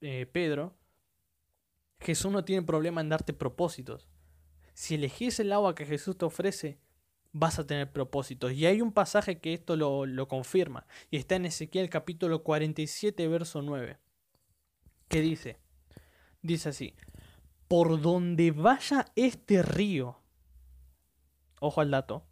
eh, 0.00 0.24
Pedro, 0.32 0.74
Jesús 2.00 2.32
no 2.32 2.42
tiene 2.42 2.62
problema 2.62 3.02
en 3.02 3.10
darte 3.10 3.34
propósitos. 3.34 4.08
Si 4.72 4.94
elegís 4.94 5.40
el 5.40 5.52
agua 5.52 5.74
que 5.74 5.84
Jesús 5.84 6.16
te 6.16 6.24
ofrece, 6.24 6.78
vas 7.32 7.58
a 7.58 7.66
tener 7.66 7.92
propósitos. 7.92 8.52
Y 8.52 8.64
hay 8.64 8.80
un 8.80 8.92
pasaje 8.92 9.40
que 9.40 9.52
esto 9.52 9.76
lo, 9.76 10.06
lo 10.06 10.26
confirma. 10.26 10.86
Y 11.10 11.18
está 11.18 11.36
en 11.36 11.44
Ezequiel 11.44 11.90
capítulo 11.90 12.42
47, 12.42 13.28
verso 13.28 13.60
9. 13.60 13.98
Que 15.08 15.20
dice, 15.20 15.58
dice 16.40 16.70
así, 16.70 16.94
por 17.68 18.00
donde 18.00 18.50
vaya 18.52 19.06
este 19.16 19.62
río, 19.62 20.20
ojo 21.60 21.80
al 21.80 21.90
dato, 21.90 22.24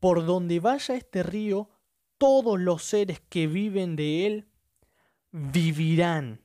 por 0.00 0.24
donde 0.24 0.60
vaya 0.60 0.94
este 0.94 1.22
río, 1.22 1.70
todos 2.18 2.58
los 2.58 2.82
seres 2.82 3.20
que 3.28 3.46
viven 3.46 3.96
de 3.96 4.26
él 4.26 4.48
vivirán. 5.30 6.42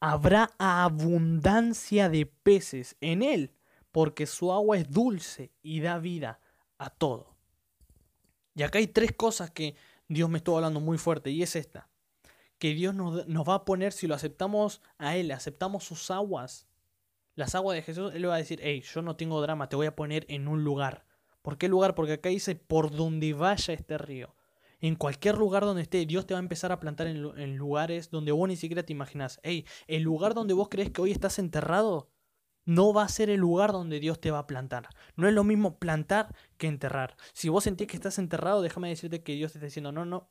Habrá 0.00 0.50
abundancia 0.58 2.08
de 2.08 2.26
peces 2.26 2.96
en 3.00 3.22
él, 3.22 3.54
porque 3.92 4.26
su 4.26 4.52
agua 4.52 4.76
es 4.76 4.90
dulce 4.90 5.52
y 5.62 5.80
da 5.80 5.98
vida 5.98 6.40
a 6.78 6.90
todo. 6.90 7.34
Y 8.54 8.62
acá 8.62 8.78
hay 8.78 8.86
tres 8.86 9.12
cosas 9.12 9.50
que 9.50 9.74
Dios 10.08 10.28
me 10.28 10.38
estuvo 10.38 10.56
hablando 10.56 10.80
muy 10.80 10.98
fuerte 10.98 11.30
y 11.30 11.42
es 11.42 11.56
esta. 11.56 11.88
Que 12.58 12.74
Dios 12.74 12.94
nos, 12.94 13.26
nos, 13.26 13.48
va 13.48 13.54
a 13.54 13.64
poner, 13.64 13.92
si 13.92 14.06
lo 14.06 14.14
aceptamos 14.14 14.80
a 14.98 15.16
Él, 15.16 15.30
aceptamos 15.30 15.84
sus 15.84 16.10
aguas, 16.10 16.66
las 17.36 17.54
aguas 17.54 17.76
de 17.76 17.82
Jesús, 17.82 18.12
Él 18.14 18.22
le 18.22 18.28
va 18.28 18.34
a 18.34 18.38
decir, 18.38 18.58
hey, 18.62 18.82
yo 18.82 19.02
no 19.02 19.14
tengo 19.14 19.40
drama, 19.40 19.68
te 19.68 19.76
voy 19.76 19.86
a 19.86 19.94
poner 19.94 20.26
en 20.28 20.48
un 20.48 20.64
lugar. 20.64 21.06
¿Por 21.42 21.58
qué 21.58 21.68
lugar? 21.68 21.94
Porque 21.94 22.14
acá 22.14 22.30
dice, 22.30 22.56
por 22.56 22.90
donde 22.90 23.32
vaya 23.34 23.72
este 23.72 23.98
río. 23.98 24.34
En 24.80 24.96
cualquier 24.96 25.36
lugar 25.36 25.64
donde 25.64 25.82
esté, 25.82 26.04
Dios 26.06 26.26
te 26.26 26.34
va 26.34 26.40
a 26.40 26.42
empezar 26.42 26.72
a 26.72 26.80
plantar 26.80 27.06
en, 27.06 27.56
lugares 27.56 28.10
donde 28.10 28.32
vos 28.32 28.48
ni 28.48 28.56
siquiera 28.56 28.82
te 28.82 28.92
imaginas. 28.92 29.38
Hey, 29.42 29.64
el 29.86 30.02
lugar 30.02 30.34
donde 30.34 30.54
vos 30.54 30.68
crees 30.68 30.90
que 30.90 31.00
hoy 31.00 31.12
estás 31.12 31.38
enterrado, 31.38 32.10
no 32.64 32.92
va 32.92 33.04
a 33.04 33.08
ser 33.08 33.30
el 33.30 33.40
lugar 33.40 33.72
donde 33.72 34.00
Dios 34.00 34.20
te 34.20 34.30
va 34.30 34.40
a 34.40 34.46
plantar. 34.46 34.88
No 35.14 35.28
es 35.28 35.34
lo 35.34 35.44
mismo 35.44 35.78
plantar 35.78 36.34
que 36.56 36.66
enterrar. 36.66 37.16
Si 37.32 37.48
vos 37.48 37.64
sentís 37.64 37.86
que 37.86 37.96
estás 37.96 38.18
enterrado, 38.18 38.60
déjame 38.60 38.88
decirte 38.88 39.22
que 39.22 39.34
Dios 39.34 39.52
te 39.52 39.58
está 39.58 39.66
diciendo, 39.66 39.92
no, 39.92 40.04
no, 40.04 40.30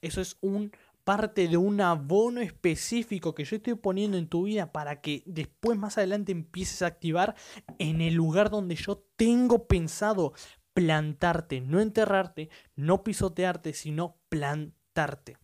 eso 0.00 0.20
es 0.20 0.36
un 0.40 0.72
parte 1.06 1.46
de 1.46 1.56
un 1.56 1.80
abono 1.80 2.40
específico 2.40 3.32
que 3.32 3.44
yo 3.44 3.54
estoy 3.54 3.76
poniendo 3.76 4.18
en 4.18 4.26
tu 4.26 4.42
vida 4.42 4.72
para 4.72 5.00
que 5.00 5.22
después 5.24 5.78
más 5.78 5.96
adelante 5.98 6.32
empieces 6.32 6.82
a 6.82 6.86
activar 6.86 7.36
en 7.78 8.00
el 8.00 8.14
lugar 8.14 8.50
donde 8.50 8.74
yo 8.74 9.06
tengo 9.14 9.68
pensado 9.68 10.32
plantarte, 10.74 11.60
no 11.60 11.80
enterrarte, 11.80 12.50
no 12.74 13.04
pisotearte, 13.04 13.72
sino 13.72 14.16
plantarte. 14.28 15.38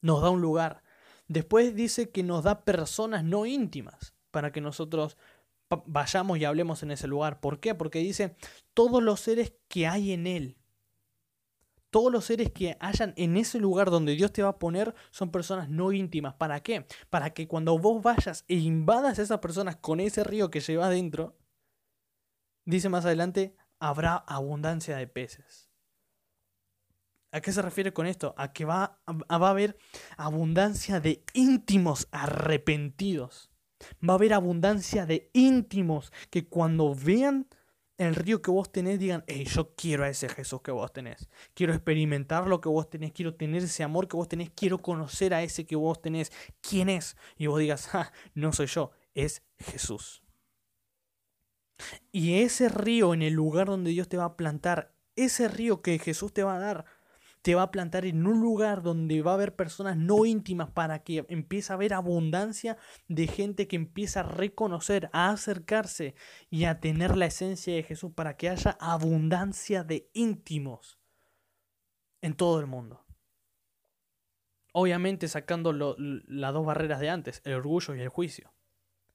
Nos 0.00 0.22
da 0.22 0.30
un 0.30 0.40
lugar. 0.40 0.82
Después 1.26 1.74
dice 1.74 2.08
que 2.08 2.22
nos 2.22 2.44
da 2.44 2.64
personas 2.64 3.24
no 3.24 3.44
íntimas 3.44 4.14
para 4.30 4.50
que 4.50 4.62
nosotros 4.62 5.18
vayamos 5.84 6.38
y 6.38 6.46
hablemos 6.46 6.82
en 6.82 6.92
ese 6.92 7.06
lugar. 7.06 7.40
¿Por 7.40 7.60
qué? 7.60 7.74
Porque 7.74 7.98
dice, 7.98 8.34
todos 8.72 9.02
los 9.02 9.20
seres 9.20 9.52
que 9.68 9.86
hay 9.86 10.12
en 10.12 10.26
él, 10.26 10.56
todos 11.90 12.12
los 12.12 12.24
seres 12.24 12.50
que 12.50 12.76
hayan 12.80 13.14
en 13.16 13.36
ese 13.36 13.58
lugar 13.58 13.90
donde 13.90 14.14
Dios 14.14 14.32
te 14.32 14.42
va 14.42 14.50
a 14.50 14.58
poner 14.58 14.94
son 15.10 15.30
personas 15.30 15.68
no 15.68 15.92
íntimas. 15.92 16.34
¿Para 16.34 16.60
qué? 16.62 16.86
Para 17.10 17.30
que 17.30 17.48
cuando 17.48 17.78
vos 17.78 18.02
vayas 18.02 18.44
e 18.48 18.56
invadas 18.56 19.18
a 19.18 19.22
esas 19.22 19.38
personas 19.38 19.76
con 19.76 20.00
ese 20.00 20.24
río 20.24 20.50
que 20.50 20.60
llevas 20.60 20.90
dentro, 20.90 21.36
dice 22.64 22.88
más 22.88 23.04
adelante, 23.04 23.56
habrá 23.80 24.16
abundancia 24.16 24.96
de 24.96 25.06
peces. 25.06 25.70
¿A 27.30 27.40
qué 27.40 27.52
se 27.52 27.62
refiere 27.62 27.92
con 27.92 28.06
esto? 28.06 28.34
A 28.38 28.52
que 28.52 28.64
va, 28.64 29.00
va 29.06 29.46
a 29.46 29.50
haber 29.50 29.76
abundancia 30.16 30.98
de 31.00 31.24
íntimos 31.34 32.08
arrepentidos. 32.10 33.50
Va 34.06 34.14
a 34.14 34.16
haber 34.16 34.32
abundancia 34.32 35.06
de 35.06 35.30
íntimos 35.34 36.12
que 36.30 36.48
cuando 36.48 36.94
vean 36.94 37.46
el 37.98 38.14
río 38.14 38.40
que 38.40 38.50
vos 38.50 38.70
tenés 38.70 38.98
digan, 39.00 39.24
hey, 39.26 39.44
yo 39.44 39.74
quiero 39.74 40.04
a 40.04 40.08
ese 40.08 40.28
Jesús 40.28 40.62
que 40.62 40.70
vos 40.70 40.92
tenés. 40.92 41.28
Quiero 41.52 41.74
experimentar 41.74 42.46
lo 42.46 42.60
que 42.60 42.68
vos 42.68 42.88
tenés, 42.88 43.12
quiero 43.12 43.34
tener 43.34 43.64
ese 43.64 43.82
amor 43.82 44.06
que 44.06 44.16
vos 44.16 44.28
tenés, 44.28 44.50
quiero 44.50 44.78
conocer 44.78 45.34
a 45.34 45.42
ese 45.42 45.66
que 45.66 45.76
vos 45.76 46.00
tenés. 46.00 46.32
¿Quién 46.60 46.88
es? 46.88 47.16
Y 47.36 47.48
vos 47.48 47.58
digas, 47.58 47.92
ah, 47.94 48.12
no 48.34 48.52
soy 48.52 48.66
yo, 48.66 48.92
es 49.14 49.42
Jesús. 49.58 50.22
Y 52.12 52.40
ese 52.42 52.68
río 52.68 53.14
en 53.14 53.22
el 53.22 53.34
lugar 53.34 53.66
donde 53.66 53.90
Dios 53.90 54.08
te 54.08 54.16
va 54.16 54.24
a 54.24 54.36
plantar, 54.36 54.94
ese 55.16 55.48
río 55.48 55.82
que 55.82 55.98
Jesús 55.98 56.32
te 56.32 56.44
va 56.44 56.56
a 56.56 56.60
dar, 56.60 56.84
te 57.42 57.54
va 57.54 57.62
a 57.62 57.70
plantar 57.70 58.04
en 58.04 58.26
un 58.26 58.40
lugar 58.40 58.82
donde 58.82 59.22
va 59.22 59.32
a 59.32 59.34
haber 59.34 59.54
personas 59.54 59.96
no 59.96 60.24
íntimas 60.24 60.70
para 60.70 61.02
que 61.02 61.24
empiece 61.28 61.72
a 61.72 61.76
haber 61.76 61.94
abundancia 61.94 62.76
de 63.08 63.26
gente 63.26 63.68
que 63.68 63.76
empieza 63.76 64.20
a 64.20 64.24
reconocer, 64.24 65.08
a 65.12 65.30
acercarse 65.30 66.14
y 66.50 66.64
a 66.64 66.80
tener 66.80 67.16
la 67.16 67.26
esencia 67.26 67.74
de 67.74 67.82
Jesús 67.82 68.12
para 68.14 68.36
que 68.36 68.48
haya 68.48 68.76
abundancia 68.80 69.84
de 69.84 70.10
íntimos 70.12 70.98
en 72.20 72.34
todo 72.34 72.60
el 72.60 72.66
mundo. 72.66 73.04
Obviamente 74.72 75.28
sacando 75.28 75.72
las 75.72 76.52
dos 76.52 76.66
barreras 76.66 77.00
de 77.00 77.10
antes, 77.10 77.40
el 77.44 77.54
orgullo 77.54 77.94
y 77.94 78.00
el 78.00 78.08
juicio. 78.08 78.52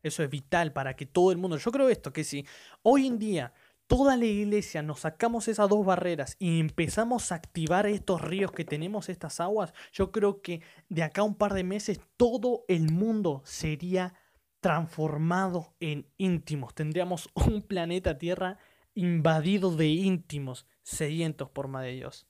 Eso 0.01 0.21
es 0.21 0.29
vital 0.29 0.73
para 0.73 0.95
que 0.95 1.05
todo 1.05 1.31
el 1.31 1.37
mundo... 1.37 1.57
Yo 1.57 1.71
creo 1.71 1.87
esto, 1.87 2.11
que 2.11 2.25
si 2.25 2.45
hoy 2.81 3.07
en 3.07 3.17
día 3.19 3.53
toda 3.87 4.17
la 4.17 4.25
iglesia 4.25 4.81
nos 4.81 5.01
sacamos 5.01 5.47
esas 5.47 5.69
dos 5.69 5.85
barreras 5.85 6.35
y 6.39 6.59
empezamos 6.59 7.31
a 7.31 7.35
activar 7.35 7.85
estos 7.85 8.21
ríos 8.21 8.51
que 8.51 8.65
tenemos, 8.65 9.09
estas 9.09 9.39
aguas, 9.39 9.73
yo 9.91 10.11
creo 10.11 10.41
que 10.41 10.61
de 10.89 11.03
acá 11.03 11.21
a 11.21 11.25
un 11.25 11.35
par 11.35 11.53
de 11.53 11.63
meses 11.63 11.99
todo 12.17 12.65
el 12.67 12.91
mundo 12.91 13.41
sería 13.45 14.13
transformado 14.59 15.75
en 15.79 16.07
íntimos. 16.17 16.73
Tendríamos 16.73 17.29
un 17.35 17.61
planeta 17.61 18.17
Tierra 18.17 18.57
invadido 18.95 19.75
de 19.75 19.87
íntimos, 19.87 20.65
sedientos 20.83 21.49
por 21.49 21.67
más 21.67 21.83
de 21.83 21.91
Dios. 21.91 22.27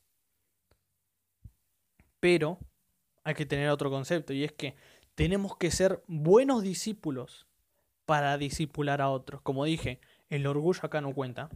Pero 2.19 2.57
hay 3.23 3.35
que 3.35 3.45
tener 3.45 3.69
otro 3.69 3.89
concepto 3.89 4.33
y 4.33 4.43
es 4.43 4.51
que 4.51 4.75
tenemos 5.15 5.57
que 5.57 5.71
ser 5.71 6.03
buenos 6.07 6.63
discípulos 6.63 7.47
para 8.05 8.37
discipular 8.37 9.01
a 9.01 9.09
otros. 9.09 9.41
Como 9.41 9.65
dije, 9.65 9.99
el 10.35 10.47
orgullo 10.47 10.79
acá 10.81 10.99
no 10.99 11.13
cuenta. 11.13 11.49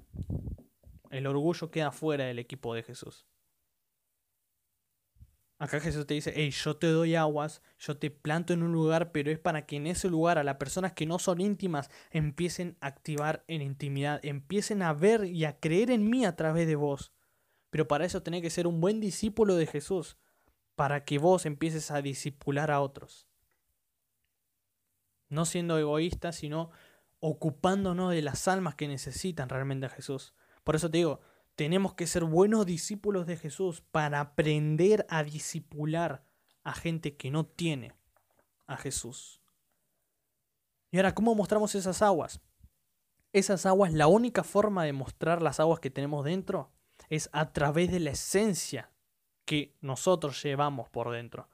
El 1.10 1.26
orgullo 1.26 1.72
queda 1.72 1.92
fuera 1.92 2.26
del 2.26 2.38
equipo 2.38 2.76
de 2.76 2.84
Jesús. 2.84 3.26
Acá 5.58 5.80
Jesús 5.80 6.06
te 6.06 6.14
dice, 6.14 6.32
hey, 6.36 6.52
yo 6.52 6.78
te 6.78 6.86
doy 6.86 7.16
aguas, 7.16 7.64
yo 7.80 7.98
te 7.98 8.12
planto 8.12 8.54
en 8.54 8.62
un 8.62 8.72
lugar, 8.72 9.12
pero 9.12 9.32
es 9.32 9.40
para 9.40 9.66
que 9.66 9.78
en 9.78 9.88
ese 9.88 10.08
lugar 10.08 10.38
a 10.38 10.44
las 10.44 10.58
personas 10.58 10.94
que 10.94 11.08
no 11.08 11.18
son 11.18 11.42
íntimas 11.42 11.90
empiecen 12.12 12.78
a 12.80 12.86
activar 12.88 13.44
en 13.48 13.64
intimidad, 13.64 14.24
empiecen 14.24 14.84
a 14.84 14.94
ver 14.94 15.26
y 15.26 15.46
a 15.46 15.60
creer 15.60 15.90
en 15.90 16.08
mí 16.08 16.26
a 16.26 16.36
través 16.36 16.68
de 16.68 16.76
vos. 16.76 17.12
Pero 17.72 17.88
para 17.88 18.06
eso 18.06 18.22
tenés 18.22 18.44
que 18.44 18.52
ser 18.52 18.68
un 18.68 18.80
buen 18.80 19.00
discípulo 19.00 19.56
de 19.56 19.66
Jesús, 19.66 20.18
para 20.76 21.04
que 21.04 21.18
vos 21.18 21.48
empieces 21.48 21.90
a 21.90 22.04
discipular 22.04 22.70
a 22.70 22.82
otros. 22.82 23.28
No 25.30 25.46
siendo 25.46 25.80
egoísta, 25.80 26.32
sino 26.32 26.70
ocupándonos 27.20 28.12
de 28.12 28.22
las 28.22 28.48
almas 28.48 28.76
que 28.76 28.88
necesitan 28.88 29.50
realmente 29.50 29.86
a 29.86 29.90
Jesús. 29.90 30.34
Por 30.64 30.76
eso 30.76 30.90
te 30.90 30.98
digo, 30.98 31.22
tenemos 31.56 31.96
que 31.96 32.08
ser 32.08 32.24
buenos 32.24 32.66
discípulos 32.66 33.26
de 33.26 33.38
Jesús 33.38 33.82
para 33.82 34.20
aprender 34.20 35.06
a 35.10 35.24
discipular 35.24 36.24
a 36.64 36.74
gente 36.74 37.16
que 37.16 37.32
no 37.32 37.46
tiene 37.46 37.94
a 38.68 38.78
Jesús. 38.78 39.42
Y 40.92 40.98
ahora, 40.98 41.16
¿cómo 41.16 41.34
mostramos 41.34 41.74
esas 41.76 42.02
aguas? 42.02 42.42
Esas 43.34 43.66
aguas, 43.66 43.94
la 43.94 44.08
única 44.08 44.44
forma 44.44 44.84
de 44.84 44.94
mostrar 44.94 45.42
las 45.42 45.60
aguas 45.60 45.80
que 45.80 45.90
tenemos 45.90 46.24
dentro 46.24 46.72
es 47.10 47.30
a 47.34 47.52
través 47.52 47.92
de 47.92 48.00
la 48.00 48.12
esencia 48.12 48.92
que 49.46 49.76
nosotros 49.82 50.42
llevamos 50.44 50.90
por 50.90 51.12
dentro. 51.12 51.50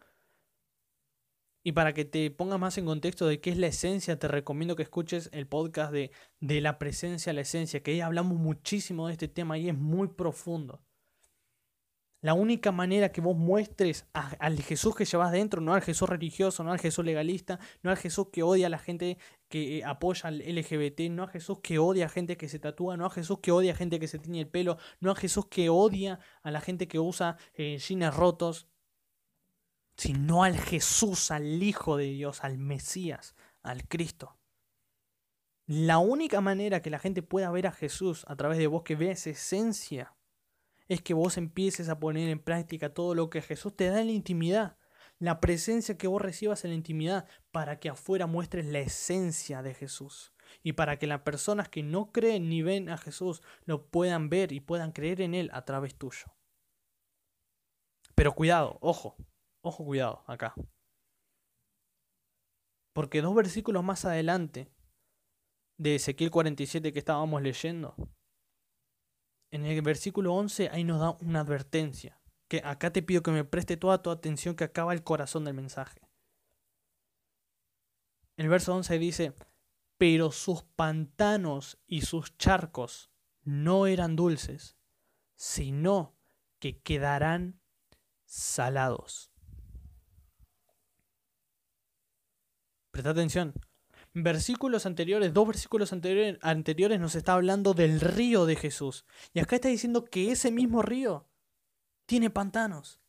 Y 1.63 1.71
para 1.71 1.93
que 1.93 2.03
te 2.05 2.29
pongas 2.29 2.59
más 2.59 2.77
en 2.77 2.85
contexto 2.85 3.25
de 3.25 3.39
qué 3.39 3.49
es 3.49 3.57
la 3.57 3.67
esencia, 3.67 4.19
te 4.19 4.27
recomiendo 4.27 4.75
que 4.75 4.83
escuches 4.83 5.29
el 5.31 5.47
podcast 5.47 5.93
de, 5.93 6.11
de 6.41 6.59
la 6.61 6.77
presencia 6.77 7.31
a 7.31 7.33
la 7.33 7.41
esencia, 7.41 7.81
que 7.81 7.91
ahí 7.91 8.01
hablamos 8.01 8.37
muchísimo 8.37 9.07
de 9.07 9.13
este 9.13 9.29
tema 9.29 9.57
y 9.57 9.69
es 9.69 9.75
muy 9.75 10.09
profundo. 10.09 10.81
La 12.23 12.33
única 12.35 12.71
manera 12.71 13.11
que 13.11 13.19
vos 13.19 13.35
muestres 13.35 14.07
al 14.13 14.61
Jesús 14.61 14.95
que 14.95 15.03
llevas 15.03 15.33
dentro, 15.33 15.59
no 15.59 15.73
al 15.73 15.81
Jesús 15.81 16.07
religioso, 16.07 16.63
no 16.63 16.71
al 16.71 16.79
Jesús 16.79 17.03
legalista, 17.03 17.59
no 17.81 17.91
al 17.91 17.97
Jesús 17.97 18.27
que 18.31 18.43
odia 18.43 18.67
a 18.67 18.69
la 18.69 18.77
gente 18.77 19.17
que 19.49 19.79
eh, 19.79 19.83
apoya 19.83 20.29
al 20.29 20.39
LGBT, 20.39 21.11
no 21.11 21.23
a 21.23 21.27
Jesús 21.27 21.59
que 21.61 21.79
odia 21.79 22.05
a 22.05 22.09
gente 22.09 22.37
que 22.37 22.47
se 22.47 22.59
tatúa, 22.59 22.95
no 22.95 23.05
a 23.05 23.09
Jesús 23.09 23.39
que 23.41 23.51
odia 23.51 23.73
a 23.73 23.75
gente 23.75 23.99
que 23.99 24.07
se 24.07 24.19
tiñe 24.19 24.39
el 24.39 24.47
pelo, 24.47 24.77
no 25.01 25.11
a 25.11 25.15
Jesús 25.15 25.47
que 25.47 25.67
odia 25.67 26.21
a 26.43 26.51
la 26.51 26.61
gente 26.61 26.87
que 26.87 26.97
usa 26.97 27.35
eh, 27.55 27.77
jeans 27.77 28.15
rotos, 28.15 28.69
sino 29.97 30.43
al 30.43 30.57
Jesús, 30.57 31.31
al 31.31 31.61
Hijo 31.61 31.97
de 31.97 32.05
Dios, 32.05 32.43
al 32.43 32.57
Mesías, 32.57 33.35
al 33.61 33.87
Cristo. 33.87 34.37
La 35.65 35.97
única 35.97 36.41
manera 36.41 36.81
que 36.81 36.89
la 36.89 36.99
gente 36.99 37.21
pueda 37.21 37.49
ver 37.51 37.67
a 37.67 37.71
Jesús 37.71 38.25
a 38.27 38.35
través 38.35 38.57
de 38.57 38.67
vos 38.67 38.83
que 38.83 38.95
vea 38.95 39.13
esa 39.13 39.29
esencia 39.29 40.13
es 40.89 41.01
que 41.01 41.13
vos 41.13 41.37
empieces 41.37 41.87
a 41.87 41.99
poner 41.99 42.29
en 42.29 42.39
práctica 42.39 42.93
todo 42.93 43.15
lo 43.15 43.29
que 43.29 43.41
Jesús 43.41 43.75
te 43.75 43.87
da 43.87 44.01
en 44.01 44.07
la 44.07 44.13
intimidad. 44.13 44.77
La 45.19 45.39
presencia 45.39 45.97
que 45.97 46.07
vos 46.07 46.21
recibas 46.21 46.65
en 46.65 46.71
la 46.71 46.75
intimidad 46.75 47.27
para 47.51 47.79
que 47.79 47.87
afuera 47.87 48.27
muestres 48.27 48.65
la 48.65 48.79
esencia 48.79 49.61
de 49.61 49.73
Jesús. 49.73 50.33
Y 50.63 50.73
para 50.73 50.99
que 50.99 51.07
las 51.07 51.21
personas 51.21 51.69
que 51.69 51.81
no 51.81 52.11
creen 52.11 52.49
ni 52.49 52.61
ven 52.61 52.89
a 52.89 52.97
Jesús 52.97 53.41
lo 53.63 53.87
puedan 53.87 54.29
ver 54.29 54.51
y 54.51 54.59
puedan 54.59 54.91
creer 54.91 55.21
en 55.21 55.33
Él 55.33 55.49
a 55.53 55.63
través 55.63 55.95
tuyo. 55.95 56.35
Pero 58.15 58.35
cuidado, 58.35 58.77
ojo, 58.81 59.15
Ojo, 59.65 59.85
cuidado, 59.85 60.23
acá. 60.27 60.53
Porque 62.93 63.21
dos 63.21 63.33
versículos 63.33 63.83
más 63.83 64.03
adelante 64.03 64.69
de 65.77 65.95
Ezequiel 65.95 66.31
47 66.31 66.91
que 66.91 66.99
estábamos 66.99 67.41
leyendo, 67.41 67.95
en 69.51 69.65
el 69.65 69.81
versículo 69.81 70.33
11 70.33 70.69
ahí 70.69 70.83
nos 70.83 70.99
da 70.99 71.11
una 71.21 71.39
advertencia. 71.39 72.19
Que 72.49 72.61
acá 72.65 72.91
te 72.91 73.01
pido 73.01 73.23
que 73.23 73.31
me 73.31 73.45
preste 73.45 73.77
toda 73.77 74.01
tu 74.01 74.11
atención 74.11 74.55
que 74.55 74.65
acaba 74.65 74.93
el 74.93 75.03
corazón 75.03 75.45
del 75.45 75.53
mensaje. 75.53 76.01
El 78.35 78.49
verso 78.49 78.75
11 78.75 78.99
dice, 78.99 79.33
pero 79.97 80.31
sus 80.31 80.63
pantanos 80.63 81.79
y 81.87 82.01
sus 82.01 82.37
charcos 82.37 83.11
no 83.43 83.87
eran 83.87 84.15
dulces, 84.15 84.75
sino 85.35 86.17
que 86.59 86.81
quedarán 86.81 87.61
salados. 88.25 89.32
Presta 92.93 93.09
atención. 93.09 93.55
Versículos 94.13 94.85
anteriores, 94.85 95.33
dos 95.33 95.47
versículos 95.47 95.91
anteriores, 95.93 96.37
anteriores 96.43 96.99
nos 96.99 97.15
está 97.15 97.33
hablando 97.33 97.73
del 97.73 97.99
río 97.99 98.45
de 98.45 98.55
Jesús. 98.55 99.03
Y 99.33 99.39
acá 99.39 99.55
está 99.55 99.67
diciendo 99.67 100.05
que 100.05 100.31
ese 100.31 100.51
mismo 100.51 100.83
río 100.83 101.27
tiene 102.05 102.29
pantanos, 102.29 103.01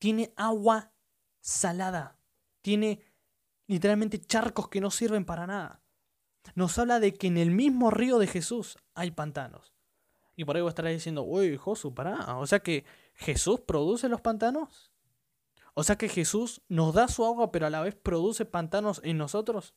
tiene 0.00 0.32
agua 0.34 0.92
salada, 1.40 2.18
tiene 2.60 3.04
literalmente 3.68 4.18
charcos 4.18 4.68
que 4.68 4.80
no 4.80 4.90
sirven 4.90 5.24
para 5.24 5.46
nada. 5.46 5.80
Nos 6.56 6.76
habla 6.76 6.98
de 6.98 7.14
que 7.14 7.28
en 7.28 7.36
el 7.36 7.52
mismo 7.52 7.92
río 7.92 8.18
de 8.18 8.26
Jesús 8.26 8.78
hay 8.96 9.12
pantanos. 9.12 9.72
Y 10.34 10.44
por 10.44 10.56
ahí 10.56 10.62
vos 10.62 10.70
estarás 10.70 10.92
diciendo, 10.92 11.22
uy, 11.22 11.56
Josu, 11.56 11.94
pará. 11.94 12.36
O 12.38 12.48
sea 12.48 12.58
que 12.58 12.84
Jesús 13.14 13.60
produce 13.60 14.08
los 14.08 14.20
pantanos. 14.20 14.90
O 15.74 15.82
sea 15.82 15.96
que 15.96 16.08
Jesús 16.08 16.62
nos 16.68 16.94
da 16.94 17.08
su 17.08 17.24
agua, 17.24 17.50
pero 17.50 17.66
a 17.66 17.70
la 17.70 17.82
vez 17.82 17.94
produce 17.94 18.44
pantanos 18.44 19.00
en 19.04 19.18
nosotros. 19.18 19.74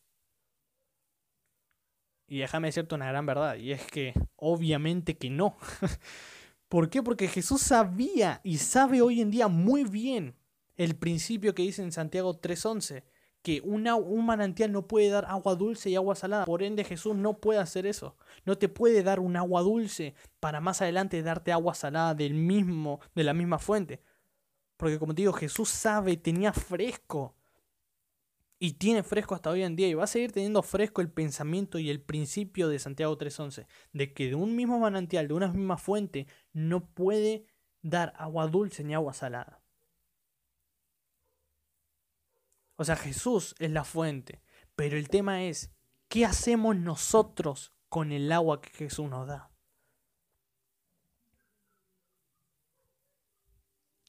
Y 2.28 2.40
déjame 2.40 2.68
decirte 2.68 2.94
una 2.96 3.08
gran 3.08 3.26
verdad, 3.26 3.56
y 3.56 3.72
es 3.72 3.86
que 3.88 4.14
obviamente 4.36 5.18
que 5.18 5.30
no. 5.30 5.58
¿Por 6.68 6.90
qué? 6.90 7.02
Porque 7.02 7.28
Jesús 7.28 7.62
sabía 7.62 8.42
y 8.44 8.58
sabe 8.58 9.02
hoy 9.02 9.22
en 9.22 9.32
día 9.32 9.48
muy 9.48 9.86
bien 9.86 10.36
el 10.76 10.96
principio 10.96 11.56
que 11.56 11.64
dice 11.64 11.82
en 11.82 11.92
Santiago 11.92 12.40
3.11, 12.40 13.04
que 13.42 13.62
un 13.62 14.26
manantial 14.26 14.74
no 14.74 14.88
puede 14.88 15.10
dar 15.10 15.26
agua 15.26 15.56
dulce 15.56 15.90
y 15.90 15.96
agua 15.96 16.16
salada. 16.16 16.46
Por 16.46 16.64
ende 16.64 16.84
Jesús 16.84 17.16
no 17.16 17.40
puede 17.40 17.60
hacer 17.60 17.86
eso. 17.88 18.18
No 18.46 18.58
te 18.58 18.68
puede 18.68 19.04
dar 19.04 19.22
un 19.22 19.38
agua 19.38 19.62
dulce 19.62 20.16
para 20.42 20.60
más 20.60 20.82
adelante 20.82 21.24
darte 21.24 21.54
agua 21.54 21.74
salada 21.74 22.14
del 22.14 22.34
mismo, 22.34 23.00
de 23.16 23.24
la 23.24 23.34
misma 23.34 23.58
fuente. 23.58 24.02
Porque 24.78 25.00
como 25.00 25.14
te 25.14 25.24
digo, 25.24 25.34
Jesús 25.34 25.70
sabe, 25.70 26.18
tenía 26.18 26.54
fresco. 26.54 27.36
Y 28.60 28.74
tiene 28.74 29.04
fresco 29.04 29.36
hasta 29.36 29.50
hoy 29.50 29.64
en 29.64 29.76
día. 29.76 29.88
Y 29.88 29.96
va 29.96 30.06
a 30.06 30.08
seguir 30.08 30.32
teniendo 30.32 30.62
fresco 30.64 31.02
el 31.02 31.12
pensamiento 31.12 31.80
y 31.80 31.90
el 31.90 32.02
principio 32.02 32.70
de 32.70 32.80
Santiago 32.80 33.18
3.11. 33.18 33.68
De 33.94 34.14
que 34.14 34.30
de 34.30 34.36
un 34.36 34.56
mismo 34.56 34.80
manantial, 34.80 35.28
de 35.28 35.34
una 35.34 35.48
misma 35.48 35.78
fuente, 35.78 36.28
no 36.54 36.88
puede 36.88 37.46
dar 37.82 38.14
agua 38.18 38.48
dulce 38.48 38.84
ni 38.84 38.94
agua 38.94 39.14
salada. 39.14 39.62
O 42.76 42.86
sea, 42.86 42.96
Jesús 42.96 43.56
es 43.60 43.72
la 43.72 43.84
fuente. 43.84 44.42
Pero 44.76 44.98
el 44.98 45.10
tema 45.10 45.44
es, 45.44 45.72
¿qué 46.08 46.26
hacemos 46.26 46.76
nosotros 46.76 47.74
con 47.90 48.12
el 48.12 48.32
agua 48.32 48.62
que 48.62 48.70
Jesús 48.70 49.10
nos 49.10 49.28
da? 49.28 49.52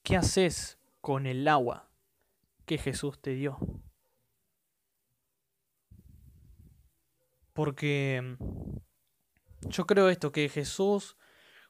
¿Qué 0.08 0.16
haces 0.16 0.78
con 1.02 1.26
el 1.26 1.46
agua 1.46 1.90
que 2.64 2.78
Jesús 2.78 3.20
te 3.20 3.34
dio? 3.34 3.58
Porque 7.52 8.38
yo 9.68 9.86
creo 9.86 10.08
esto, 10.08 10.32
que 10.32 10.48
Jesús, 10.48 11.18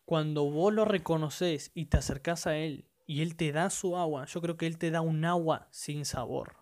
cuando 0.05 0.49
vos 0.53 0.73
lo 0.73 0.85
reconoces 0.85 1.73
y 1.75 1.87
te 1.87 1.97
acercás 1.97 2.47
a 2.47 2.57
Él 2.57 2.89
y 3.07 3.23
Él 3.23 3.35
te 3.35 3.51
da 3.51 3.71
su 3.71 3.97
agua, 3.97 4.27
yo 4.27 4.41
creo 4.41 4.57
que 4.57 4.69
Él 4.69 4.79
te 4.79 4.93
da 4.93 5.01
un 5.01 5.25
agua 5.25 5.67
sin 5.73 6.05
sabor. 6.05 6.59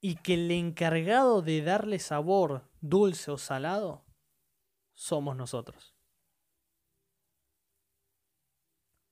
Y 0.00 0.14
que 0.14 0.34
el 0.34 0.48
encargado 0.52 1.42
de 1.42 1.60
darle 1.60 1.98
sabor, 1.98 2.70
dulce 2.80 3.32
o 3.32 3.36
salado, 3.36 4.06
somos 4.94 5.34
nosotros. 5.34 5.95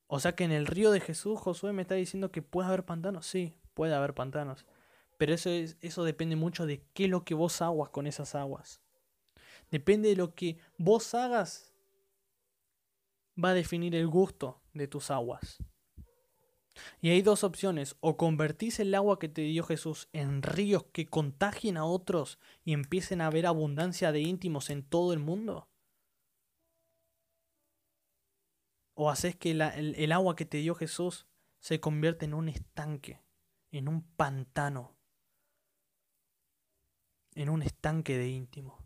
O 0.07 0.21
sea 0.21 0.35
que 0.35 0.45
en 0.45 0.53
el 0.53 0.67
río 0.67 0.91
de 0.91 1.01
Jesús, 1.01 1.39
Josué 1.41 1.73
me 1.73 1.83
está 1.83 1.95
diciendo 1.95 2.31
que 2.31 2.43
puede 2.43 2.69
haber 2.69 2.85
pantanos. 2.85 3.27
Sí, 3.27 3.55
puede 3.75 3.95
haber 3.95 4.15
pantanos. 4.15 4.67
Pero 5.19 5.35
eso, 5.35 5.51
es, 5.51 5.77
eso 5.81 6.05
depende 6.05 6.37
mucho 6.37 6.67
de 6.67 6.83
qué 6.93 7.05
es 7.05 7.11
lo 7.11 7.25
que 7.25 7.35
vos 7.35 7.63
aguas 7.63 7.91
con 7.91 8.07
esas 8.07 8.35
aguas. 8.35 8.81
Depende 9.71 10.09
de 10.09 10.17
lo 10.17 10.35
que 10.35 10.59
vos 10.77 11.15
hagas, 11.15 11.73
va 13.43 13.51
a 13.51 13.55
definir 13.55 13.95
el 13.95 14.07
gusto 14.09 14.61
de 14.73 14.89
tus 14.89 15.11
aguas. 15.11 15.59
Y 17.01 17.11
hay 17.11 17.23
dos 17.23 17.45
opciones, 17.45 17.97
o 18.01 18.17
convertís 18.17 18.81
el 18.81 18.95
agua 18.95 19.19
que 19.19 19.29
te 19.29 19.43
dio 19.43 19.63
Jesús 19.63 20.09
en 20.13 20.43
ríos 20.43 20.85
que 20.93 21.07
contagien 21.07 21.77
a 21.77 21.85
otros 21.85 22.39
y 22.65 22.73
empiecen 22.73 23.21
a 23.21 23.27
haber 23.27 23.47
abundancia 23.47 24.11
de 24.13 24.21
íntimos 24.21 24.71
en 24.71 24.83
todo 24.83 25.13
el 25.13 25.21
mundo. 25.21 25.69
O 28.95 29.11
haces 29.11 29.37
que 29.37 29.51
el, 29.51 30.13
agua 30.13 30.37
que 30.37 30.45
te 30.45 30.59
dio 30.59 30.75
Jesús 30.75 31.27
se 31.59 31.81
convierta 31.81 32.25
en 32.25 32.35
un 32.35 32.49
estanque, 32.49 33.21
en 33.73 33.89
un 33.89 34.03
pantano, 34.03 34.97
en 37.35 37.49
un 37.49 37.63
estanque 37.63 38.17
de 38.17 38.29
íntimo. 38.29 38.79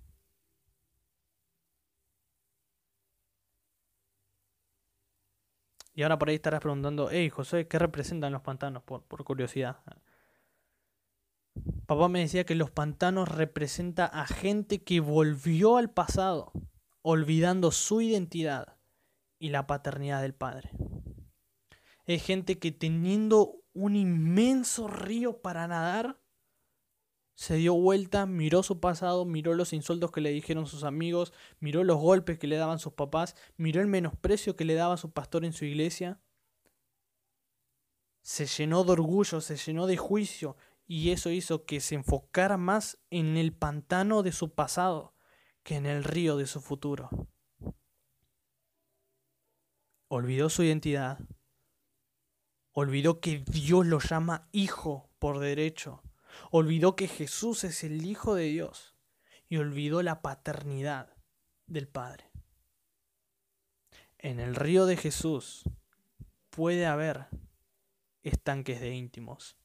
Y 5.94 6.02
ahora 6.02 6.18
por 6.18 6.28
ahí 6.28 6.36
estarás 6.36 6.60
preguntando, 6.60 7.10
hey 7.10 7.28
José, 7.28 7.66
¿qué 7.66 7.78
representan 7.78 8.32
los 8.32 8.42
pantanos? 8.42 8.82
Por, 8.84 9.02
por 9.02 9.24
curiosidad. 9.24 9.82
Papá 11.86 12.08
me 12.08 12.20
decía 12.20 12.44
que 12.44 12.54
los 12.54 12.70
pantanos 12.70 13.28
representa 13.28 14.06
a 14.06 14.26
gente 14.26 14.84
que 14.84 15.00
volvió 15.00 15.76
al 15.76 15.90
pasado, 15.90 16.52
olvidando 17.02 17.72
su 17.72 18.00
identidad 18.00 18.77
y 19.38 19.50
la 19.50 19.66
paternidad 19.66 20.22
del 20.22 20.34
Padre. 20.34 20.70
Es 22.04 22.24
gente 22.24 22.58
que 22.58 22.72
teniendo 22.72 23.62
un 23.72 23.96
inmenso 23.96 24.88
río 24.88 25.40
para 25.40 25.68
nadar, 25.68 26.20
se 27.34 27.54
dio 27.54 27.74
vuelta, 27.74 28.26
miró 28.26 28.64
su 28.64 28.80
pasado, 28.80 29.24
miró 29.24 29.54
los 29.54 29.72
insultos 29.72 30.10
que 30.10 30.20
le 30.20 30.30
dijeron 30.30 30.66
sus 30.66 30.82
amigos, 30.82 31.32
miró 31.60 31.84
los 31.84 31.98
golpes 31.98 32.38
que 32.38 32.48
le 32.48 32.56
daban 32.56 32.80
sus 32.80 32.94
papás, 32.94 33.36
miró 33.56 33.80
el 33.80 33.86
menosprecio 33.86 34.56
que 34.56 34.64
le 34.64 34.74
daba 34.74 34.96
su 34.96 35.12
pastor 35.12 35.44
en 35.44 35.52
su 35.52 35.64
iglesia. 35.64 36.20
Se 38.22 38.46
llenó 38.46 38.82
de 38.82 38.92
orgullo, 38.92 39.40
se 39.40 39.56
llenó 39.56 39.86
de 39.86 39.96
juicio 39.96 40.56
y 40.84 41.10
eso 41.10 41.30
hizo 41.30 41.64
que 41.64 41.80
se 41.80 41.94
enfocara 41.94 42.56
más 42.56 42.98
en 43.10 43.36
el 43.36 43.52
pantano 43.52 44.24
de 44.24 44.32
su 44.32 44.54
pasado 44.54 45.14
que 45.62 45.76
en 45.76 45.86
el 45.86 46.02
río 46.02 46.36
de 46.36 46.46
su 46.46 46.60
futuro 46.60 47.10
olvidó 50.08 50.48
su 50.48 50.62
identidad, 50.62 51.18
olvidó 52.72 53.20
que 53.20 53.44
Dios 53.46 53.86
lo 53.86 54.00
llama 54.00 54.48
hijo 54.52 55.08
por 55.18 55.38
derecho, 55.38 56.02
olvidó 56.50 56.96
que 56.96 57.08
Jesús 57.08 57.64
es 57.64 57.84
el 57.84 58.04
Hijo 58.06 58.34
de 58.34 58.44
Dios 58.44 58.96
y 59.48 59.56
olvidó 59.56 60.02
la 60.02 60.22
paternidad 60.22 61.14
del 61.66 61.88
Padre. 61.88 62.30
En 64.18 64.40
el 64.40 64.54
río 64.54 64.86
de 64.86 64.96
Jesús 64.96 65.64
puede 66.50 66.86
haber 66.86 67.28
estanques 68.22 68.80
de 68.80 68.94
íntimos. 68.94 69.56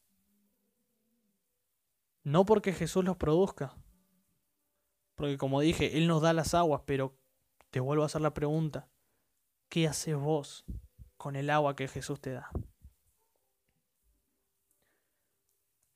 No 2.24 2.46
porque 2.46 2.72
Jesús 2.72 3.04
los 3.04 3.18
produzca, 3.18 3.76
porque 5.16 5.38
como 5.38 5.60
dije, 5.60 5.98
Él 5.98 6.08
nos 6.08 6.22
da 6.22 6.34
las 6.34 6.54
aguas, 6.54 6.84
pero 6.86 7.18
te 7.70 7.80
vuelvo 7.80 8.04
a 8.04 8.06
hacer 8.06 8.22
la 8.22 8.34
pregunta, 8.34 8.88
¿Qué 9.74 9.88
haces 9.88 10.16
vos 10.16 10.66
con 11.18 11.36
el 11.36 11.50
agua 11.50 11.76
que 11.76 11.88
Jesús 11.88 12.22
te 12.22 12.30
da? 12.30 12.52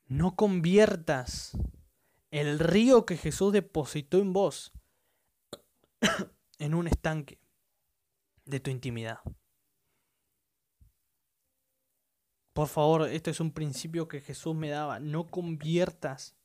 No 0.08 0.36
conviertas 0.36 1.56
el 2.32 2.58
río 2.58 3.06
que 3.06 3.18
Jesús 3.18 3.54
depositó 3.54 4.18
en 4.18 4.34
vos 4.34 4.74
en 6.58 6.74
un 6.74 6.88
estanque 6.88 7.40
de 8.46 8.60
tu 8.60 8.72
intimidad. 8.72 9.20
Por 12.54 12.70
favor, 12.70 13.08
esto 13.08 13.30
es 13.30 13.40
un 13.40 13.52
principio 13.52 14.08
que 14.08 14.22
Jesús 14.22 14.56
me 14.56 14.70
daba. 14.70 15.00
No 15.00 15.28
conviertas 15.28 16.36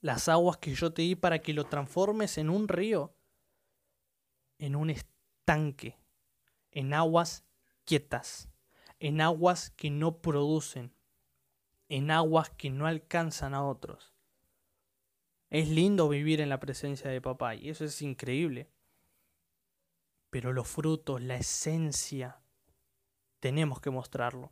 las 0.00 0.30
aguas 0.30 0.56
que 0.56 0.74
yo 0.74 0.90
te 0.90 1.02
di 1.02 1.16
para 1.16 1.40
que 1.42 1.52
lo 1.52 1.64
transformes 1.64 2.38
en 2.38 2.48
un 2.48 2.66
río, 2.68 3.14
en 4.56 4.74
un 4.74 4.88
estanque 4.88 6.02
en 6.74 6.92
aguas 6.92 7.46
quietas, 7.84 8.50
en 8.98 9.20
aguas 9.20 9.70
que 9.70 9.90
no 9.90 10.18
producen, 10.20 10.92
en 11.88 12.10
aguas 12.10 12.50
que 12.50 12.70
no 12.70 12.86
alcanzan 12.86 13.54
a 13.54 13.64
otros. 13.64 14.12
Es 15.50 15.68
lindo 15.68 16.08
vivir 16.08 16.40
en 16.40 16.48
la 16.48 16.60
presencia 16.60 17.10
de 17.10 17.20
papá 17.20 17.54
y 17.54 17.70
eso 17.70 17.84
es 17.84 18.02
increíble. 18.02 18.68
Pero 20.30 20.52
los 20.52 20.66
frutos, 20.66 21.22
la 21.22 21.36
esencia, 21.36 22.40
tenemos 23.38 23.80
que 23.80 23.90
mostrarlo. 23.90 24.50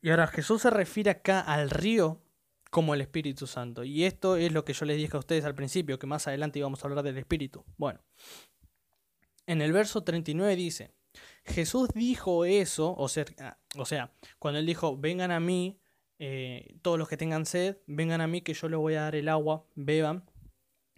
Y 0.00 0.10
ahora 0.10 0.26
Jesús 0.26 0.62
se 0.62 0.70
refiere 0.70 1.10
acá 1.10 1.40
al 1.40 1.70
río 1.70 2.20
como 2.70 2.94
el 2.94 3.00
Espíritu 3.00 3.46
Santo. 3.46 3.84
Y 3.84 4.04
esto 4.04 4.36
es 4.36 4.52
lo 4.52 4.64
que 4.64 4.72
yo 4.72 4.84
les 4.84 4.96
dije 4.96 5.16
a 5.16 5.20
ustedes 5.20 5.44
al 5.44 5.54
principio, 5.54 5.98
que 5.98 6.06
más 6.06 6.26
adelante 6.26 6.58
íbamos 6.58 6.82
a 6.82 6.88
hablar 6.88 7.04
del 7.04 7.18
Espíritu. 7.18 7.64
Bueno, 7.76 8.00
en 9.48 9.62
el 9.62 9.72
verso 9.72 10.04
39 10.04 10.56
dice, 10.56 10.92
Jesús 11.42 11.88
dijo 11.94 12.44
eso, 12.44 12.94
o 12.94 13.08
sea, 13.08 14.12
cuando 14.38 14.60
él 14.60 14.66
dijo, 14.66 14.98
vengan 14.98 15.30
a 15.30 15.40
mí, 15.40 15.80
eh, 16.18 16.76
todos 16.82 16.98
los 16.98 17.08
que 17.08 17.16
tengan 17.16 17.46
sed, 17.46 17.78
vengan 17.86 18.20
a 18.20 18.26
mí 18.26 18.42
que 18.42 18.52
yo 18.52 18.68
les 18.68 18.78
voy 18.78 18.94
a 18.94 19.02
dar 19.02 19.16
el 19.16 19.26
agua, 19.26 19.64
beban. 19.74 20.30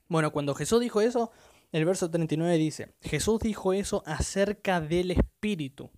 Bueno, 0.08 0.32
cuando 0.32 0.56
Jesús 0.56 0.80
dijo 0.80 1.00
eso, 1.00 1.30
el 1.70 1.84
verso 1.84 2.10
39 2.10 2.58
dice, 2.58 2.92
Jesús 3.00 3.38
dijo 3.38 3.72
eso 3.72 4.02
acerca 4.04 4.80
del 4.80 5.12
Espíritu, 5.12 5.92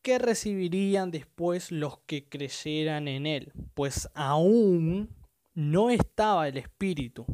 que 0.00 0.18
recibirían 0.18 1.10
después 1.10 1.70
los 1.70 1.98
que 2.06 2.26
creyeran 2.26 3.06
en 3.06 3.26
Él, 3.26 3.52
pues 3.74 4.08
aún 4.14 5.14
no 5.52 5.90
estaba 5.90 6.48
el 6.48 6.56
Espíritu 6.56 7.26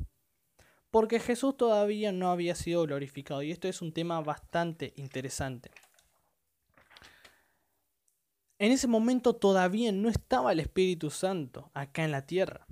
porque 0.90 1.20
Jesús 1.20 1.56
todavía 1.56 2.12
no 2.12 2.30
había 2.30 2.54
sido 2.54 2.82
glorificado. 2.82 3.42
Y 3.42 3.50
esto 3.50 3.68
es 3.68 3.82
un 3.82 3.92
tema 3.92 4.20
bastante 4.20 4.92
interesante. 4.96 5.70
En 8.58 8.72
ese 8.72 8.86
momento 8.86 9.36
todavía 9.36 9.92
no 9.92 10.08
estaba 10.08 10.52
el 10.52 10.60
Espíritu 10.60 11.10
Santo 11.10 11.70
acá 11.74 12.04
en 12.04 12.12
la 12.12 12.24
tierra. 12.26 12.66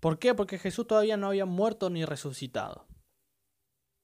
¿Por 0.00 0.18
qué? 0.18 0.34
Porque 0.34 0.58
Jesús 0.58 0.86
todavía 0.86 1.16
no 1.16 1.28
había 1.28 1.46
muerto 1.46 1.88
ni 1.90 2.04
resucitado. 2.04 2.86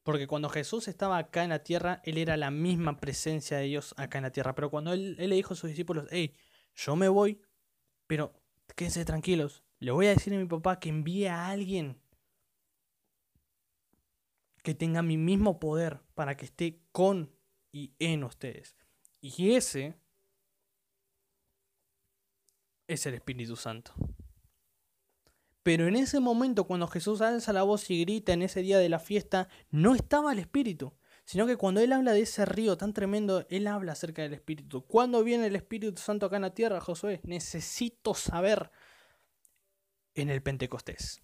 Porque 0.02 0.26
cuando 0.26 0.48
Jesús 0.48 0.88
estaba 0.88 1.18
acá 1.18 1.42
en 1.44 1.50
la 1.50 1.62
tierra, 1.62 2.00
Él 2.04 2.16
era 2.18 2.36
la 2.36 2.50
misma 2.50 3.00
presencia 3.00 3.58
de 3.58 3.64
Dios 3.64 3.94
acá 3.96 4.18
en 4.18 4.24
la 4.24 4.32
tierra. 4.32 4.54
Pero 4.54 4.70
cuando 4.70 4.92
Él, 4.92 5.16
le 5.16 5.34
dijo 5.34 5.54
a 5.54 5.56
sus 5.56 5.68
discípulos, 5.68 6.06
hey, 6.10 6.34
yo 6.74 6.96
me 6.96 7.08
voy, 7.08 7.42
pero 8.06 8.32
quédense 8.76 9.04
tranquilos, 9.04 9.62
le 9.78 9.90
voy 9.90 10.06
a 10.06 10.10
decir 10.10 10.32
a 10.32 10.38
mi 10.38 10.46
papá 10.46 10.78
que 10.78 10.88
envíe 10.88 11.26
a 11.26 11.48
alguien 11.48 12.00
que 14.62 14.74
tenga 14.74 15.02
mi 15.02 15.16
mismo 15.16 15.58
poder 15.60 16.00
para 16.14 16.36
que 16.36 16.46
esté 16.46 16.82
con 16.92 17.34
y 17.72 17.94
en 17.98 18.24
ustedes. 18.24 18.76
Y 19.20 19.52
ese 19.52 19.94
es 22.88 23.06
el 23.06 23.14
Espíritu 23.14 23.56
Santo. 23.56 23.94
Pero 25.62 25.86
en 25.86 25.96
ese 25.96 26.20
momento, 26.20 26.64
cuando 26.64 26.88
Jesús 26.88 27.20
alza 27.20 27.52
la 27.52 27.62
voz 27.62 27.90
y 27.90 28.00
grita 28.00 28.32
en 28.32 28.42
ese 28.42 28.62
día 28.62 28.78
de 28.78 28.88
la 28.88 28.98
fiesta, 28.98 29.48
no 29.70 29.94
estaba 29.94 30.32
el 30.32 30.38
Espíritu, 30.38 30.94
sino 31.24 31.46
que 31.46 31.56
cuando 31.56 31.80
Él 31.80 31.92
habla 31.92 32.12
de 32.12 32.22
ese 32.22 32.46
río 32.46 32.76
tan 32.76 32.94
tremendo, 32.94 33.46
Él 33.50 33.66
habla 33.66 33.92
acerca 33.92 34.22
del 34.22 34.32
Espíritu. 34.32 34.86
¿Cuándo 34.86 35.22
viene 35.22 35.46
el 35.46 35.56
Espíritu 35.56 36.00
Santo 36.00 36.26
acá 36.26 36.36
en 36.36 36.42
la 36.42 36.54
tierra, 36.54 36.80
Josué? 36.80 37.20
Necesito 37.24 38.14
saber 38.14 38.70
en 40.14 40.30
el 40.30 40.42
Pentecostés. 40.42 41.22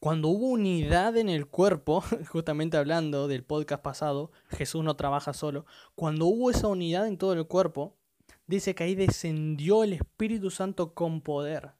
Cuando 0.00 0.28
hubo 0.28 0.46
unidad 0.46 1.16
en 1.18 1.28
el 1.28 1.46
cuerpo, 1.46 2.00
justamente 2.28 2.78
hablando 2.78 3.28
del 3.28 3.44
podcast 3.44 3.82
pasado, 3.82 4.32
Jesús 4.48 4.82
no 4.82 4.96
trabaja 4.96 5.34
solo, 5.34 5.66
cuando 5.94 6.26
hubo 6.26 6.50
esa 6.50 6.68
unidad 6.68 7.06
en 7.06 7.18
todo 7.18 7.34
el 7.34 7.46
cuerpo, 7.46 7.98
dice 8.46 8.74
que 8.74 8.84
ahí 8.84 8.94
descendió 8.94 9.84
el 9.84 9.92
Espíritu 9.92 10.50
Santo 10.50 10.94
con 10.94 11.20
poder 11.20 11.72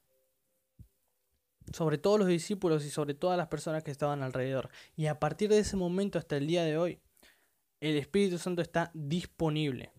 sobre 1.73 1.97
todos 1.97 2.19
los 2.19 2.27
discípulos 2.27 2.85
y 2.85 2.89
sobre 2.89 3.13
todas 3.13 3.37
las 3.37 3.47
personas 3.47 3.83
que 3.83 3.91
estaban 3.91 4.23
alrededor. 4.23 4.69
Y 4.95 5.07
a 5.07 5.19
partir 5.19 5.49
de 5.49 5.59
ese 5.59 5.77
momento 5.77 6.19
hasta 6.19 6.37
el 6.37 6.47
día 6.47 6.63
de 6.63 6.77
hoy, 6.77 6.99
el 7.79 7.97
Espíritu 7.97 8.37
Santo 8.37 8.61
está 8.61 8.91
disponible. 8.93 9.91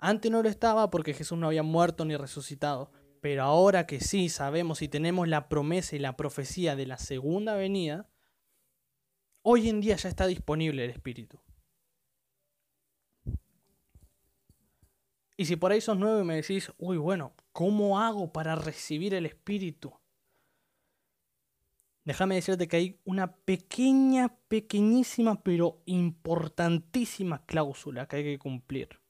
Antes 0.00 0.30
no 0.30 0.42
lo 0.42 0.48
estaba 0.48 0.90
porque 0.90 1.14
Jesús 1.14 1.38
no 1.38 1.48
había 1.48 1.62
muerto 1.62 2.04
ni 2.04 2.16
resucitado, 2.16 2.90
pero 3.20 3.42
ahora 3.42 3.86
que 3.86 4.00
sí 4.00 4.28
sabemos 4.28 4.82
y 4.82 4.88
tenemos 4.88 5.28
la 5.28 5.48
promesa 5.48 5.96
y 5.96 5.98
la 5.98 6.16
profecía 6.16 6.76
de 6.76 6.86
la 6.86 6.98
segunda 6.98 7.54
venida, 7.54 8.08
hoy 9.42 9.68
en 9.68 9.80
día 9.80 9.96
ya 9.96 10.08
está 10.08 10.26
disponible 10.26 10.84
el 10.84 10.90
Espíritu. 10.90 11.40
Y 15.36 15.44
si 15.44 15.54
por 15.54 15.70
ahí 15.70 15.80
sos 15.80 15.96
nuevo 15.96 16.20
y 16.20 16.24
me 16.24 16.34
decís, 16.34 16.72
uy, 16.78 16.96
bueno, 16.96 17.32
¿cómo 17.52 18.00
hago 18.00 18.32
para 18.32 18.56
recibir 18.56 19.14
el 19.14 19.24
Espíritu? 19.24 19.92
Déjame 22.04 22.36
decirte 22.36 22.66
que 22.66 22.76
hay 22.76 23.00
una 23.04 23.36
pequeña, 23.36 24.34
pequeñísima, 24.48 25.42
pero 25.42 25.82
importantísima 25.84 27.44
cláusula 27.44 28.08
que 28.08 28.16
hay 28.16 28.24
que 28.24 28.38
cumplir. 28.38 29.00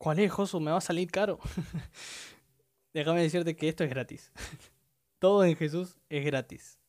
¿Cuál 0.00 0.18
es, 0.18 0.32
Josu? 0.32 0.60
Me 0.60 0.70
va 0.70 0.78
a 0.78 0.80
salir 0.80 1.10
caro. 1.10 1.38
Déjame 2.94 3.20
decirte 3.20 3.54
que 3.54 3.68
esto 3.68 3.84
es 3.84 3.90
gratis. 3.90 4.32
Todo 5.18 5.44
en 5.44 5.54
Jesús 5.54 5.98
es 6.08 6.24
gratis. 6.24 6.80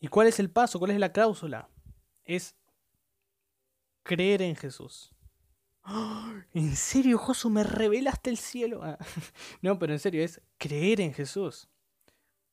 ¿Y 0.00 0.08
cuál 0.08 0.26
es 0.26 0.40
el 0.40 0.50
paso? 0.50 0.80
¿Cuál 0.80 0.90
es 0.90 0.98
la 0.98 1.12
cláusula? 1.12 1.68
Es 2.24 2.56
creer 4.02 4.42
en 4.42 4.56
Jesús. 4.56 5.12
¿En 6.54 6.74
serio, 6.74 7.18
Josu? 7.18 7.50
¿Me 7.50 7.62
revelaste 7.62 8.30
el 8.30 8.36
cielo? 8.36 8.80
Ah, 8.82 8.98
no, 9.62 9.78
pero 9.78 9.92
en 9.92 10.00
serio, 10.00 10.24
es 10.24 10.42
creer 10.58 11.00
en 11.00 11.14
Jesús. 11.14 11.68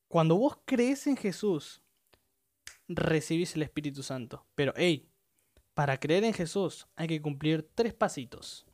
Cuando 0.08 0.36
vos 0.36 0.60
crees 0.66 1.08
en 1.08 1.18
Jesús, 1.18 1.82
recibís 2.88 3.56
el 3.56 3.64
Espíritu 3.64 4.04
Santo. 4.04 4.46
Pero, 4.54 4.74
hey, 4.76 5.11
para 5.74 6.00
creer 6.00 6.24
en 6.24 6.34
Jesús 6.34 6.88
hay 6.96 7.08
que 7.08 7.22
cumplir 7.22 7.70
tres 7.76 7.94
pasitos. 7.94 8.66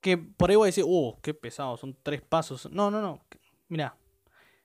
Que 0.00 0.18
por 0.18 0.50
ahí 0.50 0.56
voy 0.56 0.66
a 0.66 0.72
decir, 0.72 0.84
oh, 0.86 1.18
qué 1.22 1.32
pesado, 1.32 1.76
son 1.76 1.96
tres 2.02 2.20
pasos. 2.22 2.70
No, 2.70 2.90
no, 2.90 3.00
no. 3.00 3.24
Mira, 3.68 3.96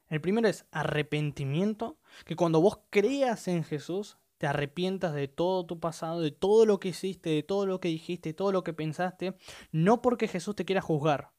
el 0.10 0.20
primero 0.20 0.48
es 0.48 0.66
arrepentimiento. 0.72 1.98
Que 2.26 2.36
cuando 2.36 2.62
vos 2.62 2.80
creas 2.90 3.48
en 3.48 3.64
Jesús, 3.64 4.18
te 4.40 4.48
arrepientas 4.48 5.14
de 5.14 5.28
todo 5.28 5.66
tu 5.66 5.80
pasado, 5.80 6.22
de 6.22 6.32
todo 6.32 6.66
lo 6.66 6.80
que 6.80 6.90
hiciste, 6.90 7.30
de 7.30 7.44
todo 7.44 7.66
lo 7.66 7.80
que 7.80 7.90
dijiste, 7.90 8.30
de 8.30 8.34
todo 8.34 8.52
lo 8.54 8.64
que 8.64 8.74
pensaste, 8.74 9.36
no 9.72 10.02
porque 10.02 10.30
Jesús 10.30 10.56
te 10.56 10.64
quiera 10.64 10.82
juzgar, 10.82 11.32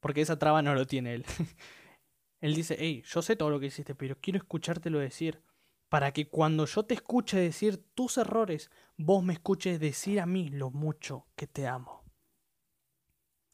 porque 0.00 0.20
esa 0.20 0.38
traba 0.38 0.62
no 0.62 0.74
lo 0.74 0.86
tiene 0.86 1.14
él. 1.14 1.24
él 2.40 2.54
dice, 2.54 2.76
hey, 2.78 3.02
yo 3.04 3.20
sé 3.20 3.34
todo 3.34 3.50
lo 3.50 3.58
que 3.58 3.66
hiciste, 3.66 3.96
pero 3.96 4.16
quiero 4.20 4.38
escuchártelo 4.38 5.00
decir, 5.00 5.42
para 5.88 6.12
que 6.12 6.28
cuando 6.28 6.66
yo 6.66 6.84
te 6.84 6.94
escuche 6.94 7.38
decir 7.38 7.82
tus 7.94 8.18
errores, 8.18 8.70
vos 8.96 9.22
me 9.22 9.32
escuches 9.32 9.80
decir 9.80 10.20
a 10.20 10.26
mí 10.26 10.48
lo 10.48 10.70
mucho 10.70 11.26
que 11.36 11.46
te 11.46 11.66
amo. 11.66 12.04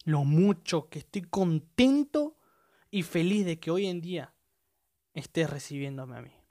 Lo 0.04 0.24
mucho 0.24 0.88
que 0.88 1.00
estoy 1.00 1.22
contento 1.22 2.36
y 2.90 3.02
feliz 3.02 3.46
de 3.46 3.58
que 3.58 3.70
hoy 3.70 3.86
en 3.86 4.00
día 4.00 4.34
estés 5.14 5.48
recibiéndome 5.48 6.16
a 6.16 6.22
mí 6.22 6.44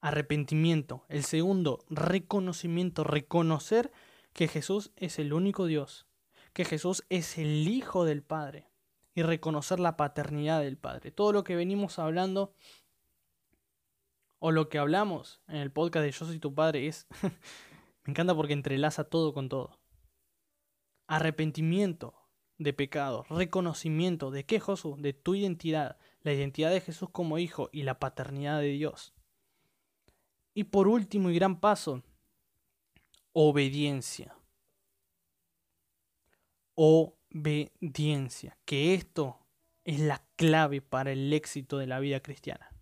arrepentimiento. 0.00 1.04
El 1.08 1.24
segundo, 1.24 1.84
reconocimiento, 1.88 3.04
reconocer 3.04 3.92
que 4.32 4.48
Jesús 4.48 4.92
es 4.96 5.18
el 5.18 5.32
único 5.32 5.66
Dios, 5.66 6.06
que 6.52 6.64
Jesús 6.64 7.04
es 7.08 7.38
el 7.38 7.68
Hijo 7.68 8.04
del 8.04 8.22
Padre 8.22 8.70
y 9.14 9.22
reconocer 9.22 9.80
la 9.80 9.96
paternidad 9.96 10.60
del 10.60 10.78
Padre. 10.78 11.10
Todo 11.10 11.32
lo 11.32 11.44
que 11.44 11.56
venimos 11.56 11.98
hablando 11.98 12.54
o 14.38 14.52
lo 14.52 14.68
que 14.68 14.78
hablamos 14.78 15.40
en 15.48 15.56
el 15.56 15.72
podcast 15.72 16.04
de 16.04 16.12
Yo 16.12 16.26
soy 16.26 16.38
tu 16.38 16.54
Padre 16.54 16.86
es, 16.86 17.06
me 18.04 18.10
encanta 18.12 18.34
porque 18.34 18.52
entrelaza 18.52 19.04
todo 19.04 19.34
con 19.34 19.48
todo. 19.48 19.78
Arrepentimiento 21.06 22.14
de 22.58 22.72
pecado, 22.72 23.24
reconocimiento 23.30 24.30
de 24.30 24.44
qué 24.44 24.60
Jesús, 24.60 25.00
de 25.00 25.12
tu 25.12 25.34
identidad, 25.34 25.98
la 26.22 26.32
identidad 26.32 26.70
de 26.70 26.80
Jesús 26.80 27.08
como 27.10 27.38
Hijo 27.38 27.68
y 27.72 27.82
la 27.82 27.98
paternidad 27.98 28.60
de 28.60 28.68
Dios. 28.68 29.14
Y 30.54 30.64
por 30.64 30.88
último 30.88 31.30
y 31.30 31.34
gran 31.34 31.60
paso, 31.60 32.02
obediencia. 33.32 34.34
Obediencia. 36.74 38.58
Que 38.64 38.94
esto 38.94 39.38
es 39.84 40.00
la 40.00 40.24
clave 40.36 40.82
para 40.82 41.12
el 41.12 41.32
éxito 41.32 41.78
de 41.78 41.86
la 41.86 42.00
vida 42.00 42.20
cristiana. 42.20 42.77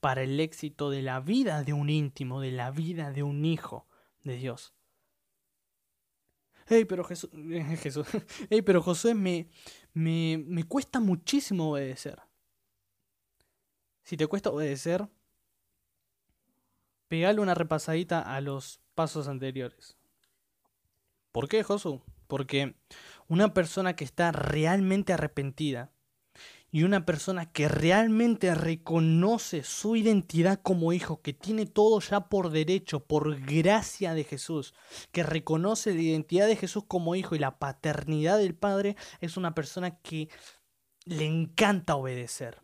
Para 0.00 0.22
el 0.22 0.40
éxito 0.40 0.90
de 0.90 1.02
la 1.02 1.20
vida 1.20 1.62
de 1.62 1.72
un 1.72 1.90
íntimo, 1.90 2.40
de 2.40 2.52
la 2.52 2.70
vida 2.70 3.12
de 3.12 3.22
un 3.22 3.44
hijo 3.44 3.86
de 4.22 4.36
Dios. 4.36 4.74
Hey, 6.66 6.84
pero 6.84 7.04
Jesús, 7.04 7.30
hey, 8.50 8.62
pero 8.66 8.82
José, 8.82 9.14
me, 9.14 9.48
me, 9.92 10.42
me 10.46 10.64
cuesta 10.64 11.00
muchísimo 11.00 11.70
obedecer. 11.70 12.20
Si 14.02 14.16
te 14.16 14.26
cuesta 14.26 14.50
obedecer, 14.50 15.08
pegale 17.08 17.40
una 17.40 17.54
repasadita 17.54 18.20
a 18.20 18.40
los 18.40 18.80
pasos 18.94 19.28
anteriores. 19.28 19.96
¿Por 21.32 21.48
qué, 21.48 21.62
Josu? 21.62 22.02
Porque 22.26 22.76
una 23.28 23.54
persona 23.54 23.96
que 23.96 24.04
está 24.04 24.30
realmente 24.30 25.12
arrepentida 25.12 25.93
y 26.74 26.82
una 26.82 27.06
persona 27.06 27.52
que 27.52 27.68
realmente 27.68 28.52
reconoce 28.52 29.62
su 29.62 29.94
identidad 29.94 30.60
como 30.60 30.92
hijo, 30.92 31.22
que 31.22 31.32
tiene 31.32 31.66
todo 31.66 32.00
ya 32.00 32.28
por 32.28 32.50
derecho, 32.50 32.98
por 32.98 33.40
gracia 33.42 34.12
de 34.12 34.24
Jesús, 34.24 34.74
que 35.12 35.22
reconoce 35.22 35.94
la 35.94 36.00
identidad 36.00 36.48
de 36.48 36.56
Jesús 36.56 36.82
como 36.88 37.14
hijo 37.14 37.36
y 37.36 37.38
la 37.38 37.60
paternidad 37.60 38.38
del 38.38 38.56
Padre, 38.56 38.96
es 39.20 39.36
una 39.36 39.54
persona 39.54 40.00
que 40.00 40.28
le 41.04 41.26
encanta 41.26 41.94
obedecer. 41.94 42.60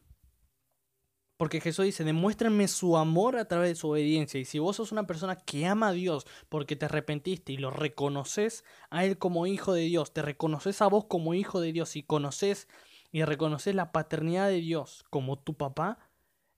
Porque 1.36 1.60
Jesús 1.60 1.84
dice, 1.84 2.02
demuéstrenme 2.02 2.66
su 2.66 2.96
amor 2.96 3.36
a 3.36 3.46
través 3.46 3.68
de 3.68 3.74
su 3.76 3.90
obediencia. 3.90 4.40
Y 4.40 4.44
si 4.44 4.58
vos 4.58 4.74
sos 4.74 4.90
una 4.90 5.06
persona 5.06 5.36
que 5.36 5.66
ama 5.66 5.90
a 5.90 5.92
Dios 5.92 6.26
porque 6.48 6.74
te 6.74 6.86
arrepentiste 6.86 7.52
y 7.52 7.58
lo 7.58 7.70
reconoces 7.70 8.64
a 8.90 9.04
Él 9.04 9.18
como 9.18 9.46
hijo 9.46 9.72
de 9.72 9.82
Dios, 9.82 10.12
te 10.12 10.20
reconoces 10.20 10.82
a 10.82 10.88
vos 10.88 11.04
como 11.04 11.32
hijo 11.32 11.60
de 11.60 11.72
Dios 11.72 11.94
y 11.94 12.02
conoces 12.02 12.66
y 13.12 13.24
reconoces 13.24 13.74
la 13.74 13.92
paternidad 13.92 14.48
de 14.48 14.60
Dios 14.60 15.04
como 15.10 15.38
tu 15.38 15.54
papá, 15.54 15.98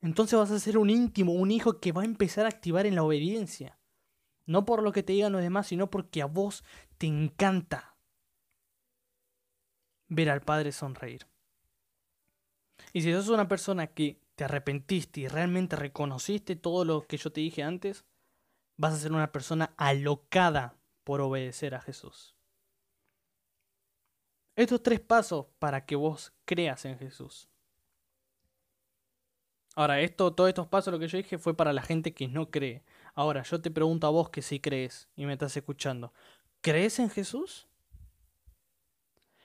entonces 0.00 0.38
vas 0.38 0.50
a 0.50 0.58
ser 0.58 0.78
un 0.78 0.90
íntimo, 0.90 1.32
un 1.32 1.50
hijo 1.50 1.80
que 1.80 1.92
va 1.92 2.02
a 2.02 2.06
empezar 2.06 2.44
a 2.44 2.48
activar 2.48 2.86
en 2.86 2.96
la 2.96 3.04
obediencia. 3.04 3.78
No 4.46 4.64
por 4.64 4.82
lo 4.82 4.92
que 4.92 5.02
te 5.02 5.12
digan 5.12 5.32
los 5.32 5.42
demás, 5.42 5.68
sino 5.68 5.90
porque 5.90 6.20
a 6.20 6.26
vos 6.26 6.64
te 6.98 7.06
encanta 7.06 7.96
ver 10.08 10.28
al 10.28 10.42
Padre 10.42 10.72
sonreír. 10.72 11.26
Y 12.92 13.02
si 13.02 13.12
sos 13.12 13.28
una 13.28 13.48
persona 13.48 13.86
que 13.86 14.20
te 14.34 14.44
arrepentiste 14.44 15.20
y 15.20 15.28
realmente 15.28 15.76
reconociste 15.76 16.56
todo 16.56 16.84
lo 16.84 17.06
que 17.06 17.16
yo 17.16 17.30
te 17.30 17.40
dije 17.40 17.62
antes, 17.62 18.04
vas 18.76 18.94
a 18.94 18.98
ser 18.98 19.12
una 19.12 19.30
persona 19.30 19.72
alocada 19.76 20.76
por 21.04 21.20
obedecer 21.20 21.74
a 21.74 21.80
Jesús. 21.80 22.34
Estos 24.54 24.82
tres 24.82 25.00
pasos 25.00 25.46
para 25.58 25.84
que 25.86 25.96
vos 25.96 26.32
creas 26.44 26.84
en 26.84 26.98
Jesús. 26.98 27.48
Ahora, 29.74 30.00
esto, 30.00 30.34
todos 30.34 30.48
estos 30.48 30.66
pasos, 30.66 30.92
lo 30.92 30.98
que 30.98 31.08
yo 31.08 31.16
dije, 31.16 31.38
fue 31.38 31.56
para 31.56 31.72
la 31.72 31.82
gente 31.82 32.12
que 32.12 32.28
no 32.28 32.50
cree. 32.50 32.84
Ahora, 33.14 33.42
yo 33.42 33.60
te 33.60 33.70
pregunto 33.70 34.06
a 34.06 34.10
vos 34.10 34.28
que 34.28 34.42
sí 34.42 34.60
crees 34.60 35.08
y 35.16 35.24
me 35.24 35.32
estás 35.32 35.56
escuchando. 35.56 36.12
¿Crees 36.60 36.98
en 36.98 37.08
Jesús? 37.08 37.68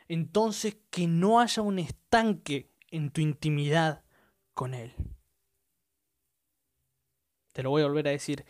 Entonces, 0.10 0.78
que 0.90 1.08
no 1.08 1.40
haya 1.40 1.62
un 1.62 1.80
estanque 1.80 2.70
en 2.90 3.12
tu 3.12 3.22
intimidad 3.22 4.04
con 4.54 4.74
Él. 4.74 4.94
Te 7.54 7.64
lo 7.64 7.70
voy 7.70 7.82
a 7.82 7.88
volver 7.88 8.10
a 8.10 8.12
decir, 8.12 8.46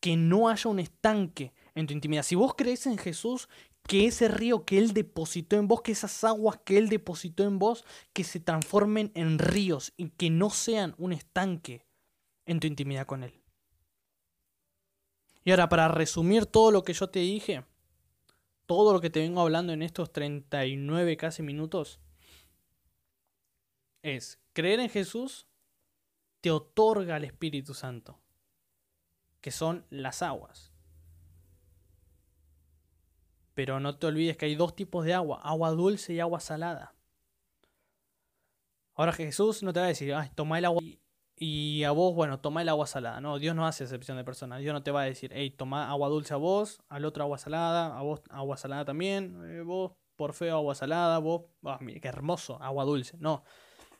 que 0.00 0.16
no 0.16 0.48
haya 0.48 0.70
un 0.70 0.78
estanque 0.78 1.52
en 1.74 1.86
tu 1.86 1.92
intimidad. 1.92 2.22
Si 2.22 2.36
vos 2.36 2.54
crees 2.56 2.86
en 2.86 2.98
Jesús, 2.98 3.48
que 3.86 4.06
ese 4.06 4.28
río 4.28 4.64
que 4.64 4.78
Él 4.78 4.92
depositó 4.92 5.56
en 5.56 5.68
vos, 5.68 5.82
que 5.82 5.92
esas 5.92 6.24
aguas 6.24 6.58
que 6.64 6.78
Él 6.78 6.88
depositó 6.88 7.44
en 7.44 7.58
vos, 7.58 7.84
que 8.12 8.24
se 8.24 8.40
transformen 8.40 9.12
en 9.14 9.38
ríos 9.38 9.92
y 9.96 10.10
que 10.10 10.30
no 10.30 10.50
sean 10.50 10.94
un 10.98 11.12
estanque 11.12 11.86
en 12.46 12.60
tu 12.60 12.66
intimidad 12.66 13.06
con 13.06 13.22
Él. 13.22 13.42
Y 15.44 15.50
ahora, 15.52 15.68
para 15.68 15.88
resumir 15.88 16.46
todo 16.46 16.72
lo 16.72 16.82
que 16.82 16.92
yo 16.92 17.08
te 17.08 17.20
dije, 17.20 17.64
todo 18.66 18.92
lo 18.92 19.00
que 19.00 19.10
te 19.10 19.20
vengo 19.20 19.40
hablando 19.40 19.72
en 19.72 19.82
estos 19.82 20.12
39 20.12 21.16
casi 21.16 21.42
minutos, 21.42 22.00
es 24.02 24.40
creer 24.52 24.80
en 24.80 24.90
Jesús 24.90 25.46
te 26.40 26.50
otorga 26.50 27.16
el 27.16 27.24
Espíritu 27.24 27.74
Santo, 27.74 28.20
que 29.40 29.50
son 29.50 29.86
las 29.90 30.22
aguas. 30.22 30.75
Pero 33.56 33.80
no 33.80 33.96
te 33.96 34.06
olvides 34.06 34.36
que 34.36 34.44
hay 34.44 34.54
dos 34.54 34.76
tipos 34.76 35.06
de 35.06 35.14
agua, 35.14 35.40
agua 35.42 35.70
dulce 35.70 36.12
y 36.12 36.20
agua 36.20 36.40
salada. 36.40 36.94
Ahora 38.94 39.12
Jesús 39.12 39.62
no 39.62 39.72
te 39.72 39.80
va 39.80 39.86
a 39.86 39.88
decir, 39.88 40.12
ay, 40.12 40.30
toma 40.34 40.58
el 40.58 40.66
agua 40.66 40.82
y 41.36 41.82
a 41.84 41.90
vos, 41.90 42.14
bueno, 42.14 42.38
toma 42.38 42.60
el 42.60 42.68
agua 42.68 42.86
salada. 42.86 43.18
No, 43.22 43.38
Dios 43.38 43.56
no 43.56 43.66
hace 43.66 43.84
excepción 43.84 44.18
de 44.18 44.24
personas. 44.24 44.60
Dios 44.60 44.74
no 44.74 44.82
te 44.82 44.90
va 44.90 45.00
a 45.00 45.04
decir, 45.06 45.30
hey, 45.32 45.48
toma 45.48 45.88
agua 45.88 46.10
dulce 46.10 46.34
a 46.34 46.36
vos, 46.36 46.82
al 46.90 47.06
otro 47.06 47.24
agua 47.24 47.38
salada, 47.38 47.98
a 47.98 48.02
vos 48.02 48.20
agua 48.28 48.58
salada 48.58 48.84
también, 48.84 49.40
eh, 49.46 49.62
vos 49.62 49.92
por 50.16 50.34
feo 50.34 50.56
agua 50.56 50.74
salada, 50.74 51.16
vos, 51.16 51.46
ah, 51.64 51.78
mira, 51.80 51.98
qué 51.98 52.08
hermoso, 52.08 52.62
agua 52.62 52.84
dulce. 52.84 53.16
No, 53.20 53.42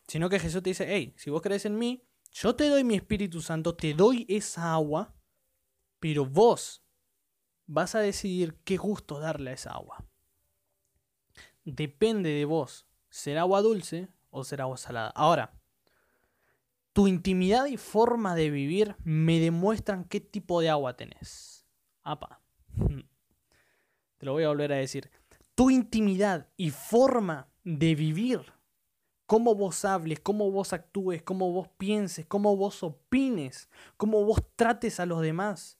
sino 0.06 0.28
que 0.28 0.38
Jesús 0.38 0.62
te 0.62 0.68
dice, 0.68 0.84
hey, 0.86 1.14
si 1.16 1.30
vos 1.30 1.40
crees 1.40 1.64
en 1.64 1.78
mí, 1.78 2.02
yo 2.30 2.54
te 2.54 2.68
doy 2.68 2.84
mi 2.84 2.96
Espíritu 2.96 3.40
Santo, 3.40 3.74
te 3.74 3.94
doy 3.94 4.26
esa 4.28 4.74
agua, 4.74 5.14
pero 5.98 6.26
vos 6.26 6.82
vas 7.66 7.94
a 7.94 8.00
decidir 8.00 8.56
qué 8.64 8.76
gusto 8.76 9.18
darle 9.18 9.50
a 9.50 9.54
esa 9.54 9.72
agua. 9.72 10.04
Depende 11.64 12.30
de 12.30 12.44
vos, 12.44 12.86
ser 13.10 13.38
agua 13.38 13.60
dulce 13.60 14.08
o 14.30 14.44
ser 14.44 14.60
agua 14.60 14.76
salada. 14.76 15.10
Ahora, 15.10 15.52
tu 16.92 17.08
intimidad 17.08 17.66
y 17.66 17.76
forma 17.76 18.34
de 18.34 18.50
vivir 18.50 18.96
me 19.04 19.40
demuestran 19.40 20.04
qué 20.04 20.20
tipo 20.20 20.60
de 20.60 20.70
agua 20.70 20.96
tenés. 20.96 21.66
Apa. 22.02 22.40
Te 24.18 24.26
lo 24.26 24.32
voy 24.32 24.44
a 24.44 24.48
volver 24.48 24.72
a 24.72 24.76
decir. 24.76 25.10
Tu 25.54 25.70
intimidad 25.70 26.48
y 26.56 26.70
forma 26.70 27.48
de 27.64 27.94
vivir, 27.94 28.52
cómo 29.26 29.54
vos 29.54 29.84
hables, 29.84 30.20
cómo 30.20 30.50
vos 30.50 30.72
actúes, 30.72 31.22
cómo 31.22 31.52
vos 31.52 31.68
pienses, 31.76 32.26
cómo 32.26 32.56
vos 32.56 32.82
opines, 32.82 33.68
cómo 33.96 34.24
vos 34.24 34.42
trates 34.54 35.00
a 35.00 35.06
los 35.06 35.20
demás. 35.20 35.78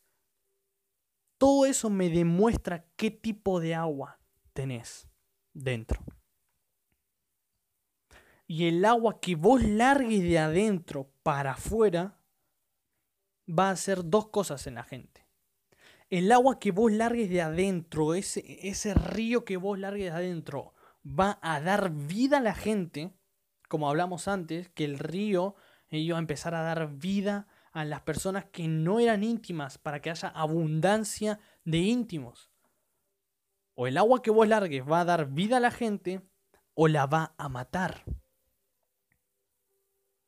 Todo 1.39 1.67
eso 1.67 1.91
me 1.91 2.09
demuestra 2.09 2.87
qué 2.97 3.11
tipo 3.11 3.61
de 3.61 3.75
agua 3.75 4.19
tenés 4.53 5.09
dentro 5.53 6.05
y 8.47 8.69
el 8.69 8.85
agua 8.85 9.21
que 9.21 9.35
vos 9.35 9.63
largues 9.63 10.23
de 10.23 10.39
adentro 10.39 11.11
para 11.23 11.53
afuera 11.53 12.21
va 13.47 13.69
a 13.69 13.73
hacer 13.73 14.05
dos 14.05 14.29
cosas 14.29 14.67
en 14.67 14.75
la 14.77 14.85
gente. 14.85 15.27
El 16.11 16.31
agua 16.31 16.61
que 16.61 16.71
vos 16.71 16.93
largues 16.93 17.29
de 17.29 17.43
adentro, 17.43 18.15
ese, 18.15 18.45
ese 18.69 18.95
río 18.95 19.45
que 19.45 19.57
vos 19.57 19.79
largues 19.79 20.13
de 20.13 20.19
adentro, 20.19 20.75
va 21.05 21.39
a 21.43 21.61
dar 21.61 21.91
vida 21.91 22.39
a 22.39 22.41
la 22.41 22.55
gente, 22.55 23.13
como 23.69 23.89
hablamos 23.89 24.29
antes, 24.29 24.69
que 24.69 24.85
el 24.85 24.99
río 24.99 25.57
iba 25.91 26.17
a 26.17 26.21
empezar 26.21 26.55
a 26.55 26.63
dar 26.63 26.89
vida 26.97 27.49
a 27.77 27.85
las 27.85 28.03
personas 28.03 28.47
que 28.47 28.69
no 28.69 29.01
eran 29.01 29.23
íntimas 29.23 29.79
para 29.79 30.01
que 30.01 30.11
haya 30.11 30.29
abundancia 30.29 31.39
de 31.65 31.79
íntimos. 31.79 32.51
O 33.75 33.87
el 33.87 33.99
agua 33.99 34.23
que 34.23 34.31
vos 34.31 34.49
largues 34.49 34.83
va 34.83 35.01
a 35.01 35.05
dar 35.05 35.29
vida 35.31 35.59
a 35.59 35.61
la 35.61 35.71
gente 35.71 36.23
o 36.75 36.89
la 36.89 37.07
va 37.07 37.35
a 37.37 37.49
matar 37.49 38.05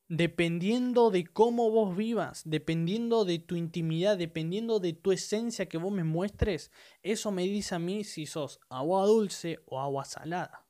dependiendo 0.08 1.10
de 1.10 1.26
cómo 1.26 1.70
vos 1.70 1.96
vivas, 1.96 2.42
dependiendo 2.46 3.24
de 3.24 3.38
tu 3.38 3.56
intimidad, 3.56 4.16
dependiendo 4.16 4.80
de 4.80 4.94
tu 4.94 5.12
esencia 5.12 5.68
que 5.68 5.78
vos 5.78 5.92
me 5.92 6.04
muestres, 6.04 6.72
eso 7.02 7.30
me 7.30 7.42
dice 7.42 7.74
a 7.74 7.78
mí 7.78 8.04
si 8.04 8.26
sos 8.26 8.58
agua 8.70 9.04
dulce 9.06 9.60
o 9.66 9.78
agua 9.78 10.04
salada. 10.04 10.64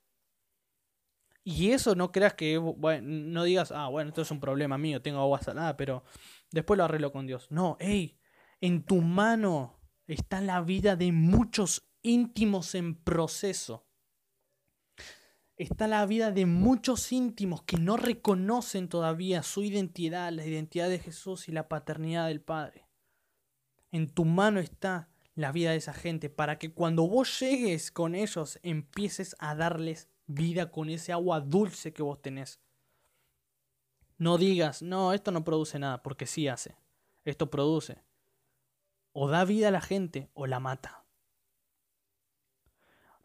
Y 1.45 1.71
eso 1.71 1.95
no 1.95 2.13
creas 2.13 2.35
que, 2.35 2.59
bueno, 2.59 3.09
no 3.09 3.45
digas, 3.45 3.73
ah, 3.73 3.89
bueno, 3.89 4.09
esto 4.09 4.21
es 4.23 4.31
un 4.31 4.41
problema 4.41 4.77
mío, 4.77 5.01
tengo 5.01 5.21
agua 5.21 5.41
salada, 5.41 5.77
pero 5.79 6.05
después 6.51 6.79
lo 6.79 6.85
arreglo 6.85 7.13
con 7.13 7.27
Dios. 7.27 7.51
No, 7.51 7.77
hey, 7.81 8.19
en 8.61 8.85
tu 8.85 9.01
mano 9.01 9.81
está 10.07 10.41
la 10.41 10.61
vida 10.61 10.97
de 10.97 11.13
muchos 11.13 11.89
íntimos 12.03 12.75
en 12.75 12.95
proceso 12.95 13.89
está 15.59 15.89
la 15.89 16.07
vida 16.07 16.31
de 16.31 16.47
muchos 16.47 17.11
íntimos 17.13 17.63
que 17.63 17.77
no 17.77 17.97
reconocen 17.97 18.89
todavía 18.89 19.43
su 19.43 19.65
identidad, 19.65 20.33
la 20.33 20.47
identidad 20.47 20.89
de 20.89 21.01
Jesús 21.01 21.49
y 21.49 21.53
la 21.53 21.69
paternidad 21.69 22.29
del 22.29 22.41
Padre. 22.41 22.87
En 23.91 24.09
tu 24.09 24.25
mano 24.25 24.61
está 24.61 25.11
la 25.35 25.51
vida 25.51 25.73
de 25.73 25.77
esa 25.77 25.93
gente 25.93 26.31
para 26.31 26.59
que 26.59 26.73
cuando 26.73 27.09
vos 27.09 27.41
llegues 27.41 27.91
con 27.91 28.15
ellos 28.15 28.59
empieces 28.63 29.35
a 29.41 29.55
darles 29.55 30.09
vida 30.27 30.71
con 30.71 30.91
ese 30.91 31.13
agua 31.13 31.41
dulce 31.41 31.93
que 31.93 32.03
vos 32.03 32.23
tenés. 32.23 32.61
No 34.19 34.37
digas, 34.37 34.83
no, 34.83 35.13
esto 35.13 35.31
no 35.31 35.45
produce 35.45 35.79
nada, 35.79 36.03
porque 36.03 36.27
sí 36.27 36.49
hace. 36.49 36.77
Esto 37.25 37.51
produce. 37.51 38.03
O 39.13 39.29
da 39.29 39.45
vida 39.45 39.69
a 39.69 39.71
la 39.71 39.81
gente 39.81 40.29
o 40.35 40.47
la 40.47 40.61
mata. 40.61 41.05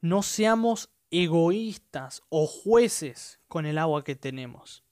No 0.01 0.21
seamos 0.21 0.89
egoístas 1.09 2.21
o 2.29 2.45
jueces 2.47 3.39
con 3.47 3.65
el 3.65 3.77
agua 3.77 4.03
que 4.03 4.15
tenemos. 4.15 4.83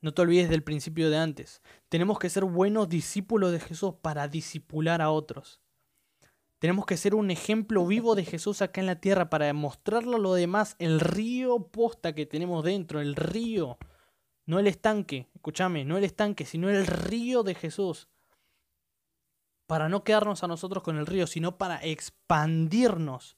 No 0.00 0.14
te 0.14 0.22
olvides 0.22 0.48
del 0.48 0.62
principio 0.62 1.10
de 1.10 1.18
antes. 1.18 1.60
Tenemos 1.90 2.18
que 2.18 2.30
ser 2.30 2.44
buenos 2.44 2.88
discípulos 2.88 3.52
de 3.52 3.60
Jesús 3.60 3.94
para 4.00 4.28
disipular 4.28 5.02
a 5.02 5.10
otros. 5.10 5.60
Tenemos 6.58 6.86
que 6.86 6.96
ser 6.96 7.14
un 7.14 7.30
ejemplo 7.30 7.86
vivo 7.86 8.14
de 8.14 8.24
Jesús 8.24 8.62
acá 8.62 8.80
en 8.80 8.86
la 8.86 9.00
tierra 9.00 9.28
para 9.28 9.46
demostrarle 9.46 10.16
a 10.16 10.18
lo 10.18 10.34
demás 10.34 10.76
el 10.78 11.00
río 11.00 11.68
posta 11.68 12.14
que 12.14 12.26
tenemos 12.26 12.64
dentro, 12.64 13.00
el 13.00 13.16
río, 13.16 13.78
no 14.50 14.58
el 14.58 14.66
estanque, 14.66 15.28
escúchame, 15.32 15.84
no 15.84 15.96
el 15.96 16.02
estanque, 16.02 16.44
sino 16.44 16.68
el 16.68 16.84
río 16.84 17.44
de 17.44 17.54
Jesús. 17.54 18.08
Para 19.68 19.88
no 19.88 20.02
quedarnos 20.02 20.42
a 20.42 20.48
nosotros 20.48 20.82
con 20.82 20.96
el 20.96 21.06
río, 21.06 21.28
sino 21.28 21.56
para 21.56 21.76
expandirnos 21.76 23.36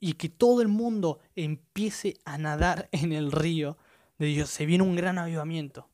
y 0.00 0.14
que 0.14 0.30
todo 0.30 0.62
el 0.62 0.68
mundo 0.68 1.18
empiece 1.36 2.16
a 2.24 2.38
nadar 2.38 2.88
en 2.92 3.12
el 3.12 3.32
río 3.32 3.76
de 4.16 4.28
Dios. 4.28 4.48
Se 4.48 4.64
viene 4.64 4.82
un 4.82 4.96
gran 4.96 5.18
avivamiento. 5.18 5.90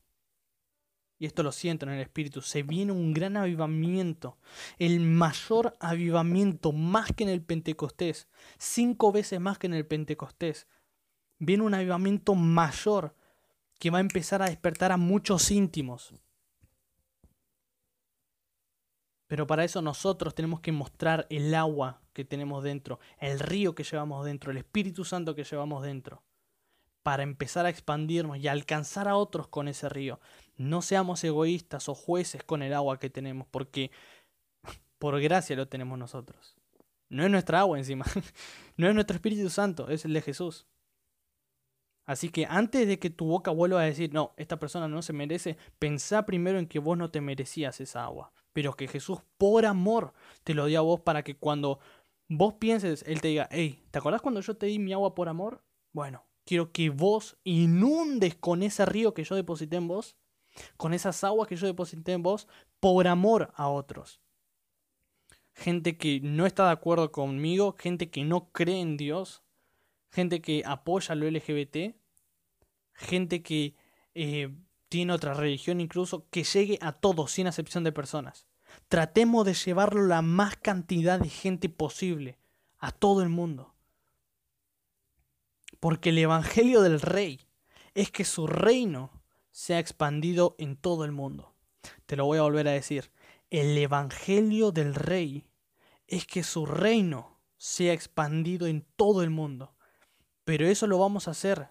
Y 1.17 1.25
esto 1.25 1.43
lo 1.43 1.51
siento 1.51 1.85
en 1.85 1.91
el 1.91 1.99
Espíritu. 1.99 2.41
Se 2.41 2.63
viene 2.63 2.93
un 2.93 3.13
gran 3.13 3.35
avivamiento. 3.35 4.37
El 4.77 5.01
mayor 5.01 5.75
avivamiento 5.81 6.71
más 6.71 7.11
que 7.11 7.25
en 7.25 7.31
el 7.31 7.41
Pentecostés. 7.41 8.29
Cinco 8.57 9.11
veces 9.11 9.41
más 9.41 9.57
que 9.57 9.67
en 9.67 9.73
el 9.73 9.85
Pentecostés. 9.85 10.67
Viene 11.37 11.65
un 11.65 11.73
avivamiento 11.73 12.33
mayor 12.33 13.18
que 13.79 13.89
va 13.89 13.97
a 13.97 14.01
empezar 14.01 14.41
a 14.41 14.49
despertar 14.49 14.91
a 14.91 14.97
muchos 14.97 15.49
íntimos. 15.51 16.13
Pero 19.27 19.47
para 19.47 19.63
eso 19.63 19.81
nosotros 19.81 20.35
tenemos 20.35 20.59
que 20.59 20.71
mostrar 20.71 21.25
el 21.29 21.53
agua 21.55 22.01
que 22.13 22.25
tenemos 22.25 22.63
dentro, 22.63 22.99
el 23.19 23.39
río 23.39 23.75
que 23.75 23.83
llevamos 23.83 24.25
dentro, 24.25 24.51
el 24.51 24.57
Espíritu 24.57 25.05
Santo 25.05 25.35
que 25.35 25.43
llevamos 25.43 25.83
dentro, 25.83 26.23
para 27.03 27.23
empezar 27.23 27.65
a 27.65 27.69
expandirnos 27.69 28.37
y 28.37 28.47
alcanzar 28.47 29.07
a 29.07 29.15
otros 29.15 29.47
con 29.47 29.67
ese 29.67 29.87
río. 29.87 30.19
No 30.57 30.81
seamos 30.81 31.23
egoístas 31.23 31.87
o 31.89 31.95
jueces 31.95 32.43
con 32.43 32.63
el 32.63 32.73
agua 32.73 32.99
que 32.99 33.09
tenemos, 33.09 33.47
porque 33.47 33.91
por 34.97 35.21
gracia 35.21 35.55
lo 35.55 35.67
tenemos 35.67 35.97
nosotros. 35.97 36.55
No 37.07 37.23
es 37.23 37.31
nuestra 37.31 37.59
agua 37.59 37.77
encima, 37.77 38.05
no 38.77 38.89
es 38.89 38.93
nuestro 38.95 39.15
Espíritu 39.15 39.49
Santo, 39.49 39.89
es 39.89 40.05
el 40.05 40.13
de 40.13 40.21
Jesús. 40.21 40.65
Así 42.09 42.29
que 42.29 42.47
antes 42.49 42.87
de 42.87 42.97
que 42.97 43.09
tu 43.09 43.25
boca 43.25 43.51
vuelva 43.51 43.81
a 43.81 43.85
decir, 43.85 44.13
no, 44.13 44.33
esta 44.37 44.57
persona 44.57 44.87
no 44.87 45.01
se 45.01 45.13
merece, 45.13 45.57
pensá 45.77 46.25
primero 46.25 46.57
en 46.57 46.67
que 46.67 46.79
vos 46.79 46.97
no 46.97 47.11
te 47.11 47.21
merecías 47.21 47.79
esa 47.81 48.03
agua 48.03 48.31
pero 48.53 48.75
que 48.75 48.87
Jesús 48.87 49.19
por 49.37 49.65
amor 49.65 50.13
te 50.43 50.53
lo 50.53 50.65
dio 50.65 50.79
a 50.79 50.83
vos 50.83 50.99
para 50.99 51.23
que 51.23 51.35
cuando 51.35 51.79
vos 52.27 52.55
pienses, 52.55 53.03
Él 53.07 53.21
te 53.21 53.29
diga, 53.29 53.47
hey, 53.51 53.85
¿te 53.91 53.99
acordás 53.99 54.21
cuando 54.21 54.41
yo 54.41 54.57
te 54.57 54.65
di 54.65 54.79
mi 54.79 54.93
agua 54.93 55.15
por 55.15 55.29
amor? 55.29 55.63
Bueno, 55.93 56.25
quiero 56.45 56.71
que 56.71 56.89
vos 56.89 57.37
inundes 57.43 58.35
con 58.35 58.63
ese 58.63 58.85
río 58.85 59.13
que 59.13 59.23
yo 59.23 59.35
deposité 59.35 59.77
en 59.77 59.87
vos, 59.87 60.17
con 60.77 60.93
esas 60.93 61.23
aguas 61.23 61.47
que 61.47 61.55
yo 61.55 61.67
deposité 61.67 62.13
en 62.13 62.23
vos, 62.23 62.47
por 62.79 63.07
amor 63.07 63.51
a 63.55 63.69
otros. 63.69 64.21
Gente 65.53 65.97
que 65.97 66.19
no 66.21 66.45
está 66.45 66.65
de 66.65 66.71
acuerdo 66.71 67.11
conmigo, 67.11 67.75
gente 67.77 68.09
que 68.09 68.23
no 68.23 68.51
cree 68.51 68.79
en 68.79 68.97
Dios, 68.97 69.43
gente 70.11 70.41
que 70.41 70.63
apoya 70.65 71.15
lo 71.15 71.29
LGBT, 71.29 71.95
gente 72.99 73.41
que 73.41 73.75
eh, 74.13 74.53
tiene 74.89 75.13
otra 75.13 75.33
religión 75.33 75.81
incluso, 75.81 76.27
que 76.29 76.43
llegue 76.43 76.77
a 76.81 76.91
todos 76.91 77.31
sin 77.31 77.47
excepción 77.47 77.83
de 77.83 77.91
personas. 77.91 78.47
Tratemos 78.87 79.45
de 79.45 79.53
llevarlo 79.53 80.05
la 80.05 80.21
más 80.21 80.57
cantidad 80.57 81.19
de 81.19 81.29
gente 81.29 81.69
posible, 81.69 82.37
a 82.77 82.91
todo 82.91 83.21
el 83.21 83.29
mundo. 83.29 83.73
Porque 85.79 86.09
el 86.09 86.17
Evangelio 86.17 86.81
del 86.81 86.99
Rey 87.01 87.47
es 87.93 88.11
que 88.11 88.25
su 88.25 88.47
reino 88.47 89.11
se 89.51 89.75
ha 89.75 89.79
expandido 89.79 90.55
en 90.57 90.75
todo 90.75 91.05
el 91.05 91.11
mundo. 91.11 91.55
Te 92.05 92.15
lo 92.15 92.25
voy 92.25 92.37
a 92.37 92.43
volver 92.43 92.67
a 92.67 92.71
decir. 92.71 93.11
El 93.49 93.77
Evangelio 93.77 94.71
del 94.71 94.93
Rey 94.93 95.47
es 96.07 96.25
que 96.25 96.43
su 96.43 96.65
reino 96.65 97.39
se 97.57 97.89
ha 97.89 97.93
expandido 97.93 98.67
en 98.67 98.85
todo 98.95 99.23
el 99.23 99.29
mundo. 99.29 99.75
Pero 100.43 100.67
eso 100.67 100.87
lo 100.87 100.97
vamos 100.97 101.27
a 101.27 101.31
hacer 101.31 101.69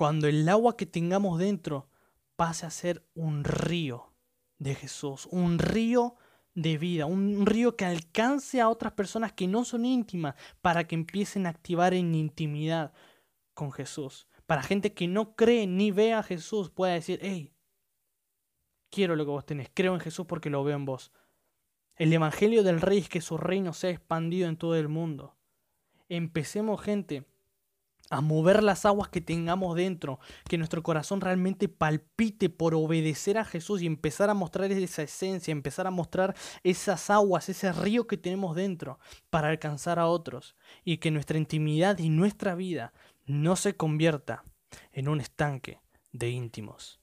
cuando 0.00 0.28
el 0.28 0.48
agua 0.48 0.78
que 0.78 0.86
tengamos 0.86 1.38
dentro 1.38 1.86
pase 2.34 2.64
a 2.64 2.70
ser 2.70 3.06
un 3.12 3.44
río 3.44 4.14
de 4.56 4.74
Jesús, 4.74 5.28
un 5.30 5.58
río 5.58 6.14
de 6.54 6.78
vida, 6.78 7.04
un 7.04 7.44
río 7.44 7.76
que 7.76 7.84
alcance 7.84 8.62
a 8.62 8.70
otras 8.70 8.94
personas 8.94 9.34
que 9.34 9.46
no 9.46 9.62
son 9.62 9.84
íntimas 9.84 10.36
para 10.62 10.86
que 10.86 10.94
empiecen 10.94 11.44
a 11.44 11.50
activar 11.50 11.92
en 11.92 12.14
intimidad 12.14 12.94
con 13.52 13.72
Jesús, 13.72 14.26
para 14.46 14.62
gente 14.62 14.94
que 14.94 15.06
no 15.06 15.36
cree 15.36 15.66
ni 15.66 15.90
ve 15.90 16.14
a 16.14 16.22
Jesús, 16.22 16.70
pueda 16.70 16.94
decir, 16.94 17.18
hey, 17.20 17.52
quiero 18.88 19.16
lo 19.16 19.26
que 19.26 19.32
vos 19.32 19.44
tenés, 19.44 19.68
creo 19.74 19.92
en 19.92 20.00
Jesús 20.00 20.24
porque 20.24 20.48
lo 20.48 20.64
veo 20.64 20.76
en 20.76 20.86
vos. 20.86 21.12
El 21.96 22.10
Evangelio 22.10 22.62
del 22.62 22.80
Rey 22.80 23.00
es 23.00 23.10
que 23.10 23.20
su 23.20 23.36
reino 23.36 23.74
sea 23.74 23.90
expandido 23.90 24.48
en 24.48 24.56
todo 24.56 24.76
el 24.76 24.88
mundo. 24.88 25.36
Empecemos, 26.08 26.80
gente, 26.80 27.26
a 28.10 28.20
mover 28.20 28.62
las 28.62 28.84
aguas 28.84 29.08
que 29.08 29.20
tengamos 29.20 29.76
dentro, 29.76 30.18
que 30.48 30.58
nuestro 30.58 30.82
corazón 30.82 31.20
realmente 31.20 31.68
palpite 31.68 32.50
por 32.50 32.74
obedecer 32.74 33.38
a 33.38 33.44
Jesús 33.44 33.80
y 33.80 33.86
empezar 33.86 34.28
a 34.28 34.34
mostrar 34.34 34.70
esa 34.72 35.02
esencia, 35.02 35.52
empezar 35.52 35.86
a 35.86 35.92
mostrar 35.92 36.34
esas 36.64 37.08
aguas, 37.08 37.48
ese 37.48 37.72
río 37.72 38.08
que 38.08 38.16
tenemos 38.16 38.56
dentro 38.56 38.98
para 39.30 39.48
alcanzar 39.48 40.00
a 40.00 40.08
otros 40.08 40.56
y 40.84 40.98
que 40.98 41.12
nuestra 41.12 41.38
intimidad 41.38 41.98
y 41.98 42.10
nuestra 42.10 42.56
vida 42.56 42.92
no 43.26 43.54
se 43.54 43.76
convierta 43.76 44.44
en 44.92 45.08
un 45.08 45.20
estanque 45.20 45.80
de 46.12 46.30
íntimos. 46.30 47.00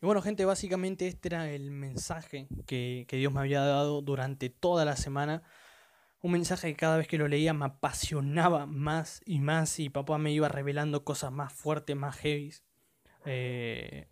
Y 0.00 0.06
bueno, 0.06 0.22
gente, 0.22 0.44
básicamente 0.44 1.06
este 1.06 1.28
era 1.28 1.50
el 1.50 1.70
mensaje 1.70 2.48
que, 2.66 3.06
que 3.08 3.16
Dios 3.16 3.32
me 3.32 3.40
había 3.40 3.60
dado 3.60 4.02
durante 4.02 4.50
toda 4.50 4.84
la 4.84 4.96
semana 4.96 5.42
un 6.22 6.32
mensaje 6.32 6.68
que 6.68 6.76
cada 6.76 6.96
vez 6.96 7.08
que 7.08 7.18
lo 7.18 7.28
leía 7.28 7.52
me 7.52 7.66
apasionaba 7.66 8.64
más 8.66 9.20
y 9.26 9.40
más 9.40 9.78
y 9.80 9.90
papá 9.90 10.18
me 10.18 10.32
iba 10.32 10.48
revelando 10.48 11.04
cosas 11.04 11.32
más 11.32 11.52
fuertes, 11.52 11.96
más 11.96 12.16
heavy. 12.16 12.54
Eh, 13.24 14.08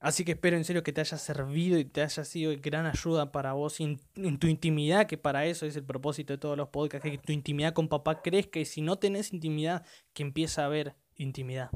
así 0.00 0.24
que 0.24 0.32
espero 0.32 0.56
en 0.56 0.64
serio 0.64 0.82
que 0.82 0.94
te 0.94 1.02
haya 1.02 1.18
servido 1.18 1.78
y 1.78 1.84
te 1.84 2.00
haya 2.00 2.24
sido 2.24 2.50
de 2.50 2.56
gran 2.56 2.86
ayuda 2.86 3.30
para 3.30 3.52
vos 3.52 3.78
en, 3.80 3.98
tu 4.38 4.46
intimidad, 4.46 5.06
que 5.06 5.18
para 5.18 5.44
eso 5.44 5.66
es 5.66 5.76
el 5.76 5.84
propósito 5.84 6.32
de 6.32 6.38
todos 6.38 6.56
los 6.56 6.70
podcasts, 6.70 7.08
que 7.08 7.18
tu 7.18 7.32
intimidad 7.32 7.74
con 7.74 7.88
papá 7.88 8.22
crezca 8.22 8.58
y 8.58 8.64
si 8.64 8.80
no 8.80 8.98
tenés 8.98 9.34
intimidad, 9.34 9.84
que 10.14 10.22
empiece 10.22 10.62
a 10.62 10.64
haber 10.64 10.96
intimidad. 11.16 11.70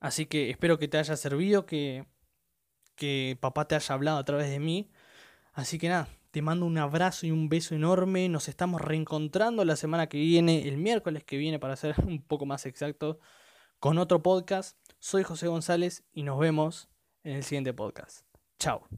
Así 0.00 0.26
que 0.26 0.50
espero 0.50 0.78
que 0.78 0.88
te 0.88 0.98
haya 0.98 1.16
servido, 1.16 1.64
que, 1.64 2.06
que 2.96 3.38
papá 3.40 3.68
te 3.68 3.76
haya 3.76 3.94
hablado 3.94 4.18
a 4.18 4.24
través 4.24 4.50
de 4.50 4.58
mí. 4.58 4.90
Así 5.52 5.78
que 5.78 5.88
nada, 5.88 6.08
te 6.32 6.42
mando 6.42 6.66
un 6.66 6.78
abrazo 6.78 7.26
y 7.26 7.30
un 7.30 7.48
beso 7.48 7.74
enorme. 7.74 8.28
Nos 8.28 8.48
estamos 8.48 8.80
reencontrando 8.80 9.64
la 9.64 9.76
semana 9.76 10.08
que 10.08 10.18
viene, 10.18 10.66
el 10.66 10.78
miércoles 10.78 11.24
que 11.24 11.36
viene, 11.36 11.58
para 11.58 11.76
ser 11.76 11.94
un 12.06 12.22
poco 12.22 12.46
más 12.46 12.66
exacto, 12.66 13.20
con 13.78 13.98
otro 13.98 14.22
podcast. 14.22 14.78
Soy 14.98 15.22
José 15.22 15.46
González 15.46 16.04
y 16.12 16.22
nos 16.22 16.38
vemos 16.40 16.88
en 17.22 17.36
el 17.36 17.44
siguiente 17.44 17.74
podcast. 17.74 18.26
Chao. 18.58 18.88